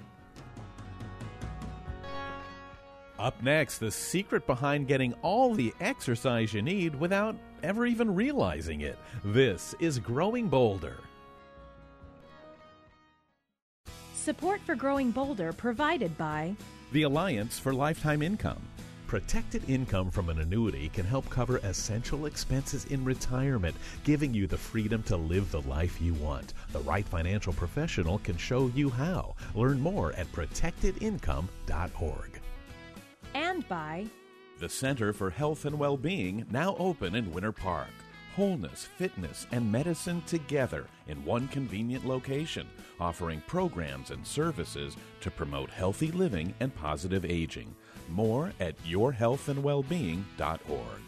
Up 3.19 3.43
next, 3.43 3.79
the 3.79 3.90
secret 3.90 4.47
behind 4.47 4.88
getting 4.88 5.12
all 5.21 5.55
the 5.55 5.75
exercise 5.81 6.55
you 6.55 6.62
need 6.62 6.95
without 6.95 7.37
ever 7.62 7.85
even 7.85 8.14
realizing 8.14 8.81
it. 8.81 8.99
This 9.23 9.75
is 9.79 9.99
Growing 9.99 10.49
Bolder. 10.49 10.97
Support 14.14 14.61
for 14.62 14.75
Growing 14.75 15.11
Bolder 15.11 15.53
provided 15.53 16.16
by 16.16 16.55
the 16.93 17.03
Alliance 17.03 17.59
for 17.59 17.75
Lifetime 17.75 18.23
Income. 18.23 18.62
Protected 19.11 19.68
income 19.68 20.09
from 20.09 20.29
an 20.29 20.38
annuity 20.38 20.88
can 20.88 21.05
help 21.05 21.29
cover 21.29 21.57
essential 21.64 22.27
expenses 22.27 22.85
in 22.85 23.05
retirement, 23.05 23.75
giving 24.05 24.33
you 24.33 24.46
the 24.46 24.57
freedom 24.57 25.03
to 25.03 25.16
live 25.16 25.51
the 25.51 25.62
life 25.62 26.01
you 26.01 26.14
want. 26.14 26.55
The 26.70 26.79
right 26.83 27.05
financial 27.05 27.53
professional 27.53 28.20
can 28.20 28.37
show 28.37 28.68
you 28.68 28.88
how. 28.88 29.35
Learn 29.57 29.81
more 29.81 30.12
at 30.12 30.31
protectedincome.org. 30.31 32.40
And 33.35 33.68
by 33.68 34.07
the 34.61 34.68
Center 34.68 35.12
for 35.12 35.29
Health 35.29 35.64
and 35.64 35.77
Well-being, 35.77 36.46
now 36.49 36.77
open 36.79 37.16
in 37.16 37.33
Winter 37.33 37.51
Park. 37.51 37.88
Wholeness, 38.37 38.87
fitness, 38.96 39.49
and 39.51 39.73
medicine 39.73 40.23
together 40.29 40.87
in 41.09 41.25
one 41.25 41.49
convenient 41.49 42.07
location, 42.07 42.68
offering 43.01 43.42
programs 43.49 44.12
and 44.12 44.25
services 44.25 44.96
to 45.20 45.33
promote 45.33 45.68
healthy 45.68 46.12
living 46.12 46.55
and 46.61 46.73
positive 46.77 47.25
aging. 47.25 47.75
More 48.11 48.53
at 48.61 48.77
yourhealthandwellbeing.org. 48.85 51.01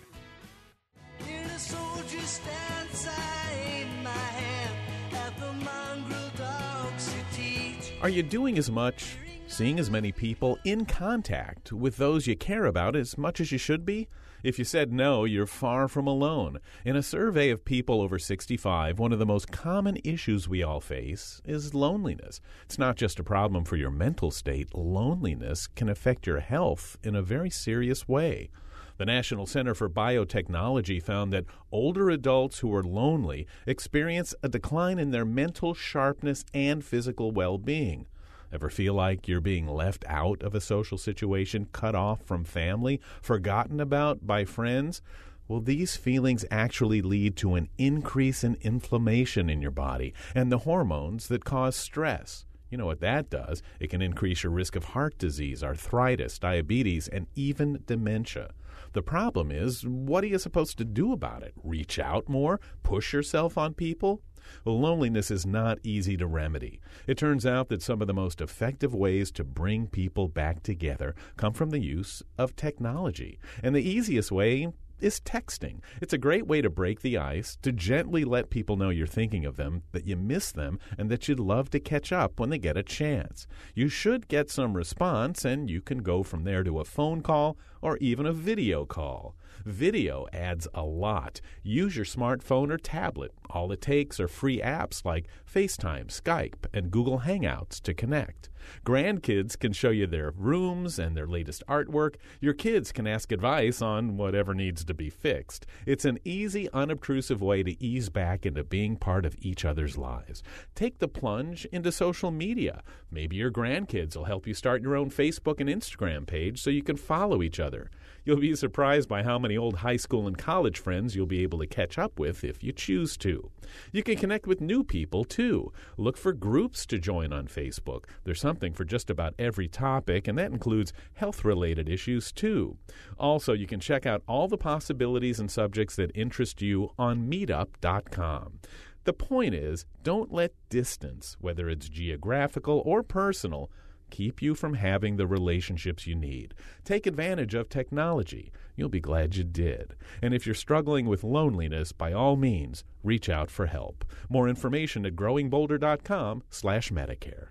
Are 8.01 8.09
you 8.09 8.23
doing 8.25 8.59
as 8.59 8.71
much, 8.71 9.17
seeing 9.47 9.79
as 9.79 9.91
many 9.91 10.11
people, 10.11 10.59
in 10.65 10.87
contact 10.87 11.73
with 11.73 11.99
those 11.99 12.27
you 12.27 12.35
care 12.37 12.67
about 12.67 12.97
as 12.97 13.17
much 13.17 13.41
as 13.41 13.53
you 13.53 13.59
should 13.59 13.87
be? 13.87 14.09
If 14.43 14.59
you 14.59 14.65
said 14.65 14.93
no, 14.93 15.25
you're 15.25 15.47
far 15.47 15.87
from 15.87 16.09
alone. 16.09 16.59
In 16.85 16.97
a 16.97 17.03
survey 17.03 17.51
of 17.51 17.65
people 17.65 18.01
over 18.01 18.19
65, 18.19 18.99
one 18.99 19.13
of 19.13 19.21
the 19.21 19.27
most 19.27 19.53
common 19.53 19.99
issues 20.03 20.49
we 20.49 20.65
all 20.65 20.81
face 20.81 21.41
is 21.45 21.75
loneliness. 21.75 22.41
It's 22.65 22.79
not 22.79 22.97
just 22.97 23.21
a 23.21 23.25
problem 23.25 23.65
for 23.65 23.77
your 23.77 23.91
mental 23.91 24.33
state, 24.33 24.75
loneliness 24.75 25.69
can 25.69 25.89
affect 25.89 26.27
your 26.27 26.41
health 26.41 26.99
in 27.05 27.15
a 27.15 27.23
very 27.23 27.51
serious 27.51 28.09
way. 28.09 28.51
The 28.99 29.07
National 29.07 29.47
Center 29.47 29.75
for 29.75 29.89
Biotechnology 29.89 31.01
found 31.01 31.33
that 31.33 31.47
older 31.71 32.11
adults 32.11 32.59
who 32.59 32.75
are 32.75 32.83
lonely 32.83 33.47
experience 33.65 34.35
a 34.43 34.49
decline 34.49 34.99
in 34.99 35.13
their 35.13 35.25
mental 35.25 35.73
sharpness 35.73 36.45
and 36.53 36.85
physical 36.85 37.31
well 37.31 37.59
being. 37.59 38.07
Ever 38.53 38.69
feel 38.69 38.93
like 38.93 39.27
you're 39.27 39.41
being 39.41 39.67
left 39.67 40.05
out 40.07 40.43
of 40.43 40.55
a 40.55 40.61
social 40.61 40.99
situation, 40.99 41.69
cut 41.73 41.95
off 41.95 42.23
from 42.23 42.45
family, 42.45 43.01
forgotten 43.23 43.81
about 43.81 44.27
by 44.27 44.45
friends? 44.45 45.01
Well, 45.49 45.61
these 45.61 45.97
feelings 45.97 46.45
actually 46.51 47.01
lead 47.01 47.37
to 47.37 47.55
an 47.55 47.69
increase 47.79 48.45
in 48.45 48.59
inflammation 48.61 49.49
in 49.49 49.63
your 49.63 49.71
body 49.71 50.13
and 50.35 50.53
the 50.53 50.59
hormones 50.59 51.29
that 51.29 51.45
cause 51.45 51.77
stress. 51.77 52.45
You 52.69 52.79
know 52.79 52.87
what 52.87 53.01
that 53.01 53.29
does? 53.29 53.63
It 53.81 53.91
can 53.91 54.01
increase 54.01 54.43
your 54.43 54.53
risk 54.53 54.77
of 54.77 54.85
heart 54.85 55.19
disease, 55.19 55.63
arthritis, 55.63 56.39
diabetes, 56.39 57.09
and 57.09 57.27
even 57.35 57.83
dementia. 57.87 58.53
The 58.93 59.03
problem 59.03 59.51
is, 59.51 59.87
what 59.87 60.25
are 60.25 60.29
you 60.29 60.39
supposed 60.39 60.79
to 60.79 60.85
do 60.85 61.13
about 61.13 61.43
it? 61.43 61.55
Reach 61.63 61.99
out 61.99 62.29
more? 62.29 62.61
Push 62.83 63.13
yourself 63.13 63.59
on 63.59 63.75
people? 63.75 64.23
Loneliness 64.65 65.31
is 65.31 65.47
not 65.47 65.79
easy 65.83 66.17
to 66.17 66.27
remedy. 66.27 66.81
It 67.07 67.19
turns 67.19 67.45
out 67.47 67.69
that 67.69 67.83
some 67.83 68.01
of 68.01 68.07
the 68.07 68.15
most 68.15 68.41
effective 68.41 68.95
ways 68.95 69.31
to 69.33 69.45
bring 69.45 69.87
people 69.87 70.29
back 70.29 70.63
together 70.63 71.15
come 71.37 71.53
from 71.53 71.71
the 71.71 71.81
use 71.81 72.23
of 72.39 72.57
technology. 72.57 73.39
And 73.63 73.75
the 73.75 73.89
easiest 73.89 74.33
way 74.33 74.69
is 75.03 75.21
texting. 75.21 75.81
It's 76.01 76.13
a 76.13 76.19
great 76.19 76.47
way 76.47 76.63
to 76.63 76.71
break 76.71 77.01
the 77.01 77.19
ice, 77.19 77.59
to 77.63 77.73
gently 77.73 78.25
let 78.25 78.51
people 78.51 78.77
know 78.77 78.91
you're 78.91 79.07
thinking 79.07 79.45
of 79.45 79.57
them, 79.57 79.83
that 79.91 80.07
you 80.07 80.17
miss 80.17 80.53
them, 80.53 80.79
and 80.97 81.11
that 81.11 81.29
you'd 81.29 81.41
love 81.41 81.71
to 81.71 81.81
catch 81.81 82.13
up 82.13 82.39
when 82.39 82.51
they 82.51 82.59
get 82.59 82.77
a 82.77 82.83
chance. 82.83 83.47
You 83.75 83.89
should 83.89 84.29
get 84.29 84.49
some 84.49 84.75
response, 84.75 85.45
and 85.45 85.69
you 85.69 85.81
can 85.81 85.99
go 85.99 86.23
from 86.23 86.45
there 86.45 86.63
to 86.63 86.79
a 86.79 86.85
phone 86.85 87.21
call 87.21 87.59
or 87.81 87.97
even 87.99 88.27
a 88.27 88.33
video 88.33 88.87
call. 88.87 89.35
Video 89.65 90.27
adds 90.33 90.69
a 90.73 90.85
lot. 90.85 91.41
Use 91.63 91.97
your 91.97 92.05
smartphone 92.05 92.71
or 92.71 92.79
tablet. 92.79 93.33
All 93.53 93.71
it 93.71 93.83
takes 93.83 94.19
are 94.19 94.29
free 94.29 94.61
apps 94.61 95.05
like 95.05 95.29
FaceTime, 95.53 96.07
Skype, 96.07 96.65
and 96.73 96.91
Google 96.91 97.21
Hangouts 97.21 97.81
to 97.83 97.93
connect. 97.93 98.49
Grandkids 98.87 99.59
can 99.59 99.73
show 99.73 99.91
you 99.91 100.07
their 100.07 100.31
rooms 100.31 100.99
and 100.99 101.17
their 101.17 101.27
latest 101.27 101.63
artwork. 101.69 102.15
Your 102.41 102.55
kids 102.55 102.93
can 102.93 103.07
ask 103.07 103.33
advice 103.33 103.83
on 103.83 104.17
whatever 104.17 104.55
needs 104.55 104.85
to 104.85 104.95
be 104.95 105.11
fixed. 105.11 105.67
It's 105.85 106.05
an 106.05 106.19
easy, 106.25 106.71
unobtrusive 106.73 107.43
way 107.43 107.63
to 107.63 107.83
ease 107.83 108.09
back 108.09 108.47
into 108.47 108.65
being 108.65 108.97
part 108.97 109.27
of 109.27 109.37
each 109.41 109.65
other's 109.65 109.99
lives. 109.99 110.43
Take 110.75 110.99
the 110.99 111.09
plunge 111.09 111.65
into 111.67 111.93
social 111.93 112.31
media. 112.31 112.83
Maybe 113.11 113.37
your 113.37 113.51
grandkids 113.51 114.17
will 114.17 114.25
help 114.25 114.47
you 114.47 114.55
start 114.55 114.83
your 114.83 114.97
own 114.97 115.11
Facebook 115.11 115.61
and 115.61 115.69
Instagram 115.69 116.27
page 116.27 116.63
so 116.63 116.71
you 116.71 116.83
can 116.83 116.97
follow 116.97 117.43
each 117.43 117.61
other. 117.61 117.91
You'll 118.25 118.39
be 118.39 118.55
surprised 118.55 119.09
by 119.09 119.25
how 119.25 119.39
many 119.39 119.57
old 119.57 119.79
high 119.79 119.97
school 119.97 120.29
and 120.29 120.39
college 120.39 120.79
friends 120.79 121.17
you'll 121.17 121.27
be 121.27 121.43
able 121.43 121.59
to 121.59 121.67
catch 121.67 121.99
up 121.99 122.21
with 122.21 122.45
if 122.45 122.63
you 122.63 122.73
choose 122.73 123.17
to. 123.19 123.51
You 123.91 124.05
can 124.05 124.17
connect 124.17 124.47
with 124.47 124.61
new 124.61 124.85
people 124.85 125.25
too. 125.25 125.73
Look 125.97 126.17
for 126.17 126.33
groups 126.33 126.87
to 126.87 126.99
join 126.99 127.33
on 127.33 127.49
Facebook. 127.49 128.05
There's 128.23 128.41
something 128.41 128.75
for 128.75 128.85
just 128.85 129.11
about 129.11 129.35
every 129.41 129.67
topic, 129.67 130.29
and 130.29 130.39
that 130.39 130.53
includes 130.53 130.93
health 131.15 131.45
related 131.45 131.89
issues 131.89 132.31
too. 132.31 132.77
Also, 133.19 133.55
you 133.55 133.67
can 133.67 133.81
check 133.81 134.07
out 134.07 134.23
all 134.29 134.47
the 134.47 134.57
possibilities 134.57 135.41
and 135.41 135.51
subjects 135.51 135.97
that 135.97 136.13
interest 136.15 136.63
you 136.63 136.91
on 136.99 137.29
meetup.com. 137.29 138.61
The 139.05 139.13
point 139.13 139.55
is, 139.55 139.85
don't 140.05 140.33
let 140.33 140.53
distance, 140.69 141.37
whether 141.41 141.69
it's 141.69 141.89
geographical 141.89 142.83
or 142.85 143.03
personal, 143.03 143.69
keep 144.13 144.41
you 144.41 144.55
from 144.55 144.75
having 144.75 145.17
the 145.17 145.27
relationships 145.27 146.07
you 146.07 146.15
need. 146.15 146.55
Take 146.85 147.07
advantage 147.07 147.55
of 147.55 147.69
technology. 147.69 148.53
You'll 148.77 148.89
be 148.89 149.01
glad 149.01 149.35
you 149.35 149.43
did. 149.43 149.97
And 150.23 150.33
if 150.33 150.47
you're 150.47 150.55
struggling 150.55 151.07
with 151.07 151.25
loneliness, 151.25 151.91
by 151.91 152.13
all 152.13 152.37
means, 152.37 152.85
reach 153.03 153.29
out 153.29 153.51
for 153.51 153.67
help. 153.67 154.05
More 154.29 154.49
information 154.49 155.05
at 155.05 155.17
growingbolder.com 155.17 156.45
slash 156.51 156.91
Medicare. 156.91 157.49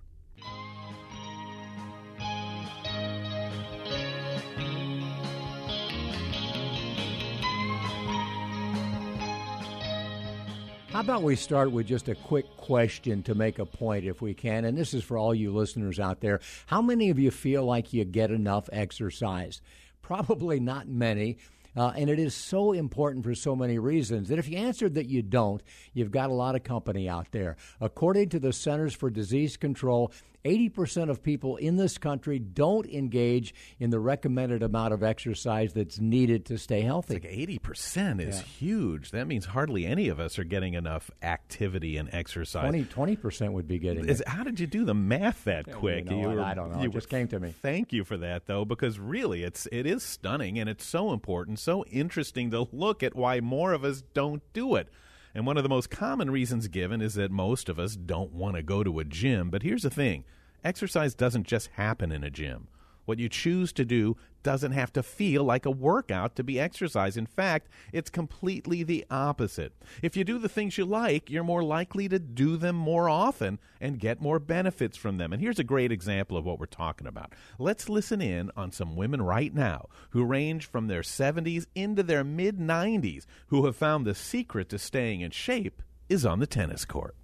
How 10.92 11.00
about 11.00 11.24
we 11.24 11.38
start 11.38 11.72
with 11.72 11.88
just 11.88 12.10
a 12.10 12.16
quick 12.16 12.46
question 12.58 13.24
to 13.24 13.34
make 13.34 13.60
a 13.60 13.66
point, 13.66 14.04
if 14.04 14.22
we 14.22 14.34
can? 14.34 14.66
And 14.66 14.78
this 14.78 14.94
is 14.94 15.06
for 15.06 15.18
all 15.18 15.34
you 15.34 15.54
listeners 15.54 16.02
out 16.02 16.20
there. 16.20 16.42
How 16.66 16.82
many 16.82 17.10
of 17.10 17.18
you 17.18 17.32
feel 17.32 17.64
like 17.64 17.94
you 17.94 18.04
get 18.04 18.30
enough 18.30 18.70
exercise? 18.74 19.62
Probably 20.02 20.60
not 20.60 20.90
many. 20.90 21.38
Uh, 21.76 21.94
and 21.96 22.10
it 22.10 22.20
is 22.20 22.34
so 22.34 22.74
important 22.74 23.24
for 23.24 23.34
so 23.36 23.56
many 23.56 23.80
reasons 23.80 24.30
that 24.30 24.40
if 24.40 24.48
you 24.48 24.58
answered 24.58 24.96
that 24.96 25.08
you 25.08 25.22
don't, 25.22 25.62
you've 25.94 26.12
got 26.12 26.30
a 26.30 26.34
lot 26.34 26.56
of 26.56 26.64
company 26.64 27.08
out 27.08 27.28
there. 27.32 27.56
According 27.80 28.30
to 28.30 28.40
the 28.40 28.54
Centers 28.54 28.94
for 28.94 29.10
Disease 29.10 29.58
Control, 29.58 30.12
80% 30.44 31.10
of 31.10 31.22
people 31.22 31.58
in 31.58 31.76
this 31.76 31.98
country 31.98 32.40
don't 32.40 32.86
engage 32.88 33.54
in 33.80 33.90
the 33.90 34.00
recommended 34.00 34.64
amount 34.64 34.94
of 34.94 35.04
exercise 35.04 35.74
that's 35.74 36.00
needed 36.00 36.46
to 36.46 36.58
stay 36.58 36.82
healthy. 36.82 37.16
It's 37.16 37.26
like 37.26 37.34
80% 37.34 38.28
is 38.28 38.38
yeah. 38.38 38.44
huge. 38.44 39.12
That 39.12 39.28
means 39.28 39.46
hardly 39.46 39.86
any 39.86 40.10
of 40.10 40.20
us 40.20 40.40
are 40.40 40.44
getting 40.44 40.74
enough 40.74 41.12
activity 41.22 41.98
and 41.98 42.10
exercise. 42.12 42.64
20, 42.90 43.16
percent 43.16 43.54
would 43.54 43.68
be 43.68 43.78
getting 43.78 44.08
is, 44.08 44.24
How 44.26 44.44
did 44.44 44.60
you 44.60 44.68
do 44.68 44.86
the 44.86 44.94
math 44.94 45.44
that 45.44 45.68
yeah, 45.68 45.74
quick? 45.74 46.10
You 46.10 46.22
know, 46.22 46.30
were, 46.30 46.42
I 46.42 46.54
don't 46.54 46.72
know. 46.72 46.82
it 46.82 46.92
just 46.92 47.10
came 47.10 47.28
to 47.30 47.40
me. 47.40 47.54
Thank 47.62 47.94
you 47.94 48.04
for 48.04 48.18
that, 48.18 48.46
though, 48.48 48.66
because 48.66 49.00
really 49.00 49.44
it's, 49.44 49.68
it 49.72 49.86
is 49.86 50.04
stunning 50.04 50.60
and 50.60 50.70
it's 50.70 50.86
so 50.86 51.12
important, 51.12 51.60
so 51.62 51.86
interesting 51.86 52.52
to 52.52 52.68
look 52.72 53.04
at 53.04 53.16
why 53.16 53.40
more 53.40 53.74
of 53.74 53.84
us 53.84 54.04
don't 54.14 54.42
do 54.54 54.76
it. 54.76 54.88
And 55.34 55.46
one 55.46 55.58
of 55.58 55.64
the 55.64 55.70
most 55.70 55.90
common 55.90 56.30
reasons 56.30 56.68
given 56.68 57.02
is 57.02 57.14
that 57.14 57.32
most 57.32 57.70
of 57.70 57.80
us 57.80 57.96
don't 57.96 58.34
want 58.34 58.56
to 58.56 58.64
go 58.64 58.84
to 58.84 59.00
a 59.00 59.06
gym. 59.06 59.50
But 59.50 59.64
here's 59.64 59.84
the 59.84 59.90
thing 59.90 60.26
exercise 60.64 61.16
doesn't 61.16 61.48
just 61.48 61.68
happen 61.74 62.12
in 62.12 62.24
a 62.24 62.30
gym. 62.30 62.68
What 63.06 63.20
you 63.20 63.30
choose 63.30 63.74
to 63.74 63.86
do 63.86 64.16
doesn't 64.44 64.72
have 64.72 64.92
to 64.94 65.04
feel 65.04 65.44
like 65.44 65.66
a 65.66 65.72
workout 65.72 66.36
to 66.36 66.44
be 66.44 66.60
exercise. 66.60 67.18
In 67.18 67.26
fact, 67.26 67.70
it's 67.94 68.10
completely 68.10 68.84
the 68.84 69.06
opposite. 69.10 69.74
If 70.02 70.18
you 70.18 70.24
do 70.24 70.40
the 70.40 70.50
things 70.50 70.78
you 70.78 70.86
like, 70.86 71.30
you're 71.30 71.44
more 71.44 71.64
likely 71.64 72.10
to 72.10 72.20
do 72.20 72.58
them 72.58 72.76
more 72.76 73.10
often 73.10 73.60
and 73.80 74.00
get 74.00 74.22
more 74.22 74.40
benefits 74.40 74.98
from 74.98 75.18
them. 75.18 75.34
And 75.34 75.42
here's 75.42 75.60
a 75.60 75.64
great 75.64 75.92
example 75.92 76.38
of 76.38 76.46
what 76.46 76.60
we're 76.60 76.66
talking 76.66 77.08
about. 77.08 77.34
Let's 77.60 77.90
listen 77.90 78.22
in 78.22 78.52
on 78.56 78.72
some 78.72 78.96
women 78.96 79.22
right 79.22 79.54
now 79.54 79.88
who 80.12 80.24
range 80.24 80.66
from 80.66 80.88
their 80.88 81.02
70s 81.02 81.66
into 81.76 82.04
their 82.04 82.24
mid 82.24 82.58
90s 82.58 83.26
who 83.48 83.66
have 83.66 83.76
found 83.76 84.06
the 84.06 84.16
secret 84.16 84.70
to 84.70 84.80
staying 84.80 85.22
in 85.22 85.32
shape 85.32 85.82
is 86.10 86.26
on 86.26 86.40
the 86.40 86.48
tennis 86.48 86.86
court. 86.86 87.16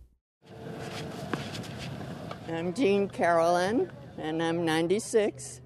I'm 2.48 2.74
Jean 2.74 3.10
Carolyn, 3.10 3.92
and 4.18 4.42
I'm 4.42 4.64
96 4.64 5.60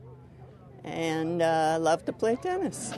and 0.83 1.41
uh, 1.41 1.77
love 1.79 2.05
to 2.05 2.13
play 2.13 2.35
tennis. 2.35 2.93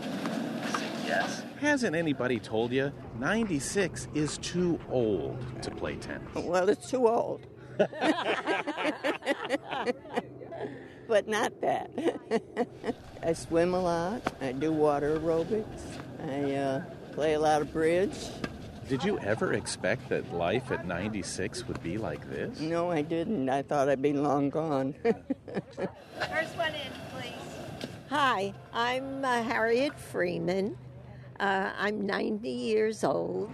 Yes. 1.06 1.44
Hasn't 1.60 1.96
anybody 1.96 2.40
told 2.40 2.72
you 2.72 2.92
96 3.20 4.08
is 4.14 4.38
too 4.40 4.80
old 4.90 5.38
to 5.62 5.72
play 5.72 5.96
tennis? 5.96 6.34
Well, 6.36 6.70
it's 6.70 6.90
too 6.90 7.08
old. 7.08 7.46
but 11.08 11.28
not 11.28 11.60
that. 11.62 11.90
I 13.24 13.34
swim 13.34 13.74
a 13.74 13.80
lot. 13.80 14.34
I 14.42 14.52
do 14.52 14.72
water 14.72 15.20
aerobics. 15.20 15.82
I 16.28 16.56
uh, 16.56 16.84
play 17.12 17.34
a 17.34 17.40
lot 17.40 17.62
of 17.62 17.72
bridge. 17.72 18.18
Did 18.90 19.04
you 19.04 19.18
ever 19.20 19.54
expect 19.54 20.10
that 20.10 20.34
life 20.34 20.72
at 20.72 20.86
96 20.86 21.68
would 21.68 21.82
be 21.82 21.98
like 21.98 22.30
this? 22.30 22.60
No, 22.60 22.92
I 22.92 23.02
didn't. 23.02 23.50
I 23.50 23.62
thought 23.62 23.88
I'd 23.88 24.02
be 24.02 24.14
long 24.14 24.50
gone. 24.50 24.94
First 25.04 26.58
one 26.58 26.74
in, 26.76 26.92
please. 27.12 27.32
Hi, 28.14 28.54
I'm 28.74 29.26
uh, 29.26 29.42
Harriet 29.42 30.00
Freeman. 30.00 30.78
Uh, 31.40 31.72
I'm 31.76 32.06
90 32.06 32.48
years 32.48 33.04
old. 33.04 33.50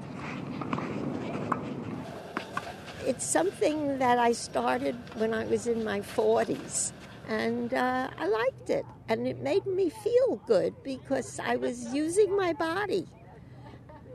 It's 3.07 3.24
something 3.24 3.97
that 3.99 4.20
I 4.20 4.34
started 4.34 4.97
when 5.16 5.34
I 5.34 5.45
was 5.45 5.68
in 5.68 5.82
my 5.86 6.01
40s, 6.01 6.91
and 7.30 7.74
uh, 7.74 8.10
I 8.20 8.28
liked 8.28 8.70
it. 8.70 8.86
And 9.07 9.26
it 9.26 9.39
made 9.39 9.66
me 9.66 9.89
feel 9.89 10.41
good 10.45 10.76
because 10.84 11.39
I 11.39 11.55
was 11.55 11.93
using 11.93 12.36
my 12.36 12.51
body. 12.51 13.07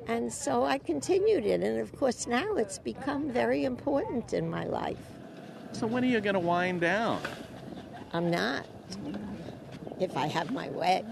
And 0.09 0.31
so 0.31 0.67
I 0.67 0.77
continued 0.77 1.47
it, 1.47 1.63
and 1.63 1.81
of 1.81 1.97
course, 1.97 2.27
now 2.27 2.57
it's 2.57 2.79
become 2.79 3.31
very 3.31 3.65
important 3.65 4.35
in 4.35 4.51
my 4.51 4.67
life. 4.67 5.07
So, 5.73 5.87
when 5.87 6.05
are 6.05 6.07
you 6.07 6.21
going 6.21 6.35
to 6.35 6.41
wind 6.41 6.83
down? 6.83 7.23
I'm 8.13 8.31
not 8.31 8.67
if 10.01 10.17
I 10.17 10.27
have 10.27 10.53
my 10.53 10.69
way. 10.71 11.05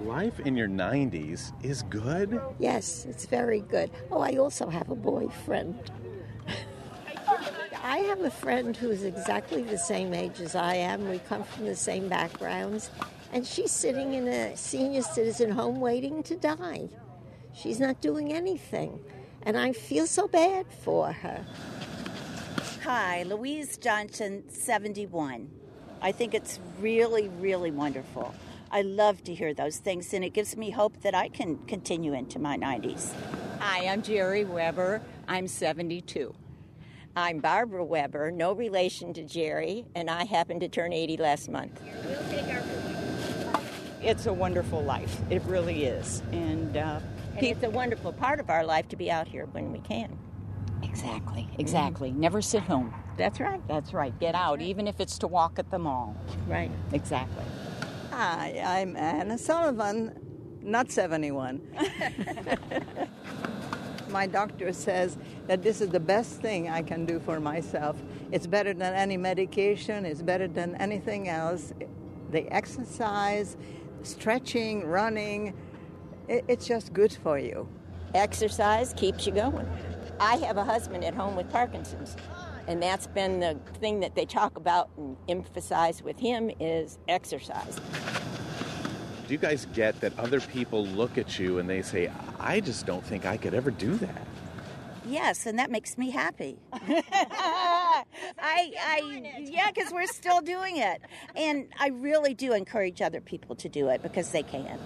Life 0.00 0.40
in 0.40 0.56
your 0.56 0.68
90s 0.68 1.52
is 1.62 1.82
good? 1.82 2.40
Yes, 2.58 3.06
it's 3.08 3.26
very 3.26 3.60
good. 3.60 3.90
Oh, 4.10 4.20
I 4.20 4.36
also 4.36 4.68
have 4.68 4.90
a 4.90 4.96
boyfriend. 4.96 5.90
I 7.82 7.98
have 7.98 8.20
a 8.22 8.30
friend 8.30 8.76
who 8.76 8.90
is 8.90 9.04
exactly 9.04 9.62
the 9.62 9.78
same 9.78 10.14
age 10.14 10.40
as 10.40 10.54
I 10.54 10.74
am. 10.74 11.08
We 11.08 11.18
come 11.20 11.44
from 11.44 11.66
the 11.66 11.76
same 11.76 12.08
backgrounds. 12.08 12.90
And 13.32 13.46
she's 13.46 13.70
sitting 13.70 14.14
in 14.14 14.26
a 14.26 14.56
senior 14.56 15.02
citizen 15.02 15.50
home 15.50 15.80
waiting 15.80 16.22
to 16.24 16.36
die. 16.36 16.88
She's 17.52 17.80
not 17.80 18.00
doing 18.00 18.32
anything. 18.32 19.00
And 19.42 19.56
I 19.56 19.72
feel 19.72 20.06
so 20.06 20.26
bad 20.26 20.66
for 20.82 21.12
her. 21.12 21.44
Hi, 22.84 23.22
Louise 23.24 23.76
Johnson, 23.76 24.44
71. 24.48 25.50
I 26.04 26.12
think 26.12 26.34
it's 26.34 26.60
really, 26.80 27.30
really 27.40 27.70
wonderful. 27.70 28.34
I 28.70 28.82
love 28.82 29.24
to 29.24 29.34
hear 29.34 29.54
those 29.54 29.78
things, 29.78 30.12
and 30.12 30.22
it 30.22 30.34
gives 30.34 30.54
me 30.54 30.68
hope 30.68 31.00
that 31.00 31.14
I 31.14 31.30
can 31.30 31.56
continue 31.66 32.12
into 32.12 32.38
my 32.38 32.58
90s. 32.58 33.14
Hi, 33.58 33.86
I'm 33.86 34.02
Jerry 34.02 34.44
Weber. 34.44 35.00
I'm 35.26 35.48
72. 35.48 36.34
I'm 37.16 37.38
Barbara 37.38 37.82
Weber, 37.82 38.30
no 38.30 38.52
relation 38.52 39.14
to 39.14 39.22
Jerry, 39.22 39.86
and 39.94 40.10
I 40.10 40.26
happened 40.26 40.60
to 40.60 40.68
turn 40.68 40.92
80 40.92 41.16
last 41.16 41.48
month. 41.48 41.80
It's 44.02 44.26
a 44.26 44.32
wonderful 44.34 44.82
life. 44.82 45.22
It 45.30 45.40
really 45.44 45.86
is. 45.86 46.22
And, 46.32 46.76
uh, 46.76 47.00
and 47.34 47.46
it's 47.46 47.62
a 47.62 47.70
wonderful 47.70 48.12
part 48.12 48.40
of 48.40 48.50
our 48.50 48.66
life 48.66 48.90
to 48.90 48.96
be 48.96 49.10
out 49.10 49.26
here 49.26 49.46
when 49.52 49.72
we 49.72 49.78
can. 49.78 50.18
Exactly, 50.84 51.48
exactly. 51.58 52.10
Mm. 52.10 52.16
Never 52.16 52.42
sit 52.42 52.62
home. 52.62 52.94
That's 53.16 53.40
right. 53.40 53.60
That's 53.68 53.92
right. 53.92 54.18
Get 54.20 54.34
out, 54.34 54.58
right. 54.58 54.66
even 54.66 54.86
if 54.86 55.00
it's 55.00 55.18
to 55.18 55.26
walk 55.26 55.58
at 55.58 55.70
the 55.70 55.78
mall. 55.78 56.16
Right. 56.46 56.70
Exactly. 56.92 57.44
Hi, 58.10 58.62
I'm 58.64 58.96
Anna 58.96 59.36
Sullivan, 59.38 60.12
not 60.62 60.92
71. 60.92 61.60
My 64.08 64.26
doctor 64.28 64.72
says 64.72 65.18
that 65.48 65.62
this 65.62 65.80
is 65.80 65.88
the 65.88 65.98
best 65.98 66.40
thing 66.40 66.68
I 66.68 66.82
can 66.82 67.06
do 67.06 67.18
for 67.18 67.40
myself. 67.40 68.00
It's 68.30 68.46
better 68.46 68.72
than 68.72 68.94
any 68.94 69.16
medication, 69.16 70.06
it's 70.06 70.22
better 70.22 70.46
than 70.46 70.76
anything 70.76 71.28
else. 71.28 71.72
The 72.30 72.46
exercise, 72.52 73.56
stretching, 74.02 74.86
running, 74.86 75.54
it's 76.28 76.66
just 76.66 76.92
good 76.92 77.12
for 77.12 77.38
you. 77.38 77.68
Exercise 78.14 78.94
keeps 78.94 79.26
you 79.26 79.32
going. 79.32 79.66
I 80.20 80.36
have 80.36 80.56
a 80.56 80.64
husband 80.64 81.04
at 81.04 81.14
home 81.14 81.36
with 81.36 81.50
Parkinson's, 81.50 82.16
and 82.66 82.82
that's 82.82 83.06
been 83.06 83.40
the 83.40 83.58
thing 83.80 84.00
that 84.00 84.14
they 84.14 84.24
talk 84.24 84.56
about 84.56 84.90
and 84.96 85.16
emphasize 85.28 86.02
with 86.02 86.18
him 86.18 86.50
is 86.60 86.98
exercise. 87.08 87.80
Do 89.26 89.32
you 89.32 89.38
guys 89.38 89.66
get 89.74 90.00
that 90.00 90.18
other 90.18 90.40
people 90.40 90.84
look 90.86 91.16
at 91.18 91.38
you 91.38 91.58
and 91.58 91.68
they 91.68 91.82
say, 91.82 92.10
I 92.38 92.60
just 92.60 92.86
don't 92.86 93.04
think 93.04 93.24
I 93.24 93.36
could 93.36 93.54
ever 93.54 93.70
do 93.70 93.94
that? 93.96 94.26
Yes, 95.06 95.46
and 95.46 95.58
that 95.58 95.70
makes 95.70 95.98
me 95.98 96.10
happy. 96.10 96.56
I, 96.72 98.04
I, 98.38 99.32
yeah, 99.40 99.70
because 99.70 99.92
we're 99.92 100.06
still 100.06 100.40
doing 100.40 100.78
it, 100.78 101.00
and 101.36 101.68
I 101.78 101.88
really 101.88 102.34
do 102.34 102.52
encourage 102.52 103.02
other 103.02 103.20
people 103.20 103.54
to 103.56 103.68
do 103.68 103.88
it 103.88 104.02
because 104.02 104.30
they 104.30 104.42
can. 104.42 104.78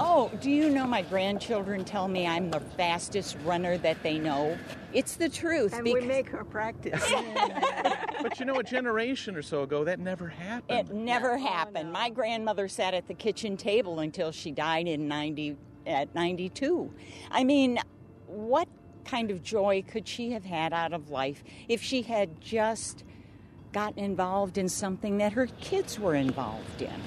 Oh, 0.00 0.30
do 0.40 0.50
you 0.50 0.70
know 0.70 0.86
my 0.86 1.02
grandchildren 1.02 1.84
tell 1.84 2.08
me 2.08 2.26
I'm 2.26 2.50
the 2.50 2.60
fastest 2.60 3.36
runner 3.44 3.78
that 3.78 4.02
they 4.02 4.18
know? 4.18 4.58
It's 4.92 5.16
the 5.16 5.28
truth. 5.28 5.72
And 5.72 5.84
we 5.84 6.00
make 6.00 6.28
her 6.30 6.44
practice. 6.44 7.12
but 8.22 8.38
you 8.40 8.46
know, 8.46 8.56
a 8.56 8.62
generation 8.62 9.36
or 9.36 9.42
so 9.42 9.62
ago, 9.62 9.84
that 9.84 10.00
never 10.00 10.28
happened. 10.28 10.90
It 10.90 10.94
never 10.94 11.38
no, 11.38 11.46
happened. 11.46 11.92
No. 11.92 11.92
My 11.92 12.10
grandmother 12.10 12.66
sat 12.66 12.94
at 12.94 13.06
the 13.06 13.14
kitchen 13.14 13.56
table 13.56 14.00
until 14.00 14.32
she 14.32 14.50
died 14.50 14.88
in 14.88 15.06
90, 15.06 15.56
at 15.86 16.12
92. 16.14 16.92
I 17.30 17.44
mean, 17.44 17.78
what 18.26 18.68
kind 19.04 19.30
of 19.30 19.42
joy 19.42 19.84
could 19.86 20.08
she 20.08 20.32
have 20.32 20.44
had 20.44 20.72
out 20.72 20.92
of 20.92 21.10
life 21.10 21.44
if 21.68 21.82
she 21.82 22.02
had 22.02 22.40
just 22.40 23.04
gotten 23.72 24.02
involved 24.02 24.58
in 24.58 24.68
something 24.68 25.18
that 25.18 25.32
her 25.32 25.46
kids 25.60 26.00
were 26.00 26.14
involved 26.14 26.82
in? 26.82 27.00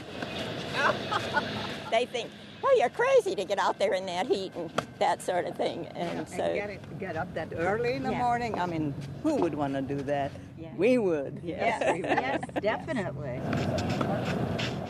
they 1.91 2.05
think 2.05 2.29
oh, 2.67 2.75
you're 2.77 2.89
crazy 2.89 3.35
to 3.35 3.45
get 3.45 3.59
out 3.59 3.79
there 3.79 3.93
in 3.93 4.05
that 4.05 4.27
heat 4.27 4.53
and 4.55 4.71
that 4.99 5.21
sort 5.21 5.45
of 5.45 5.55
thing. 5.55 5.87
And 5.87 6.19
yeah, 6.19 6.37
so 6.37 6.43
and 6.43 6.55
get, 6.55 6.69
it, 6.69 6.99
get 6.99 7.15
up 7.15 7.33
that 7.33 7.49
early 7.55 7.93
in 7.93 8.03
the 8.03 8.11
yeah. 8.11 8.17
morning. 8.17 8.59
I 8.59 8.65
mean, 8.65 8.93
who 9.23 9.35
would 9.35 9.53
want 9.53 9.73
to 9.73 9.81
do 9.81 9.97
that? 10.03 10.31
Yeah. 10.57 10.69
We 10.75 10.97
would. 10.97 11.39
Yes, 11.43 11.81
yes, 11.81 11.99
yes 12.03 12.41
definitely. 12.61 13.39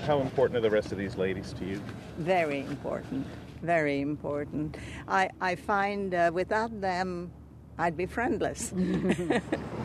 How 0.05 0.21
important 0.21 0.57
are 0.57 0.61
the 0.61 0.69
rest 0.69 0.91
of 0.91 0.97
these 0.97 1.17
ladies 1.17 1.53
to 1.53 1.65
you? 1.65 1.82
Very 2.17 2.61
important. 2.61 3.28
Very 3.61 4.01
important. 4.01 4.78
I, 5.07 5.30
I 5.41 5.55
find 5.55 6.13
uh, 6.13 6.32
without 6.34 6.80
them, 6.80 7.32
I'd 7.78 7.97
be 7.97 8.05
friendless. 8.05 8.73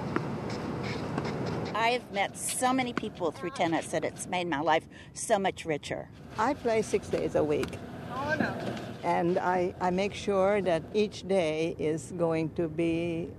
I've 1.83 2.13
met 2.13 2.39
so 2.39 2.73
many 2.73 2.93
people 2.93 3.33
through 3.33 3.51
tennis 3.51 3.89
that 3.89 4.05
it's 4.05 4.29
made 4.29 4.47
my 4.47 4.61
life 4.61 4.85
so 5.15 5.37
much 5.37 5.65
richer. 5.65 6.09
I 6.39 6.55
play 6.55 6.81
six 6.81 7.09
days 7.09 7.35
a 7.35 7.43
week. 7.43 7.67
Oh, 8.15 8.37
no. 8.39 8.55
And 9.03 9.37
I, 9.37 9.75
I 9.81 9.91
make 9.91 10.15
sure 10.15 10.63
that 10.63 10.85
each 10.95 11.27
day 11.27 11.75
is 11.81 12.13
going 12.17 12.51
to 12.51 12.69
be 12.69 13.31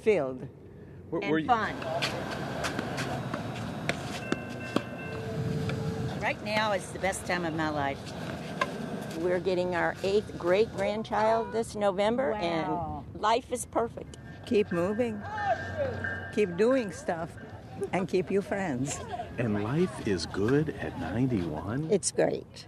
filled 0.00 0.48
and 1.12 1.30
were 1.30 1.44
fun. 1.44 1.74
Right 6.22 6.42
now 6.42 6.72
is 6.72 6.86
the 6.86 7.00
best 7.00 7.26
time 7.26 7.44
of 7.44 7.54
my 7.54 7.68
life. 7.68 7.98
We're 9.18 9.40
getting 9.40 9.74
our 9.74 9.94
eighth 10.02 10.38
great 10.38 10.74
grandchild 10.74 11.52
this 11.52 11.74
November, 11.74 12.32
wow. 12.32 13.04
and 13.12 13.20
life 13.20 13.52
is 13.52 13.66
perfect. 13.66 14.16
Keep 14.46 14.72
moving, 14.72 15.22
keep 16.34 16.56
doing 16.56 16.90
stuff, 16.90 17.28
and 17.92 18.08
keep 18.08 18.30
you 18.30 18.42
friends. 18.42 19.00
And 19.38 19.64
life 19.64 20.06
is 20.06 20.26
good 20.26 20.70
at 20.80 20.98
91? 21.00 21.88
It's 21.90 22.10
great. 22.10 22.66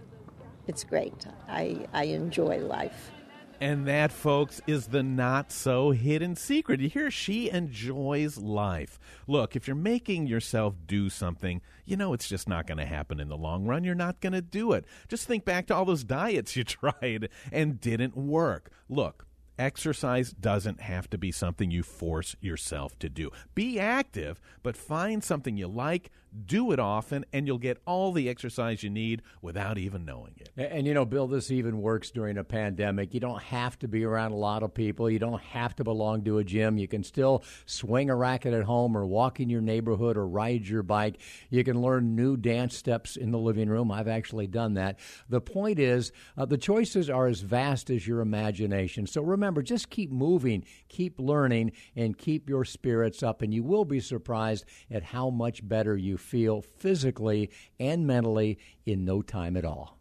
It's 0.67 0.83
great. 0.83 1.25
I, 1.47 1.87
I 1.93 2.05
enjoy 2.05 2.59
life. 2.59 3.11
And 3.59 3.87
that, 3.87 4.11
folks, 4.11 4.61
is 4.67 4.87
the 4.87 5.01
not 5.01 5.51
so 5.51 5.89
hidden 5.89 6.35
secret. 6.35 6.79
You 6.79 6.89
hear 6.89 7.09
she 7.09 7.49
enjoys 7.49 8.37
life. 8.37 8.99
Look, 9.25 9.55
if 9.55 9.65
you're 9.65 9.75
making 9.75 10.27
yourself 10.27 10.75
do 10.85 11.09
something, 11.09 11.61
you 11.83 11.97
know 11.97 12.13
it's 12.13 12.27
just 12.27 12.47
not 12.47 12.67
going 12.67 12.77
to 12.77 12.85
happen 12.85 13.19
in 13.19 13.29
the 13.29 13.37
long 13.37 13.65
run. 13.65 13.83
You're 13.83 13.95
not 13.95 14.19
going 14.19 14.33
to 14.33 14.41
do 14.41 14.73
it. 14.73 14.85
Just 15.07 15.25
think 15.25 15.43
back 15.43 15.65
to 15.67 15.75
all 15.75 15.85
those 15.85 16.03
diets 16.03 16.55
you 16.55 16.63
tried 16.65 17.29
and 17.51 17.81
didn't 17.81 18.15
work. 18.15 18.69
Look, 18.89 19.25
Exercise 19.59 20.31
doesn't 20.31 20.81
have 20.81 21.09
to 21.09 21.17
be 21.17 21.31
something 21.31 21.71
you 21.71 21.81
force 21.83 22.35
yourself 22.41 22.97
to 22.99 23.09
do. 23.09 23.31
Be 23.55 23.79
active, 23.79 24.39
but 24.61 24.77
find 24.77 25.23
something 25.23 25.57
you 25.57 25.67
like, 25.67 26.11
do 26.45 26.71
it 26.71 26.79
often, 26.79 27.25
and 27.33 27.47
you'll 27.47 27.57
get 27.57 27.81
all 27.85 28.11
the 28.11 28.29
exercise 28.29 28.83
you 28.83 28.89
need 28.89 29.21
without 29.41 29.77
even 29.77 30.05
knowing 30.05 30.33
it. 30.37 30.49
And, 30.55 30.67
and, 30.67 30.87
you 30.87 30.93
know, 30.93 31.05
Bill, 31.05 31.27
this 31.27 31.51
even 31.51 31.81
works 31.81 32.11
during 32.11 32.37
a 32.37 32.43
pandemic. 32.43 33.13
You 33.13 33.19
don't 33.19 33.41
have 33.43 33.79
to 33.79 33.87
be 33.87 34.03
around 34.03 34.31
a 34.31 34.37
lot 34.37 34.63
of 34.63 34.73
people. 34.73 35.09
You 35.09 35.19
don't 35.19 35.41
have 35.41 35.75
to 35.77 35.83
belong 35.83 36.23
to 36.25 36.37
a 36.37 36.43
gym. 36.43 36.77
You 36.77 36.87
can 36.87 37.03
still 37.03 37.43
swing 37.65 38.09
a 38.09 38.15
racket 38.15 38.53
at 38.53 38.63
home 38.63 38.95
or 38.95 39.05
walk 39.05 39.39
in 39.39 39.49
your 39.49 39.61
neighborhood 39.61 40.17
or 40.17 40.27
ride 40.27 40.67
your 40.67 40.83
bike. 40.83 41.19
You 41.49 41.63
can 41.63 41.81
learn 41.81 42.15
new 42.15 42.37
dance 42.37 42.75
steps 42.75 43.15
in 43.15 43.31
the 43.31 43.39
living 43.39 43.69
room. 43.69 43.91
I've 43.91 44.07
actually 44.07 44.47
done 44.47 44.73
that. 44.75 44.99
The 45.29 45.41
point 45.41 45.79
is, 45.79 46.11
uh, 46.37 46.45
the 46.45 46.57
choices 46.57 47.09
are 47.09 47.27
as 47.27 47.41
vast 47.41 47.89
as 47.89 48.07
your 48.07 48.21
imagination. 48.21 49.07
So 49.07 49.21
remember, 49.21 49.61
just 49.61 49.89
keep 49.89 50.11
moving, 50.11 50.65
keep 50.89 51.19
learning, 51.19 51.71
and 51.95 52.17
keep 52.17 52.49
your 52.49 52.65
spirits 52.65 53.23
up, 53.23 53.41
and 53.41 53.53
you 53.53 53.63
will 53.63 53.85
be 53.85 53.99
surprised 53.99 54.65
at 54.91 55.03
how 55.03 55.29
much 55.29 55.67
better 55.67 55.95
you 55.95 56.16
feel 56.17 56.61
physically 56.61 57.49
and 57.79 58.05
mentally 58.05 58.57
in 58.85 59.05
no 59.05 59.21
time 59.21 59.55
at 59.55 59.65
all. 59.65 59.97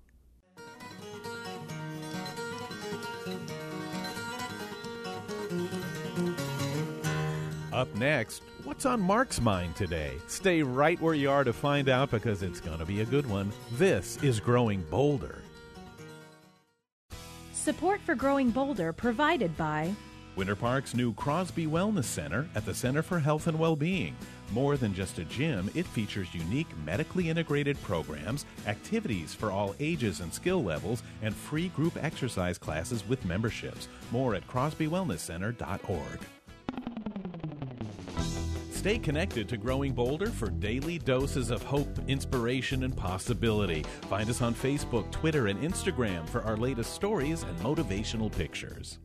Up 7.72 7.94
next, 7.94 8.42
what's 8.64 8.86
on 8.86 9.00
Mark's 9.00 9.38
mind 9.38 9.76
today? 9.76 10.14
Stay 10.28 10.62
right 10.62 10.98
where 10.98 11.12
you 11.12 11.30
are 11.30 11.44
to 11.44 11.52
find 11.52 11.90
out 11.90 12.10
because 12.10 12.42
it's 12.42 12.58
going 12.58 12.78
to 12.78 12.86
be 12.86 13.02
a 13.02 13.04
good 13.04 13.28
one. 13.28 13.52
This 13.72 14.16
is 14.22 14.40
Growing 14.40 14.80
Bolder. 14.90 15.42
Support 17.52 18.00
for 18.00 18.14
Growing 18.14 18.50
Bolder 18.50 18.94
provided 18.94 19.54
by 19.58 19.94
Winter 20.36 20.56
Park's 20.56 20.94
new 20.94 21.12
Crosby 21.14 21.66
Wellness 21.66 22.04
Center 22.04 22.48
at 22.54 22.64
the 22.64 22.72
Center 22.72 23.02
for 23.02 23.18
Health 23.18 23.46
and 23.46 23.58
Well-Being. 23.58 24.16
More 24.52 24.76
than 24.76 24.94
just 24.94 25.18
a 25.18 25.24
gym, 25.24 25.70
it 25.74 25.86
features 25.86 26.34
unique 26.34 26.68
medically 26.84 27.28
integrated 27.28 27.80
programs, 27.82 28.46
activities 28.66 29.34
for 29.34 29.50
all 29.50 29.74
ages 29.80 30.20
and 30.20 30.32
skill 30.32 30.62
levels, 30.62 31.02
and 31.22 31.34
free 31.34 31.68
group 31.68 32.02
exercise 32.02 32.58
classes 32.58 33.06
with 33.08 33.24
memberships. 33.24 33.88
More 34.12 34.34
at 34.34 34.46
crosbywellnesscenter.org. 34.48 36.20
Stay 38.70 38.98
connected 38.98 39.48
to 39.48 39.56
Growing 39.56 39.92
Bolder 39.92 40.28
for 40.28 40.48
daily 40.48 40.98
doses 40.98 41.50
of 41.50 41.60
hope, 41.64 41.88
inspiration, 42.06 42.84
and 42.84 42.96
possibility. 42.96 43.82
Find 44.02 44.30
us 44.30 44.42
on 44.42 44.54
Facebook, 44.54 45.10
Twitter, 45.10 45.48
and 45.48 45.60
Instagram 45.60 46.28
for 46.28 46.42
our 46.42 46.56
latest 46.56 46.94
stories 46.94 47.42
and 47.42 47.58
motivational 47.58 48.30
pictures. 48.30 49.00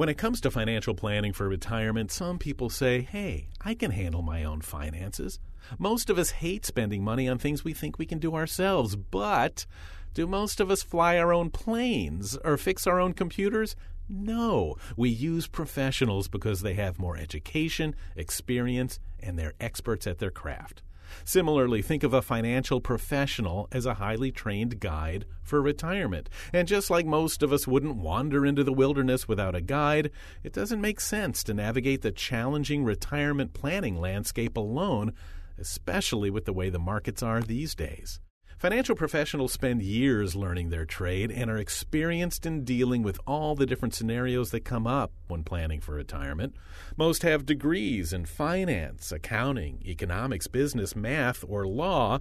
When 0.00 0.08
it 0.08 0.16
comes 0.16 0.40
to 0.40 0.50
financial 0.50 0.94
planning 0.94 1.34
for 1.34 1.46
retirement, 1.46 2.10
some 2.10 2.38
people 2.38 2.70
say, 2.70 3.02
hey, 3.02 3.48
I 3.60 3.74
can 3.74 3.90
handle 3.90 4.22
my 4.22 4.44
own 4.44 4.62
finances. 4.62 5.38
Most 5.78 6.08
of 6.08 6.18
us 6.18 6.30
hate 6.30 6.64
spending 6.64 7.04
money 7.04 7.28
on 7.28 7.36
things 7.36 7.64
we 7.64 7.74
think 7.74 7.98
we 7.98 8.06
can 8.06 8.18
do 8.18 8.34
ourselves, 8.34 8.96
but 8.96 9.66
do 10.14 10.26
most 10.26 10.58
of 10.58 10.70
us 10.70 10.82
fly 10.82 11.18
our 11.18 11.34
own 11.34 11.50
planes 11.50 12.38
or 12.42 12.56
fix 12.56 12.86
our 12.86 12.98
own 12.98 13.12
computers? 13.12 13.76
No, 14.08 14.76
we 14.96 15.10
use 15.10 15.46
professionals 15.46 16.28
because 16.28 16.62
they 16.62 16.72
have 16.72 16.98
more 16.98 17.18
education, 17.18 17.94
experience, 18.16 19.00
and 19.22 19.38
they're 19.38 19.52
experts 19.60 20.06
at 20.06 20.18
their 20.18 20.30
craft. 20.30 20.80
Similarly, 21.24 21.82
think 21.82 22.02
of 22.02 22.14
a 22.14 22.22
financial 22.22 22.80
professional 22.80 23.68
as 23.72 23.86
a 23.86 23.94
highly 23.94 24.30
trained 24.30 24.80
guide 24.80 25.26
for 25.42 25.60
retirement. 25.60 26.28
And 26.52 26.68
just 26.68 26.90
like 26.90 27.06
most 27.06 27.42
of 27.42 27.52
us 27.52 27.66
wouldn't 27.66 27.96
wander 27.96 28.46
into 28.46 28.64
the 28.64 28.72
wilderness 28.72 29.28
without 29.28 29.54
a 29.54 29.60
guide, 29.60 30.10
it 30.42 30.52
doesn't 30.52 30.80
make 30.80 31.00
sense 31.00 31.42
to 31.44 31.54
navigate 31.54 32.02
the 32.02 32.12
challenging 32.12 32.84
retirement 32.84 33.52
planning 33.52 34.00
landscape 34.00 34.56
alone, 34.56 35.12
especially 35.58 36.30
with 36.30 36.44
the 36.44 36.52
way 36.52 36.70
the 36.70 36.78
markets 36.78 37.22
are 37.22 37.42
these 37.42 37.74
days. 37.74 38.20
Financial 38.60 38.94
professionals 38.94 39.54
spend 39.54 39.80
years 39.80 40.36
learning 40.36 40.68
their 40.68 40.84
trade 40.84 41.30
and 41.30 41.50
are 41.50 41.56
experienced 41.56 42.44
in 42.44 42.62
dealing 42.62 43.02
with 43.02 43.18
all 43.26 43.54
the 43.54 43.64
different 43.64 43.94
scenarios 43.94 44.50
that 44.50 44.66
come 44.66 44.86
up 44.86 45.12
when 45.28 45.42
planning 45.42 45.80
for 45.80 45.94
retirement. 45.94 46.54
Most 46.94 47.22
have 47.22 47.46
degrees 47.46 48.12
in 48.12 48.26
finance, 48.26 49.12
accounting, 49.12 49.82
economics, 49.86 50.46
business, 50.46 50.94
math, 50.94 51.42
or 51.48 51.66
law, 51.66 52.18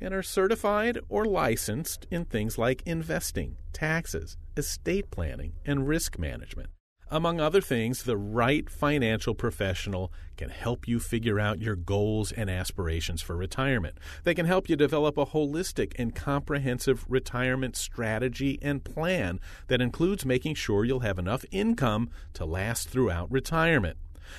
and 0.00 0.12
are 0.12 0.24
certified 0.24 0.98
or 1.08 1.24
licensed 1.24 2.04
in 2.10 2.24
things 2.24 2.58
like 2.58 2.82
investing, 2.84 3.56
taxes, 3.72 4.36
estate 4.56 5.12
planning, 5.12 5.52
and 5.64 5.86
risk 5.86 6.18
management. 6.18 6.68
Among 7.08 7.40
other 7.40 7.60
things, 7.60 8.02
the 8.02 8.16
right 8.16 8.68
financial 8.68 9.32
professional 9.32 10.12
can 10.36 10.50
help 10.50 10.88
you 10.88 10.98
figure 10.98 11.38
out 11.38 11.62
your 11.62 11.76
goals 11.76 12.32
and 12.32 12.50
aspirations 12.50 13.22
for 13.22 13.36
retirement. 13.36 13.96
They 14.24 14.34
can 14.34 14.46
help 14.46 14.68
you 14.68 14.74
develop 14.74 15.16
a 15.16 15.26
holistic 15.26 15.92
and 16.00 16.16
comprehensive 16.16 17.04
retirement 17.08 17.76
strategy 17.76 18.58
and 18.60 18.82
plan 18.82 19.38
that 19.68 19.80
includes 19.80 20.26
making 20.26 20.56
sure 20.56 20.84
you'll 20.84 21.00
have 21.00 21.18
enough 21.18 21.44
income 21.52 22.10
to 22.34 22.44
last 22.44 22.88
throughout 22.88 23.30
retirement. 23.30 23.98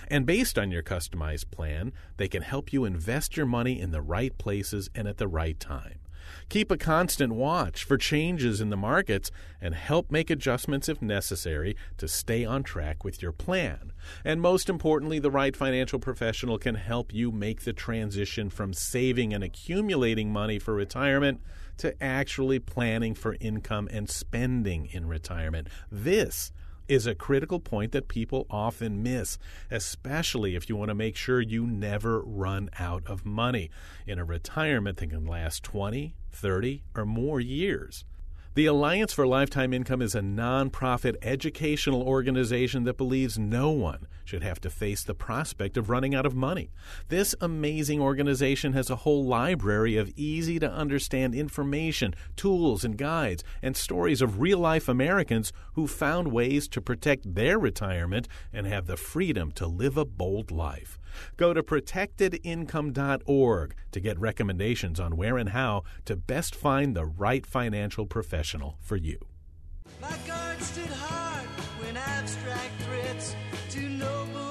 And 0.09 0.25
based 0.25 0.59
on 0.59 0.69
your 0.69 0.83
customized 0.83 1.49
plan, 1.51 1.93
they 2.17 2.27
can 2.27 2.43
help 2.43 2.73
you 2.73 2.83
invest 2.83 3.37
your 3.37 3.45
money 3.45 3.79
in 3.79 3.91
the 3.91 4.01
right 4.01 4.37
places 4.37 4.89
and 4.93 5.07
at 5.07 5.17
the 5.17 5.29
right 5.29 5.57
time. 5.57 5.99
Keep 6.49 6.71
a 6.71 6.77
constant 6.77 7.33
watch 7.33 7.83
for 7.83 7.97
changes 7.97 8.61
in 8.61 8.69
the 8.69 8.77
markets 8.77 9.31
and 9.61 9.75
help 9.75 10.11
make 10.11 10.29
adjustments 10.29 10.89
if 10.89 11.01
necessary 11.01 11.75
to 11.97 12.07
stay 12.07 12.45
on 12.45 12.63
track 12.63 13.03
with 13.03 13.21
your 13.21 13.31
plan. 13.31 13.91
And 14.23 14.41
most 14.41 14.69
importantly, 14.69 15.19
the 15.19 15.31
right 15.31 15.55
financial 15.55 15.99
professional 15.99 16.57
can 16.57 16.75
help 16.75 17.13
you 17.13 17.31
make 17.31 17.61
the 17.61 17.73
transition 17.73 18.49
from 18.49 18.73
saving 18.73 19.33
and 19.33 19.43
accumulating 19.43 20.31
money 20.31 20.59
for 20.59 20.73
retirement 20.73 21.41
to 21.77 22.01
actually 22.03 22.59
planning 22.59 23.13
for 23.13 23.37
income 23.39 23.87
and 23.91 24.09
spending 24.09 24.87
in 24.87 25.07
retirement. 25.07 25.67
This 25.91 26.51
is 26.87 27.05
a 27.05 27.15
critical 27.15 27.59
point 27.59 27.91
that 27.91 28.07
people 28.07 28.45
often 28.49 29.03
miss, 29.03 29.37
especially 29.69 30.55
if 30.55 30.69
you 30.69 30.75
want 30.75 30.89
to 30.89 30.95
make 30.95 31.15
sure 31.15 31.41
you 31.41 31.65
never 31.65 32.21
run 32.21 32.69
out 32.79 33.03
of 33.05 33.25
money 33.25 33.69
in 34.05 34.19
a 34.19 34.25
retirement 34.25 34.97
that 34.97 35.09
can 35.09 35.25
last 35.25 35.63
20, 35.63 36.15
30, 36.31 36.83
or 36.95 37.05
more 37.05 37.39
years. 37.39 38.05
The 38.57 38.65
Alliance 38.65 39.13
for 39.13 39.25
Lifetime 39.27 39.71
Income 39.71 40.01
is 40.01 40.15
a 40.15 40.21
nonprofit 40.21 41.17
educational 41.21 42.01
organization 42.01 42.85
that 42.85 42.97
believes 42.97 43.37
no 43.37 43.69
one 43.69 44.07
should 44.25 44.41
have 44.41 44.59
to 44.61 44.71
face 44.71 45.03
the 45.03 45.13
prospect 45.13 45.77
of 45.77 45.91
running 45.91 46.15
out 46.15 46.25
of 46.25 46.33
money. 46.33 46.71
This 47.07 47.35
amazing 47.39 48.01
organization 48.01 48.73
has 48.73 48.89
a 48.89 48.95
whole 48.95 49.23
library 49.23 49.95
of 49.95 50.11
easy 50.15 50.57
to 50.57 50.71
understand 50.71 51.35
information, 51.35 52.15
tools, 52.35 52.83
and 52.83 52.97
guides, 52.97 53.43
and 53.61 53.77
stories 53.77 54.23
of 54.23 54.39
real 54.39 54.57
life 54.57 54.89
Americans 54.89 55.53
who 55.73 55.85
found 55.85 56.31
ways 56.31 56.67
to 56.69 56.81
protect 56.81 57.35
their 57.35 57.59
retirement 57.59 58.27
and 58.51 58.65
have 58.65 58.87
the 58.87 58.97
freedom 58.97 59.51
to 59.51 59.67
live 59.67 59.97
a 59.97 60.05
bold 60.05 60.49
life. 60.49 60.97
Go 61.37 61.53
to 61.53 61.61
protectedincome.org 61.61 63.75
to 63.91 63.99
get 63.99 64.19
recommendations 64.19 64.99
on 64.99 65.15
where 65.15 65.37
and 65.37 65.49
how 65.49 65.83
to 66.05 66.15
best 66.15 66.55
find 66.55 66.95
the 66.95 67.05
right 67.05 67.45
financial 67.45 68.07
professional 68.07 68.46
for 68.79 68.95
you. 68.95 69.19
My 70.01 70.15
guard 70.25 70.61
stood 70.61 70.89
hard 70.89 71.47
when 71.81 71.97
abstract 71.97 72.81
threats 72.83 73.35
noble 73.71 73.71
to 73.71 73.89
neglect. 73.89 74.46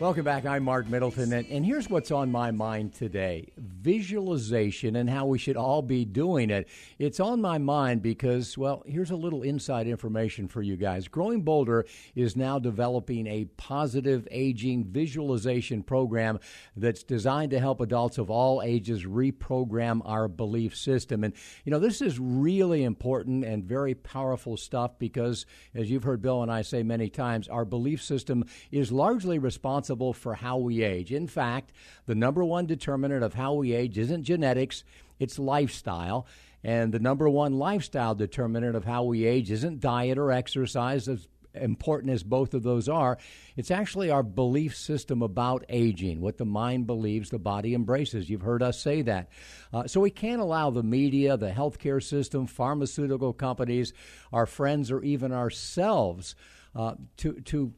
Welcome 0.00 0.24
back. 0.24 0.46
I'm 0.46 0.62
Mark 0.64 0.88
Middleton, 0.88 1.30
and, 1.34 1.46
and, 1.48 1.62
here's 1.62 1.90
what's 1.90 2.10
on 2.10 2.32
my 2.32 2.52
mind 2.52 2.94
today 2.94 3.48
visualization 3.58 4.96
and 4.96 5.10
how 5.10 5.26
we 5.26 5.38
should 5.38 5.58
all 5.58 5.82
be 5.82 6.06
doing 6.06 6.48
it. 6.48 6.68
It's 6.98 7.20
on 7.20 7.42
my 7.42 7.58
mind 7.58 8.00
because, 8.00 8.56
well, 8.56 8.82
here's 8.86 9.10
a 9.10 9.16
little 9.16 9.42
inside 9.42 9.86
information 9.86 10.48
for 10.48 10.62
you 10.62 10.78
guys. 10.78 11.06
Growing 11.06 11.42
Bolder 11.42 11.84
is 12.14 12.34
now 12.34 12.58
developing 12.58 13.26
a 13.26 13.44
positive 13.58 14.26
aging 14.30 14.84
visualization 14.84 15.82
program 15.82 16.40
that's 16.76 17.02
designed 17.02 17.50
to 17.50 17.60
help 17.60 17.82
adults 17.82 18.16
of 18.16 18.30
all 18.30 18.62
ages 18.62 19.04
reprogram 19.04 20.00
our 20.06 20.28
belief 20.28 20.74
system. 20.76 21.24
And, 21.24 21.34
you 21.64 21.70
know, 21.70 21.78
this 21.78 22.00
is 22.00 22.18
really 22.18 22.84
important 22.84 23.44
and 23.44 23.64
very 23.64 23.94
powerful 23.94 24.56
stuff 24.56 24.98
because, 24.98 25.44
as 25.74 25.90
you've 25.90 26.04
heard 26.04 26.22
Bill 26.22 26.42
and 26.42 26.50
I 26.50 26.62
say 26.62 26.82
many 26.82 27.10
times, 27.10 27.48
our 27.48 27.66
belief 27.66 28.02
system 28.02 28.46
is 28.70 28.90
largely 28.90 29.38
responsible 29.38 29.89
responsible 29.90 30.12
for 30.12 30.34
how 30.34 30.58
we 30.58 30.82
age. 30.82 31.12
In 31.12 31.26
fact, 31.26 31.72
the 32.06 32.14
number 32.14 32.44
one 32.44 32.66
determinant 32.66 33.24
of 33.24 33.34
how 33.34 33.54
we 33.54 33.72
age 33.72 33.98
isn't 33.98 34.24
genetics, 34.24 34.84
it's 35.18 35.38
lifestyle. 35.38 36.26
And 36.62 36.92
the 36.92 37.00
number 37.00 37.28
one 37.28 37.58
lifestyle 37.58 38.14
determinant 38.14 38.76
of 38.76 38.84
how 38.84 39.04
we 39.04 39.24
age 39.24 39.50
isn't 39.50 39.80
diet 39.80 40.18
or 40.18 40.30
exercise, 40.30 41.08
as 41.08 41.26
important 41.54 42.12
as 42.12 42.22
both 42.22 42.54
of 42.54 42.62
those 42.62 42.88
are. 42.88 43.18
It's 43.56 43.70
actually 43.70 44.10
our 44.10 44.22
belief 44.22 44.76
system 44.76 45.22
about 45.22 45.64
aging, 45.68 46.20
what 46.20 46.36
the 46.36 46.44
mind 46.44 46.86
believes 46.86 47.30
the 47.30 47.38
body 47.38 47.74
embraces. 47.74 48.28
You've 48.28 48.42
heard 48.42 48.62
us 48.62 48.78
say 48.80 49.02
that. 49.02 49.30
Uh, 49.72 49.86
so 49.86 50.00
we 50.00 50.10
can't 50.10 50.40
allow 50.40 50.70
the 50.70 50.84
media, 50.84 51.36
the 51.36 51.50
healthcare 51.50 52.02
system, 52.02 52.46
pharmaceutical 52.46 53.32
companies, 53.32 53.92
our 54.32 54.46
friends, 54.46 54.90
or 54.90 55.02
even 55.02 55.32
ourselves. 55.32 56.36
Uh, 56.72 56.94
to 57.16 57.32
to 57.40 57.72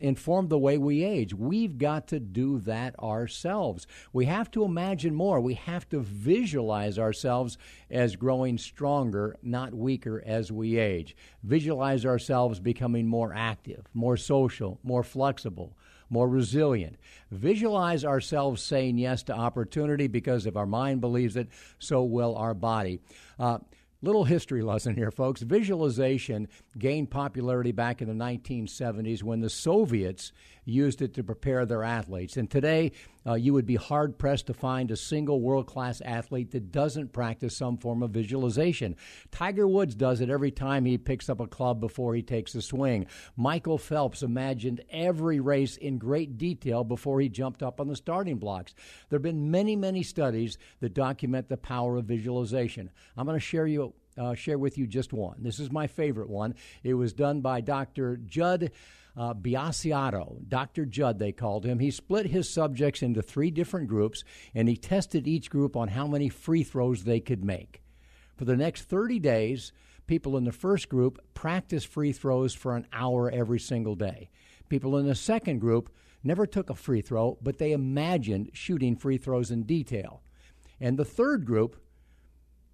inform 0.00 0.48
the 0.48 0.58
way 0.58 0.78
we 0.78 1.04
age. 1.04 1.34
We've 1.34 1.78
got 1.78 2.06
to 2.08 2.20
do 2.20 2.58
that 2.60 2.98
ourselves. 2.98 3.86
We 4.12 4.26
have 4.26 4.50
to 4.52 4.64
imagine 4.64 5.14
more. 5.14 5.40
We 5.40 5.54
have 5.54 5.88
to 5.90 6.00
visualize 6.00 6.98
ourselves 6.98 7.58
as 7.90 8.16
growing 8.16 8.58
stronger, 8.58 9.36
not 9.42 9.74
weaker 9.74 10.22
as 10.24 10.52
we 10.52 10.78
age. 10.78 11.16
Visualize 11.42 12.04
ourselves 12.04 12.60
becoming 12.60 13.06
more 13.06 13.32
active, 13.34 13.86
more 13.94 14.16
social, 14.16 14.78
more 14.82 15.02
flexible, 15.02 15.76
more 16.10 16.28
resilient. 16.28 16.96
Visualize 17.30 18.04
ourselves 18.04 18.62
saying 18.62 18.98
yes 18.98 19.22
to 19.24 19.32
opportunity 19.32 20.08
because 20.08 20.46
if 20.46 20.56
our 20.56 20.66
mind 20.66 21.00
believes 21.00 21.36
it, 21.36 21.48
so 21.78 22.02
will 22.02 22.36
our 22.36 22.54
body. 22.54 23.00
Uh, 23.38 23.58
Little 24.02 24.24
history 24.24 24.62
lesson 24.62 24.94
here, 24.94 25.10
folks. 25.10 25.42
Visualization 25.42 26.48
gained 26.78 27.10
popularity 27.10 27.72
back 27.72 28.00
in 28.00 28.08
the 28.08 28.24
1970s 28.24 29.22
when 29.22 29.40
the 29.40 29.50
Soviets 29.50 30.32
used 30.64 31.02
it 31.02 31.12
to 31.14 31.22
prepare 31.22 31.66
their 31.66 31.82
athletes. 31.82 32.38
And 32.38 32.50
today, 32.50 32.92
uh, 33.26 33.34
you 33.34 33.52
would 33.52 33.66
be 33.66 33.76
hard 33.76 34.18
pressed 34.18 34.46
to 34.46 34.54
find 34.54 34.90
a 34.90 34.96
single 34.96 35.40
world 35.40 35.66
class 35.66 36.00
athlete 36.02 36.50
that 36.52 36.72
doesn't 36.72 37.12
practice 37.12 37.56
some 37.56 37.76
form 37.76 38.02
of 38.02 38.10
visualization. 38.10 38.96
Tiger 39.30 39.66
Woods 39.66 39.94
does 39.94 40.20
it 40.20 40.30
every 40.30 40.50
time 40.50 40.84
he 40.84 40.98
picks 40.98 41.28
up 41.28 41.40
a 41.40 41.46
club 41.46 41.80
before 41.80 42.14
he 42.14 42.22
takes 42.22 42.54
a 42.54 42.62
swing. 42.62 43.06
Michael 43.36 43.78
Phelps 43.78 44.22
imagined 44.22 44.82
every 44.90 45.40
race 45.40 45.76
in 45.76 45.98
great 45.98 46.38
detail 46.38 46.84
before 46.84 47.20
he 47.20 47.28
jumped 47.28 47.62
up 47.62 47.80
on 47.80 47.88
the 47.88 47.96
starting 47.96 48.38
blocks. 48.38 48.74
There 49.08 49.16
have 49.18 49.22
been 49.22 49.50
many, 49.50 49.76
many 49.76 50.02
studies 50.02 50.58
that 50.80 50.94
document 50.94 51.48
the 51.48 51.56
power 51.56 51.96
of 51.96 52.04
visualization. 52.06 52.90
I'm 53.16 53.26
going 53.26 53.36
to 53.36 53.44
share 53.44 53.66
you 53.66 53.94
uh, 54.18 54.34
share 54.34 54.58
with 54.58 54.76
you 54.76 54.86
just 54.86 55.12
one. 55.12 55.36
This 55.38 55.58
is 55.58 55.70
my 55.70 55.86
favorite 55.86 56.28
one. 56.28 56.54
It 56.82 56.94
was 56.94 57.12
done 57.12 57.40
by 57.40 57.60
Dr. 57.60 58.18
Judd 58.18 58.72
uh, 59.20 59.34
Biasiotto, 59.34 60.48
Dr. 60.48 60.86
Judd, 60.86 61.18
they 61.18 61.30
called 61.30 61.66
him. 61.66 61.78
He 61.78 61.90
split 61.90 62.24
his 62.24 62.48
subjects 62.48 63.02
into 63.02 63.20
three 63.20 63.50
different 63.50 63.86
groups 63.86 64.24
and 64.54 64.66
he 64.66 64.78
tested 64.78 65.28
each 65.28 65.50
group 65.50 65.76
on 65.76 65.88
how 65.88 66.06
many 66.06 66.30
free 66.30 66.62
throws 66.62 67.04
they 67.04 67.20
could 67.20 67.44
make. 67.44 67.82
For 68.38 68.46
the 68.46 68.56
next 68.56 68.84
30 68.84 69.18
days, 69.18 69.72
people 70.06 70.38
in 70.38 70.44
the 70.44 70.52
first 70.52 70.88
group 70.88 71.22
practiced 71.34 71.88
free 71.88 72.12
throws 72.12 72.54
for 72.54 72.74
an 72.74 72.86
hour 72.94 73.30
every 73.30 73.60
single 73.60 73.94
day. 73.94 74.30
People 74.70 74.96
in 74.96 75.06
the 75.06 75.14
second 75.14 75.58
group 75.58 75.94
never 76.24 76.46
took 76.46 76.70
a 76.70 76.74
free 76.74 77.02
throw, 77.02 77.36
but 77.42 77.58
they 77.58 77.72
imagined 77.72 78.48
shooting 78.54 78.96
free 78.96 79.18
throws 79.18 79.50
in 79.50 79.64
detail. 79.64 80.22
And 80.80 80.98
the 80.98 81.04
third 81.04 81.44
group 81.44 81.76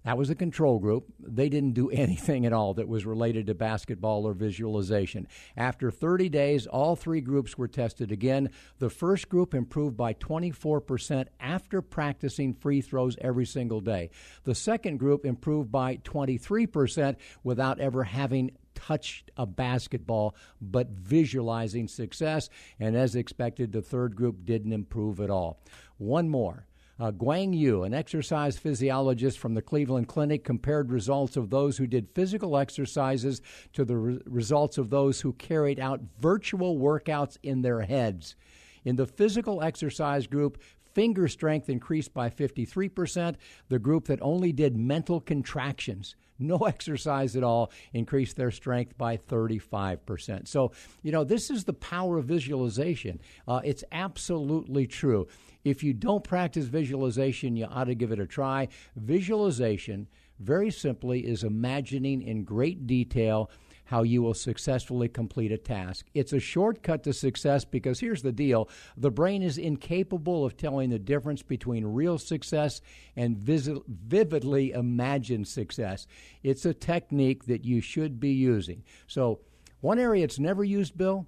that 0.07 0.17
was 0.17 0.29
a 0.29 0.35
control 0.35 0.79
group. 0.79 1.11
They 1.19 1.49
didn't 1.49 1.73
do 1.73 1.89
anything 1.91 2.45
at 2.45 2.53
all 2.53 2.73
that 2.75 2.87
was 2.87 3.05
related 3.05 3.47
to 3.47 3.53
basketball 3.53 4.25
or 4.25 4.31
visualization. 4.31 5.27
After 5.57 5.91
30 5.91 6.29
days, 6.29 6.65
all 6.65 6.95
three 6.95 7.19
groups 7.19 7.57
were 7.57 7.67
tested 7.67 8.09
again. 8.13 8.51
The 8.79 8.89
first 8.89 9.27
group 9.27 9.53
improved 9.53 9.97
by 9.97 10.13
24% 10.13 11.25
after 11.41 11.81
practicing 11.81 12.53
free 12.53 12.79
throws 12.79 13.17
every 13.19 13.45
single 13.45 13.81
day. 13.81 14.09
The 14.45 14.55
second 14.55 14.95
group 14.95 15.25
improved 15.25 15.73
by 15.73 15.97
23% 15.97 17.17
without 17.43 17.81
ever 17.81 18.05
having 18.05 18.51
touched 18.75 19.29
a 19.35 19.45
basketball, 19.45 20.35
but 20.61 20.87
visualizing 20.91 21.89
success. 21.89 22.49
And 22.79 22.95
as 22.95 23.17
expected, 23.17 23.73
the 23.73 23.81
third 23.81 24.15
group 24.15 24.45
didn't 24.45 24.71
improve 24.71 25.19
at 25.19 25.29
all. 25.29 25.59
One 25.97 26.29
more. 26.29 26.65
Uh, 26.99 27.11
Guang 27.11 27.55
Yue, 27.55 27.83
an 27.83 27.93
exercise 27.93 28.57
physiologist 28.57 29.37
from 29.37 29.53
the 29.53 29.61
Cleveland 29.61 30.07
Clinic, 30.07 30.43
compared 30.43 30.91
results 30.91 31.37
of 31.37 31.51
those 31.51 31.77
who 31.77 31.85
did 31.85 32.09
physical 32.15 32.57
exercises 32.57 33.41
to 33.73 33.85
the 33.85 33.95
re- 33.95 34.19
results 34.25 34.79
of 34.79 34.89
those 34.89 35.21
who 35.21 35.33
carried 35.33 35.79
out 35.79 36.01
virtual 36.19 36.79
workouts 36.79 37.37
in 37.43 37.61
their 37.61 37.81
heads. 37.81 38.35
In 38.83 38.95
the 38.95 39.05
physical 39.05 39.61
exercise 39.61 40.25
group, 40.25 40.59
finger 40.93 41.27
strength 41.27 41.69
increased 41.69 42.15
by 42.15 42.31
53%. 42.31 43.35
The 43.69 43.77
group 43.77 44.05
that 44.05 44.19
only 44.23 44.51
did 44.51 44.75
mental 44.75 45.21
contractions, 45.21 46.15
no 46.39 46.57
exercise 46.67 47.35
at 47.35 47.43
all, 47.43 47.71
increased 47.93 48.35
their 48.35 48.51
strength 48.51 48.97
by 48.97 49.17
35%. 49.17 50.47
So, 50.47 50.71
you 51.03 51.11
know, 51.11 51.23
this 51.23 51.49
is 51.49 51.63
the 51.63 51.73
power 51.73 52.17
of 52.17 52.25
visualization. 52.25 53.19
Uh, 53.47 53.61
it's 53.63 53.83
absolutely 53.91 54.87
true. 54.87 55.27
If 55.63 55.83
you 55.83 55.93
don't 55.93 56.23
practice 56.23 56.65
visualization, 56.65 57.55
you 57.55 57.65
ought 57.65 57.85
to 57.85 57.95
give 57.95 58.11
it 58.11 58.19
a 58.19 58.25
try. 58.25 58.69
Visualization, 58.95 60.07
very 60.39 60.71
simply, 60.71 61.25
is 61.25 61.43
imagining 61.43 62.21
in 62.21 62.43
great 62.43 62.87
detail 62.87 63.49
how 63.87 64.03
you 64.03 64.21
will 64.21 64.33
successfully 64.33 65.07
complete 65.07 65.51
a 65.51 65.57
task. 65.57 66.05
It's 66.13 66.33
a 66.33 66.39
shortcut 66.39 67.03
to 67.03 67.13
success 67.13 67.63
because 67.63 68.01
here's 68.01 68.21
the 68.21 68.33
deal 68.33 68.69
the 68.97 69.11
brain 69.11 69.41
is 69.41 69.57
incapable 69.57 70.45
of 70.45 70.57
telling 70.57 70.89
the 70.89 70.99
difference 70.99 71.41
between 71.41 71.85
real 71.85 72.17
success 72.17 72.81
and 73.15 73.37
vis- 73.37 73.69
vividly 73.87 74.71
imagined 74.71 75.47
success. 75.47 76.05
It's 76.43 76.65
a 76.65 76.73
technique 76.73 77.45
that 77.45 77.63
you 77.63 77.79
should 77.79 78.19
be 78.19 78.31
using. 78.31 78.83
So, 79.07 79.39
one 79.79 79.99
area 79.99 80.23
it's 80.23 80.39
never 80.39 80.63
used, 80.63 80.97
Bill, 80.97 81.27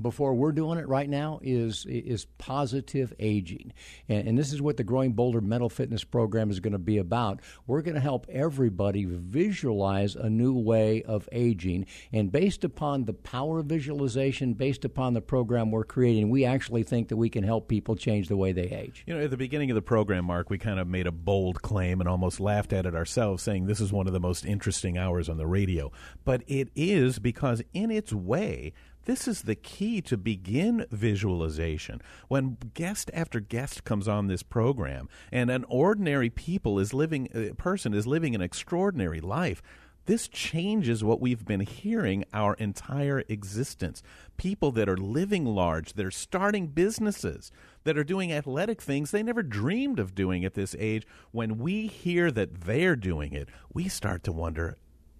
before 0.00 0.34
we're 0.34 0.52
doing 0.52 0.78
it 0.78 0.88
right 0.88 1.08
now 1.08 1.40
is 1.42 1.86
is 1.86 2.26
positive 2.38 3.12
aging, 3.18 3.72
and, 4.08 4.28
and, 4.28 4.38
this 4.38 4.52
is 4.52 4.62
what 4.62 4.76
the 4.76 4.84
Growing 4.84 5.12
Bolder 5.12 5.40
Mental 5.40 5.68
Fitness 5.68 6.04
Program 6.04 6.50
is 6.50 6.60
going 6.60 6.72
to 6.72 6.78
be 6.78 6.98
about. 6.98 7.40
We're 7.66 7.82
going 7.82 7.94
to 7.94 8.00
help 8.00 8.26
everybody 8.28 9.04
visualize 9.04 10.14
a 10.14 10.30
new 10.30 10.54
way 10.54 11.02
of 11.02 11.28
aging, 11.32 11.86
and 12.12 12.30
based 12.30 12.64
upon 12.64 13.04
the 13.04 13.12
power 13.12 13.60
of 13.60 13.66
visualization, 13.66 14.54
based 14.54 14.84
upon 14.84 15.14
the 15.14 15.20
program 15.20 15.70
we're 15.70 15.84
creating, 15.84 16.30
we 16.30 16.44
actually 16.44 16.82
think 16.82 17.08
that 17.08 17.16
we 17.16 17.28
can 17.28 17.44
help 17.44 17.68
people 17.68 17.96
change 17.96 18.28
the 18.28 18.36
way 18.36 18.52
they 18.52 18.68
age. 18.70 19.04
You 19.06 19.14
know, 19.14 19.24
at 19.24 19.30
the 19.30 19.36
beginning 19.36 19.70
of 19.70 19.74
the 19.74 19.82
program, 19.82 20.24
Mark, 20.24 20.50
we 20.50 20.58
kind 20.58 20.78
of 20.78 20.86
made 20.86 21.06
a 21.06 21.12
bold 21.12 21.62
claim 21.62 22.00
and 22.00 22.08
almost 22.08 22.40
laughed 22.40 22.72
at 22.72 22.86
it 22.86 22.94
ourselves, 22.94 23.42
saying 23.42 23.66
this 23.66 23.80
is 23.80 23.92
one 23.92 24.06
of 24.06 24.12
the 24.12 24.20
most 24.20 24.44
interesting 24.44 24.96
hours 24.98 25.28
on 25.28 25.36
the 25.36 25.46
radio, 25.46 25.90
but 26.24 26.42
it 26.46 26.68
is 26.74 27.18
because 27.18 27.62
in 27.72 27.90
its 27.90 28.12
way 28.12 28.72
this 29.08 29.26
is 29.26 29.42
the 29.42 29.54
key 29.54 30.02
to 30.02 30.18
begin 30.18 30.84
visualization. 30.90 32.02
When 32.28 32.58
guest 32.74 33.10
after 33.14 33.40
guest 33.40 33.82
comes 33.82 34.06
on 34.06 34.26
this 34.26 34.42
program 34.42 35.08
and 35.32 35.50
an 35.50 35.64
ordinary 35.66 36.28
people 36.28 36.78
is 36.78 36.92
living 36.92 37.54
person 37.56 37.94
is 37.94 38.06
living 38.06 38.34
an 38.34 38.42
extraordinary 38.42 39.22
life, 39.22 39.62
this 40.04 40.28
changes 40.28 41.02
what 41.02 41.22
we've 41.22 41.46
been 41.46 41.60
hearing 41.60 42.24
our 42.34 42.52
entire 42.56 43.24
existence. 43.30 44.02
People 44.36 44.72
that 44.72 44.90
are 44.90 44.96
living 44.98 45.46
large, 45.46 45.94
that 45.94 46.04
are 46.04 46.10
starting 46.10 46.66
businesses, 46.66 47.50
that 47.84 47.96
are 47.96 48.04
doing 48.04 48.30
athletic 48.30 48.82
things 48.82 49.10
they 49.10 49.22
never 49.22 49.42
dreamed 49.42 49.98
of 49.98 50.14
doing 50.14 50.44
at 50.44 50.52
this 50.52 50.76
age. 50.78 51.06
When 51.30 51.56
we 51.56 51.86
hear 51.86 52.30
that 52.32 52.60
they're 52.60 52.94
doing 52.94 53.32
it, 53.32 53.48
we 53.72 53.88
start 53.88 54.22
to 54.24 54.32
wonder 54.32 54.76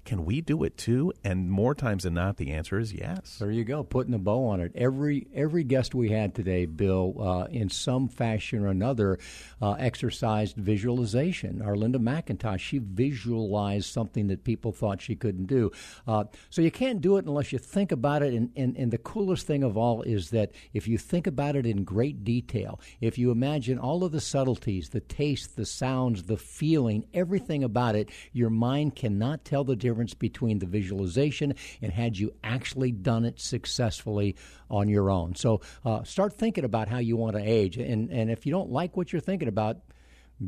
Can 0.08 0.24
we 0.24 0.40
do 0.40 0.64
it 0.64 0.78
too? 0.78 1.12
And 1.22 1.50
more 1.50 1.74
times 1.74 2.04
than 2.04 2.14
not, 2.14 2.38
the 2.38 2.50
answer 2.52 2.78
is 2.78 2.94
yes. 2.94 3.36
There 3.38 3.50
you 3.50 3.62
go, 3.62 3.82
putting 3.82 4.14
a 4.14 4.18
bow 4.18 4.46
on 4.46 4.58
it. 4.58 4.72
Every 4.74 5.26
every 5.34 5.64
guest 5.64 5.94
we 5.94 6.08
had 6.08 6.34
today, 6.34 6.64
Bill, 6.64 7.14
uh, 7.20 7.44
in 7.50 7.68
some 7.68 8.08
fashion 8.08 8.64
or 8.64 8.68
another, 8.68 9.18
uh, 9.60 9.72
exercised 9.72 10.56
visualization. 10.56 11.60
Arlinda 11.62 11.96
McIntosh, 11.96 12.60
she 12.60 12.78
visualized 12.78 13.92
something 13.92 14.28
that 14.28 14.44
people 14.44 14.72
thought 14.72 15.02
she 15.02 15.14
couldn't 15.14 15.44
do. 15.44 15.70
Uh, 16.06 16.24
so 16.48 16.62
you 16.62 16.70
can't 16.70 17.02
do 17.02 17.18
it 17.18 17.26
unless 17.26 17.52
you 17.52 17.58
think 17.58 17.92
about 17.92 18.22
it. 18.22 18.32
And, 18.32 18.50
and, 18.56 18.78
and 18.78 18.90
the 18.90 18.96
coolest 18.96 19.46
thing 19.46 19.62
of 19.62 19.76
all 19.76 20.00
is 20.00 20.30
that 20.30 20.52
if 20.72 20.88
you 20.88 20.96
think 20.96 21.26
about 21.26 21.54
it 21.54 21.66
in 21.66 21.84
great 21.84 22.24
detail, 22.24 22.80
if 23.02 23.18
you 23.18 23.30
imagine 23.30 23.78
all 23.78 24.02
of 24.02 24.12
the 24.12 24.22
subtleties, 24.22 24.88
the 24.88 25.00
taste, 25.00 25.56
the 25.56 25.66
sounds, 25.66 26.22
the 26.22 26.38
feeling, 26.38 27.04
everything 27.12 27.62
about 27.62 27.94
it, 27.94 28.08
your 28.32 28.48
mind 28.48 28.96
cannot 28.96 29.44
tell 29.44 29.64
the 29.64 29.76
difference 29.76 29.97
difference 29.98 30.14
between 30.14 30.60
the 30.60 30.66
visualization 30.66 31.52
and 31.82 31.92
had 31.92 32.16
you 32.16 32.32
actually 32.44 32.92
done 32.92 33.24
it 33.24 33.40
successfully 33.40 34.36
on 34.70 34.88
your 34.88 35.10
own. 35.10 35.34
So 35.34 35.60
uh, 35.84 36.04
start 36.04 36.32
thinking 36.32 36.64
about 36.64 36.86
how 36.88 36.98
you 36.98 37.16
want 37.16 37.34
to 37.34 37.42
age. 37.42 37.78
And, 37.78 38.08
and 38.10 38.30
if 38.30 38.46
you 38.46 38.52
don't 38.52 38.70
like 38.70 38.96
what 38.96 39.12
you're 39.12 39.20
thinking 39.20 39.48
about, 39.48 39.78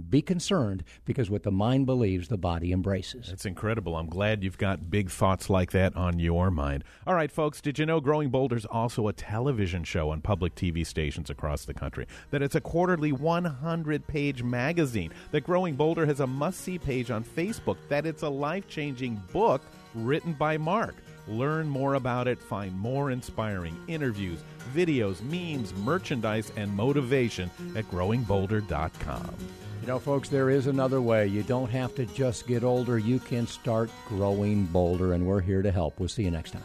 be 0.08 0.22
concerned 0.22 0.84
because 1.04 1.30
what 1.30 1.42
the 1.42 1.50
mind 1.50 1.86
believes, 1.86 2.28
the 2.28 2.38
body 2.38 2.72
embraces. 2.72 3.28
That's 3.28 3.46
incredible. 3.46 3.96
I'm 3.96 4.08
glad 4.08 4.44
you've 4.44 4.58
got 4.58 4.90
big 4.90 5.10
thoughts 5.10 5.50
like 5.50 5.72
that 5.72 5.96
on 5.96 6.18
your 6.18 6.50
mind. 6.50 6.84
All 7.06 7.14
right, 7.14 7.30
folks, 7.30 7.60
did 7.60 7.78
you 7.78 7.86
know 7.86 8.00
Growing 8.00 8.30
Bolder 8.30 8.56
is 8.56 8.66
also 8.66 9.08
a 9.08 9.12
television 9.12 9.84
show 9.84 10.10
on 10.10 10.20
public 10.20 10.54
TV 10.54 10.86
stations 10.86 11.30
across 11.30 11.64
the 11.64 11.74
country? 11.74 12.06
That 12.30 12.42
it's 12.42 12.54
a 12.54 12.60
quarterly 12.60 13.12
100 13.12 14.06
page 14.06 14.42
magazine? 14.42 15.12
That 15.32 15.42
Growing 15.42 15.74
Bolder 15.74 16.06
has 16.06 16.20
a 16.20 16.26
must 16.26 16.60
see 16.60 16.78
page 16.78 17.10
on 17.10 17.24
Facebook? 17.24 17.76
That 17.88 18.06
it's 18.06 18.22
a 18.22 18.28
life 18.28 18.68
changing 18.68 19.20
book 19.32 19.62
written 19.94 20.32
by 20.32 20.56
Mark? 20.56 20.94
Learn 21.26 21.68
more 21.68 21.94
about 21.94 22.26
it, 22.26 22.40
find 22.42 22.76
more 22.78 23.10
inspiring 23.10 23.76
interviews, 23.86 24.40
videos, 24.74 25.22
memes, 25.22 25.74
merchandise, 25.74 26.52
and 26.56 26.74
motivation 26.74 27.50
at 27.76 27.88
growingbolder.com. 27.90 29.34
You 29.80 29.86
know, 29.86 29.98
folks, 29.98 30.28
there 30.28 30.50
is 30.50 30.66
another 30.66 31.00
way. 31.00 31.26
You 31.26 31.42
don't 31.42 31.70
have 31.70 31.94
to 31.94 32.04
just 32.04 32.46
get 32.46 32.64
older, 32.64 32.98
you 32.98 33.18
can 33.18 33.46
start 33.46 33.90
growing 34.08 34.66
bolder, 34.66 35.14
and 35.14 35.26
we're 35.26 35.40
here 35.40 35.62
to 35.62 35.70
help. 35.70 35.98
We'll 35.98 36.08
see 36.08 36.24
you 36.24 36.30
next 36.30 36.50
time. 36.50 36.62